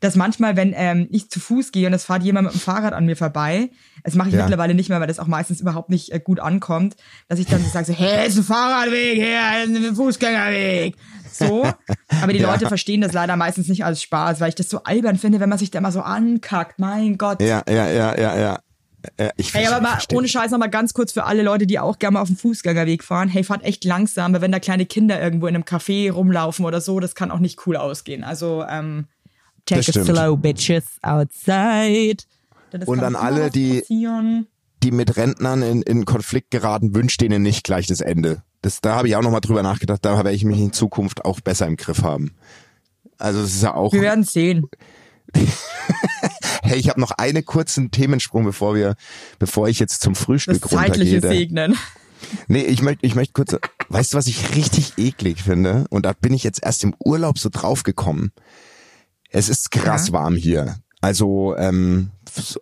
Dass 0.01 0.15
manchmal, 0.15 0.55
wenn 0.57 0.73
ähm, 0.77 1.09
ich 1.11 1.29
zu 1.29 1.41
Fuß 1.41 1.73
gehe 1.73 1.87
und 1.89 1.93
es 1.93 2.05
fährt 2.05 2.23
jemand 2.23 2.47
mit 2.47 2.55
dem 2.55 2.61
Fahrrad 2.61 2.93
an 2.93 3.05
mir 3.07 3.17
vorbei, 3.17 3.71
das 4.05 4.15
mache 4.15 4.29
ich 4.29 4.35
Ja. 4.35 4.43
mittlerweile 4.43 4.75
nicht 4.75 4.89
mehr, 4.89 5.01
weil 5.01 5.09
das 5.09 5.19
auch 5.19 5.27
meistens 5.27 5.61
überhaupt 5.61 5.91
nicht 5.91 6.13
äh, 6.13 6.21
gut 6.21 6.39
ankommt, 6.39 6.95
dass 7.27 7.39
ich 7.41 7.47
dann 7.47 7.63
so 7.63 7.69
sage, 7.69 7.87
so, 7.87 7.93
hey, 7.93 8.29
ist 8.29 8.37
ein 8.37 8.45
Fahrradweg, 8.45 9.15
hier 9.17 9.65
ist 9.65 9.75
ein 9.89 9.95
Fußgängerweg. 9.97 10.95
So. 11.33 11.67
Aber 12.23 12.33
die 12.33 12.39
Ja. 12.39 12.51
Leute 12.53 12.69
verstehen 12.69 13.01
das 13.01 13.13
leider 13.13 13.37
meistens 13.37 13.69
nicht 13.69 13.85
als 13.85 14.01
Spaß, 14.03 14.41
weil 14.41 14.51
ich 14.51 14.55
das 14.55 14.69
so 14.69 14.83
albern 14.85 15.17
finde, 15.17 15.41
wenn 15.41 15.49
man 15.49 15.59
sich 15.59 15.71
da 15.71 15.79
immer 15.79 15.93
so 15.93 16.01
ankackt. 16.01 16.79
Mein 16.79 17.19
Gott. 17.19 17.43
Ja, 17.43 17.63
ja, 17.69 17.91
ja, 17.91 18.17
ja, 18.19 18.39
ja. 18.39 18.59
Äh, 19.17 19.31
ich, 19.37 19.55
Hey, 19.55 19.67
aber 19.67 19.81
mal, 19.81 19.99
ohne 20.13 20.27
Scheiß 20.29 20.51
noch 20.51 20.59
mal 20.59 20.69
ganz 20.71 20.93
kurz 20.95 21.13
für 21.13 21.25
alle 21.25 21.43
Leute, 21.43 21.67
die 21.67 21.79
auch 21.79 21.99
gerne 21.99 22.15
mal 22.15 22.21
auf 22.21 22.29
dem 22.29 22.37
Fußgängerweg 22.37 23.05
fahren. 23.05 23.29
Hey, 23.29 23.45
fahrt 23.45 23.63
echt 23.65 23.85
langsam, 23.85 24.33
weil 24.33 24.41
wenn 24.41 24.53
da 24.53 24.59
kleine 24.59 24.87
Kinder 24.87 25.21
irgendwo 25.21 25.47
in 25.47 25.55
einem 25.55 25.65
Café 25.65 26.11
rumlaufen 26.11 26.65
oder 26.65 26.81
so, 26.81 26.99
das 27.01 27.15
kann 27.15 27.31
auch 27.31 27.39
nicht 27.39 27.67
cool 27.67 27.77
ausgehen. 27.77 28.25
Also, 28.25 28.65
ähm, 28.69 29.07
take 29.69 29.81
Das 29.81 29.89
it 29.89 29.95
stimmt. 29.95 30.07
slow, 30.09 30.37
bitches, 30.37 30.85
outside. 31.03 32.17
Das 32.71 32.87
Und 32.89 33.01
an 33.03 33.17
alle, 33.17 33.51
die- 33.51 33.81
passieren. 33.81 34.47
die 34.83 34.91
mit 34.91 35.17
Rentnern 35.17 35.63
in, 35.63 35.83
in 35.83 36.05
Konflikt 36.05 36.51
geraten, 36.51 36.95
wünscht 36.95 37.21
denen 37.21 37.43
nicht 37.43 37.65
gleich 37.65 37.87
das 37.87 38.01
Ende. 38.01 38.43
Das, 38.63 38.81
da 38.81 38.97
habe 38.97 39.09
ich 39.09 39.17
auch 39.17 39.23
nochmal 39.23 39.41
drüber 39.41 39.63
nachgedacht, 39.63 40.05
da 40.05 40.17
werde 40.17 40.33
ich 40.33 40.45
mich 40.45 40.59
in 40.59 40.73
Zukunft 40.73 41.25
auch 41.25 41.41
besser 41.41 41.67
im 41.67 41.77
Griff 41.77 42.03
haben. 42.03 42.35
Also 43.17 43.41
es 43.41 43.55
ist 43.55 43.63
ja 43.63 43.75
auch. 43.75 43.93
Wir 43.93 44.03
werden 44.03 44.25
sehen. 44.25 44.67
Hey, 46.63 46.79
ich 46.79 46.89
habe 46.91 47.01
noch 47.01 47.13
einen 47.13 47.45
kurzen 47.47 47.91
Themensprung, 47.91 48.45
bevor 48.45 48.75
wir, 48.75 48.97
bevor 49.39 49.69
ich 49.69 49.79
jetzt 49.79 50.03
zum 50.03 50.13
Das 50.13 50.23
Frühstück 50.23 50.69
zeitliche 50.69 51.15
runtergehe. 51.15 51.39
Segnen. 51.39 51.77
Nee, 52.47 52.63
ich 52.63 52.83
möchte, 52.83 53.07
ich 53.07 53.15
möchte 53.15 53.33
kurz, 53.33 53.57
weißt 53.89 54.13
du, 54.13 54.19
was 54.19 54.27
ich 54.27 54.55
richtig 54.55 54.93
eklig 54.99 55.43
finde? 55.43 55.87
Und 55.89 56.05
da 56.05 56.13
bin 56.13 56.35
ich 56.35 56.45
jetzt 56.45 56.63
erst 56.63 56.85
im 56.85 56.95
Urlaub 57.03 57.39
so 57.39 57.49
draufgekommen. 57.51 58.33
Es 59.31 59.49
ist 59.49 59.71
krass 59.71 60.09
Ja. 60.09 60.13
warm 60.15 60.37
hier. 60.37 60.77
Also, 61.01 61.57
ähm, 61.57 62.11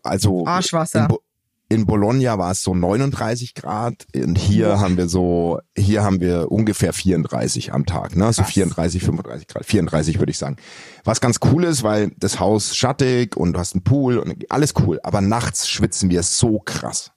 also 0.02 0.46
Arschwasser. 0.46 1.02
In, 1.02 1.08
Bo 1.08 1.20
in 1.68 1.84
Bologna 1.86 2.38
war 2.38 2.52
es 2.52 2.62
so 2.62 2.74
39 2.74 3.54
Grad 3.54 4.06
und 4.14 4.38
hier 4.38 4.78
haben 4.78 4.96
wir 4.96 5.08
so, 5.08 5.58
hier 5.76 6.04
haben 6.04 6.20
wir 6.20 6.52
ungefähr 6.52 6.92
34 6.92 7.72
am 7.72 7.86
Tag, 7.86 8.14
ne? 8.14 8.32
So 8.32 8.42
Krass. 8.42 8.52
34, 8.52 9.02
35 9.02 9.48
Grad, 9.48 9.64
34 9.64 10.18
würde 10.20 10.30
ich 10.30 10.38
sagen. 10.38 10.56
Was 11.02 11.20
ganz 11.20 11.38
cool 11.50 11.64
ist, 11.64 11.82
weil 11.82 12.12
das 12.18 12.38
Haus 12.38 12.76
schattig 12.76 13.36
und 13.36 13.54
du 13.54 13.58
hast 13.58 13.74
einen 13.74 13.82
Pool 13.82 14.18
und 14.18 14.44
alles 14.48 14.74
cool. 14.80 15.00
Aber 15.02 15.20
nachts 15.20 15.68
schwitzen 15.68 16.08
wir 16.08 16.22
so 16.22 16.60
krass. 16.60 17.10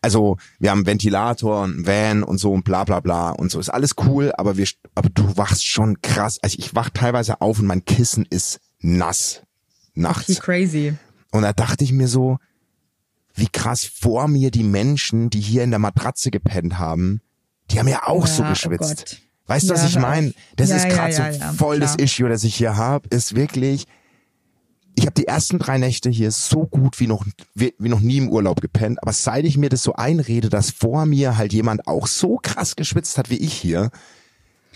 Also 0.00 0.36
wir 0.58 0.70
haben 0.70 0.78
einen 0.78 0.86
Ventilator, 0.86 1.62
einen 1.64 1.86
Van 1.86 2.22
und 2.24 2.38
so 2.38 2.52
und 2.52 2.64
bla 2.64 2.82
bla 2.84 2.98
bla 3.00 3.30
und 3.30 3.50
so 3.50 3.58
ist 3.60 3.68
alles 3.68 3.94
cool, 4.06 4.32
aber 4.36 4.56
wir, 4.56 4.66
aber 4.94 5.08
du 5.08 5.36
wachst 5.36 5.64
schon 5.66 6.00
krass. 6.02 6.38
Also 6.42 6.56
ich 6.58 6.74
wach 6.74 6.90
teilweise 6.90 7.40
auf 7.40 7.58
und 7.60 7.66
mein 7.66 7.84
Kissen 7.84 8.26
ist 8.28 8.60
nass 8.80 9.42
nachts. 9.94 10.28
Wie 10.28 10.34
crazy. 10.36 10.94
Und 11.32 11.42
da 11.42 11.52
dachte 11.52 11.84
ich 11.84 11.92
mir 11.92 12.08
so, 12.08 12.38
wie 13.34 13.48
krass 13.48 13.84
vor 13.84 14.28
mir 14.28 14.50
die 14.50 14.64
Menschen, 14.64 15.30
die 15.30 15.40
hier 15.40 15.62
in 15.62 15.70
der 15.70 15.78
Matratze 15.78 16.30
gepennt 16.30 16.78
haben, 16.78 17.20
die 17.70 17.78
haben 17.78 17.88
ja 17.88 18.06
auch 18.06 18.26
so 18.26 18.42
Ja, 18.42 18.48
oh 18.48 18.52
geschwitzt. 18.52 18.96
Gott. 19.10 19.22
weißt 19.46 19.68
du, 19.68 19.74
was 19.74 19.82
Ja, 19.82 19.88
ich 19.88 19.94
hör 19.96 20.02
meine? 20.02 20.34
Das 20.56 20.70
Ja, 20.70 20.76
ist 20.76 20.88
gerade 20.88 21.12
so 21.14 21.52
voll 21.56 21.80
das. 21.80 21.96
Issue, 21.96 22.28
das 22.28 22.44
ich 22.44 22.54
hier 22.56 22.76
habe, 22.76 23.06
ist 23.10 23.34
wirklich, 23.36 23.84
ich 24.96 25.02
habe 25.04 25.14
die 25.14 25.26
ersten 25.28 25.58
drei 25.58 25.78
Nächte 25.78 26.10
hier 26.10 26.30
so 26.32 26.66
gut 26.66 26.98
wie 26.98 27.06
noch, 27.06 27.24
wie, 27.54 27.74
wie 27.78 27.88
noch 27.88 28.00
nie 28.00 28.16
im 28.16 28.30
Urlaub 28.30 28.60
gepennt, 28.60 29.00
aber 29.02 29.12
seit 29.12 29.44
ich 29.44 29.56
mir 29.56 29.68
das 29.68 29.82
so 29.82 29.94
einrede, 29.94 30.48
dass 30.48 30.70
vor 30.70 31.06
mir 31.06 31.36
halt 31.36 31.52
jemand 31.52 31.86
auch 31.86 32.06
so 32.06 32.38
krass 32.42 32.74
geschwitzt 32.74 33.18
hat 33.18 33.30
wie 33.30 33.36
ich 33.36 33.52
hier, 33.52 33.90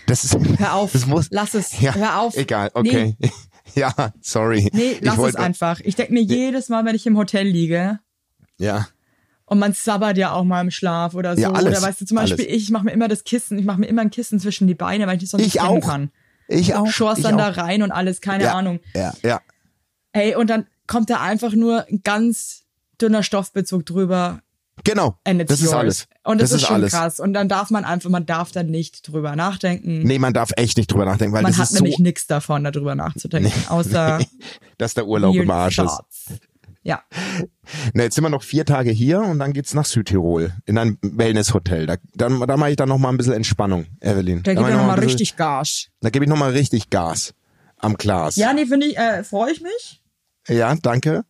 das 0.07 0.23
ist, 0.23 0.37
Hör 0.59 0.75
auf. 0.75 0.91
das 0.93 1.05
muss, 1.07 1.27
Lass 1.31 1.53
es. 1.55 1.79
ja, 1.81 1.93
Hör 1.95 2.19
auf. 2.21 2.37
egal, 2.37 2.69
okay. 2.73 3.17
Ja, 3.75 3.93
sorry. 4.21 4.69
Nee, 4.73 4.91
ich 4.93 5.01
lass 5.01 5.17
es 5.17 5.35
einfach. 5.35 5.79
Ich 5.79 5.95
denke 5.95 6.13
mir 6.13 6.21
jedes 6.21 6.69
Mal, 6.69 6.85
wenn 6.85 6.95
ich 6.95 7.07
im 7.07 7.17
Hotel 7.17 7.47
liege, 7.47 7.99
Ja. 8.57 8.87
Und 9.45 9.59
man 9.59 9.73
sabbert 9.73 10.17
ja 10.17 10.31
auch 10.31 10.45
mal 10.45 10.61
im 10.61 10.71
Schlaf 10.71 11.15
oder 11.15 11.35
so. 11.35 11.41
Ja, 11.41 11.51
alles, 11.51 11.77
oder 11.77 11.87
weißt 11.87 12.01
du, 12.01 12.05
zum 12.05 12.15
Beispiel, 12.15 12.45
alles. 12.45 12.57
ich 12.57 12.69
mache 12.71 12.85
mir 12.85 12.91
immer 12.91 13.07
das 13.07 13.23
Kissen, 13.23 13.59
ich 13.59 13.65
mache 13.65 13.79
mir 13.79 13.87
immer 13.87 14.01
ein 14.01 14.09
Kissen 14.09 14.39
zwischen 14.39 14.67
die 14.67 14.73
Beine, 14.73 15.05
weil 15.05 15.15
ich 15.17 15.21
das 15.21 15.31
sonst 15.31 15.45
Ich 15.45 15.53
nicht 15.55 15.61
auch. 15.61 15.79
kann. 15.81 16.11
Ich 16.47 16.75
auch. 16.75 16.87
Schorst 16.87 17.19
ich 17.19 17.25
dann 17.25 17.35
auch. 17.35 17.53
da 17.53 17.61
rein 17.61 17.83
und 17.83 17.91
alles, 17.91 18.21
keine 18.21 18.45
ja, 18.45 18.53
Ahnung. 18.53 18.79
Ja, 18.93 19.13
ja. 19.21 19.41
Ey, 20.11 20.35
und 20.35 20.49
dann 20.49 20.67
kommt 20.87 21.09
da 21.09 21.21
einfach 21.21 21.53
nur 21.53 21.87
ein 21.87 22.01
ganz 22.03 22.65
dünner 23.01 23.23
Stoffbezug 23.23 23.85
drüber. 23.85 24.41
Genau. 24.83 25.17
Das 25.23 25.59
ist 25.59 25.65
yours. 25.65 25.73
alles. 25.73 26.07
Und 26.23 26.41
das, 26.41 26.49
das 26.49 26.61
ist 26.61 26.67
schon 26.67 26.75
alles. 26.77 26.91
krass. 26.93 27.19
Und 27.19 27.33
dann 27.33 27.47
darf 27.47 27.69
man 27.69 27.85
einfach, 27.85 28.09
man 28.09 28.25
darf 28.25 28.51
da 28.51 28.63
nicht 28.63 29.07
drüber 29.07 29.35
nachdenken. 29.35 29.99
Nee, 30.03 30.19
man 30.19 30.33
darf 30.33 30.51
echt 30.57 30.77
nicht 30.77 30.91
drüber 30.91 31.05
nachdenken, 31.05 31.33
weil 31.35 31.43
man 31.43 31.51
das 31.51 31.59
hat 31.59 31.65
ist 31.65 31.77
so, 31.77 31.83
nämlich 31.83 31.99
nichts 31.99 32.25
davon, 32.27 32.63
darüber 32.63 32.95
nachzudenken. 32.95 33.51
Außer 33.69 34.19
dass 34.77 34.93
der 34.95 35.05
Urlaub 35.07 35.35
im 35.35 35.49
Arsch 35.51 35.79
ist. 35.79 35.99
Ja. 36.85 37.01
Na, 37.93 38.03
jetzt 38.03 38.15
sind 38.15 38.25
wir 38.25 38.29
noch 38.29 38.43
vier 38.43 38.65
Tage 38.65 38.91
hier 38.91 39.21
und 39.21 39.39
dann 39.39 39.53
geht's 39.53 39.73
nach 39.73 39.85
Südtirol 39.85 40.53
in 40.65 40.77
ein 40.77 40.97
Wellnesshotel. 41.01 41.85
Da, 41.85 41.95
dann, 42.15 42.41
da 42.41 42.57
mache 42.57 42.71
ich 42.71 42.75
dann 42.75 42.89
noch 42.89 42.97
mal 42.97 43.07
ein 43.09 43.15
bisschen 43.17 43.33
Entspannung, 43.33 43.85
Evelyn. 44.01 44.43
Da 44.43 44.51
mach 44.53 44.59
gibt 44.59 44.67
ich 44.69 44.73
noch 44.73 44.81
nochmal 44.81 44.95
bisschen- 44.95 45.09
richtig 45.11 45.35
Gas. 45.37 45.87
Da 46.01 46.09
gebe 46.09 46.25
ich 46.25 46.29
noch 46.29 46.37
mal 46.37 46.51
richtig 46.51 46.89
Gas 46.89 47.33
am 47.77 47.95
Glas. 47.95 48.35
Ja, 48.35 48.51
nee, 48.53 48.65
finde 48.65 48.87
ich, 48.87 48.97
äh, 48.97 49.23
freue 49.23 49.51
ich 49.53 49.61
mich. 49.61 50.01
ja 50.49 50.75
danke. 50.81 51.23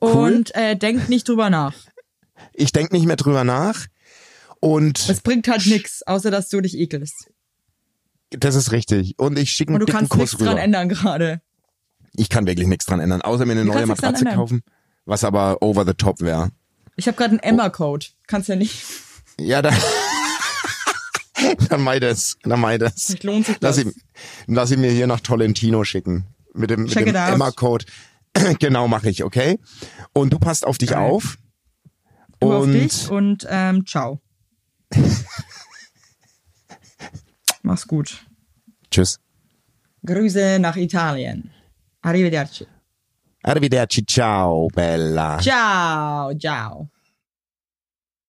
Cool. 0.00 0.10
Und 0.34 0.54
äh, 0.54 0.74
denkt 0.76 1.08
nicht 1.10 1.28
drüber 1.28 1.50
nach. 1.50 1.74
Ich 2.54 2.72
denk 2.72 2.92
nicht 2.92 3.06
mehr 3.06 3.16
drüber 3.16 3.44
nach 3.44 3.86
und 4.60 5.08
Es 5.08 5.20
bringt 5.20 5.48
halt 5.48 5.66
nix, 5.66 6.02
außer 6.02 6.30
dass 6.30 6.48
du 6.48 6.60
dich 6.60 6.76
ekelst. 6.76 7.30
das 8.30 8.54
ist 8.54 8.72
richtig. 8.72 9.14
Und 9.18 9.38
ich 9.38 9.50
schicke 9.52 9.70
einen 9.72 9.80
du 9.80 9.86
dicken 9.86 9.98
kannst 9.98 10.14
nichts 10.16 10.32
Kuss 10.32 10.40
dran 10.40 10.48
rüber. 10.54 10.62
ändern 10.62 10.88
gerade. 10.88 11.40
Ich 12.14 12.28
kann 12.28 12.46
wirklich 12.46 12.66
nichts 12.66 12.86
dran 12.86 13.00
ändern, 13.00 13.22
außer 13.22 13.46
mir 13.46 13.52
eine 13.52 13.62
Du 13.62 13.68
neue 13.68 13.86
nichts 13.86 14.02
Matratze 14.02 14.24
kaufen, 14.24 14.62
was 15.04 15.24
aber 15.24 15.62
over 15.62 15.84
the 15.86 15.94
top 15.94 16.20
wäre. 16.20 16.50
Ich 16.96 17.06
habe 17.06 17.16
gerade 17.16 17.30
einen 17.30 17.40
Emma-Code. 17.40 18.06
Kannst 18.26 18.48
ja 18.48 18.56
nicht. 18.56 18.82
Ja, 19.38 19.62
dann, 19.62 19.76
dann 21.68 21.86
ich 21.94 22.00
das. 22.00 22.36
Dann 22.42 22.72
ich 22.72 22.78
das. 22.80 23.04
Vielleicht 23.04 23.24
lohnt 23.24 23.46
sich 23.46 23.56
Lass 23.60 23.76
das. 23.76 23.84
ihn, 23.84 23.94
lass 24.46 24.70
ihn 24.72 24.80
mir 24.80 24.90
hier 24.90 25.06
nach 25.06 25.20
Tolentino 25.20 25.84
schicken. 25.84 26.26
Mit 26.54 26.70
dem, 26.70 26.82
mit 26.82 26.92
Check 26.92 27.04
dem 27.04 27.14
it 27.14 27.20
out. 27.20 27.34
Emma-Code. 27.34 27.84
genau, 28.58 28.88
mache 28.88 29.08
ich, 29.08 29.22
okay? 29.22 29.60
Und 30.12 30.32
du 30.32 30.38
passt 30.40 30.66
auf 30.66 30.76
dich 30.78 30.90
Geil. 30.90 30.98
auf. 30.98 31.36
Du 32.40 32.52
auf 32.52 32.64
und 32.64 32.72
dich 32.72 33.10
und 33.10 33.46
ähm, 33.48 33.86
ciao. 33.86 34.20
Mach's 37.62 37.86
gut. 37.86 38.24
tschüss. 38.90 39.18
Grüße 40.06 40.58
nach 40.60 40.76
Italien. 40.76 41.50
Arrivederci. 42.02 42.66
Arrivederci, 43.42 44.04
ciao, 44.06 44.68
bella. 44.68 45.38
Ciao, 45.40 46.32
ciao. 46.34 46.88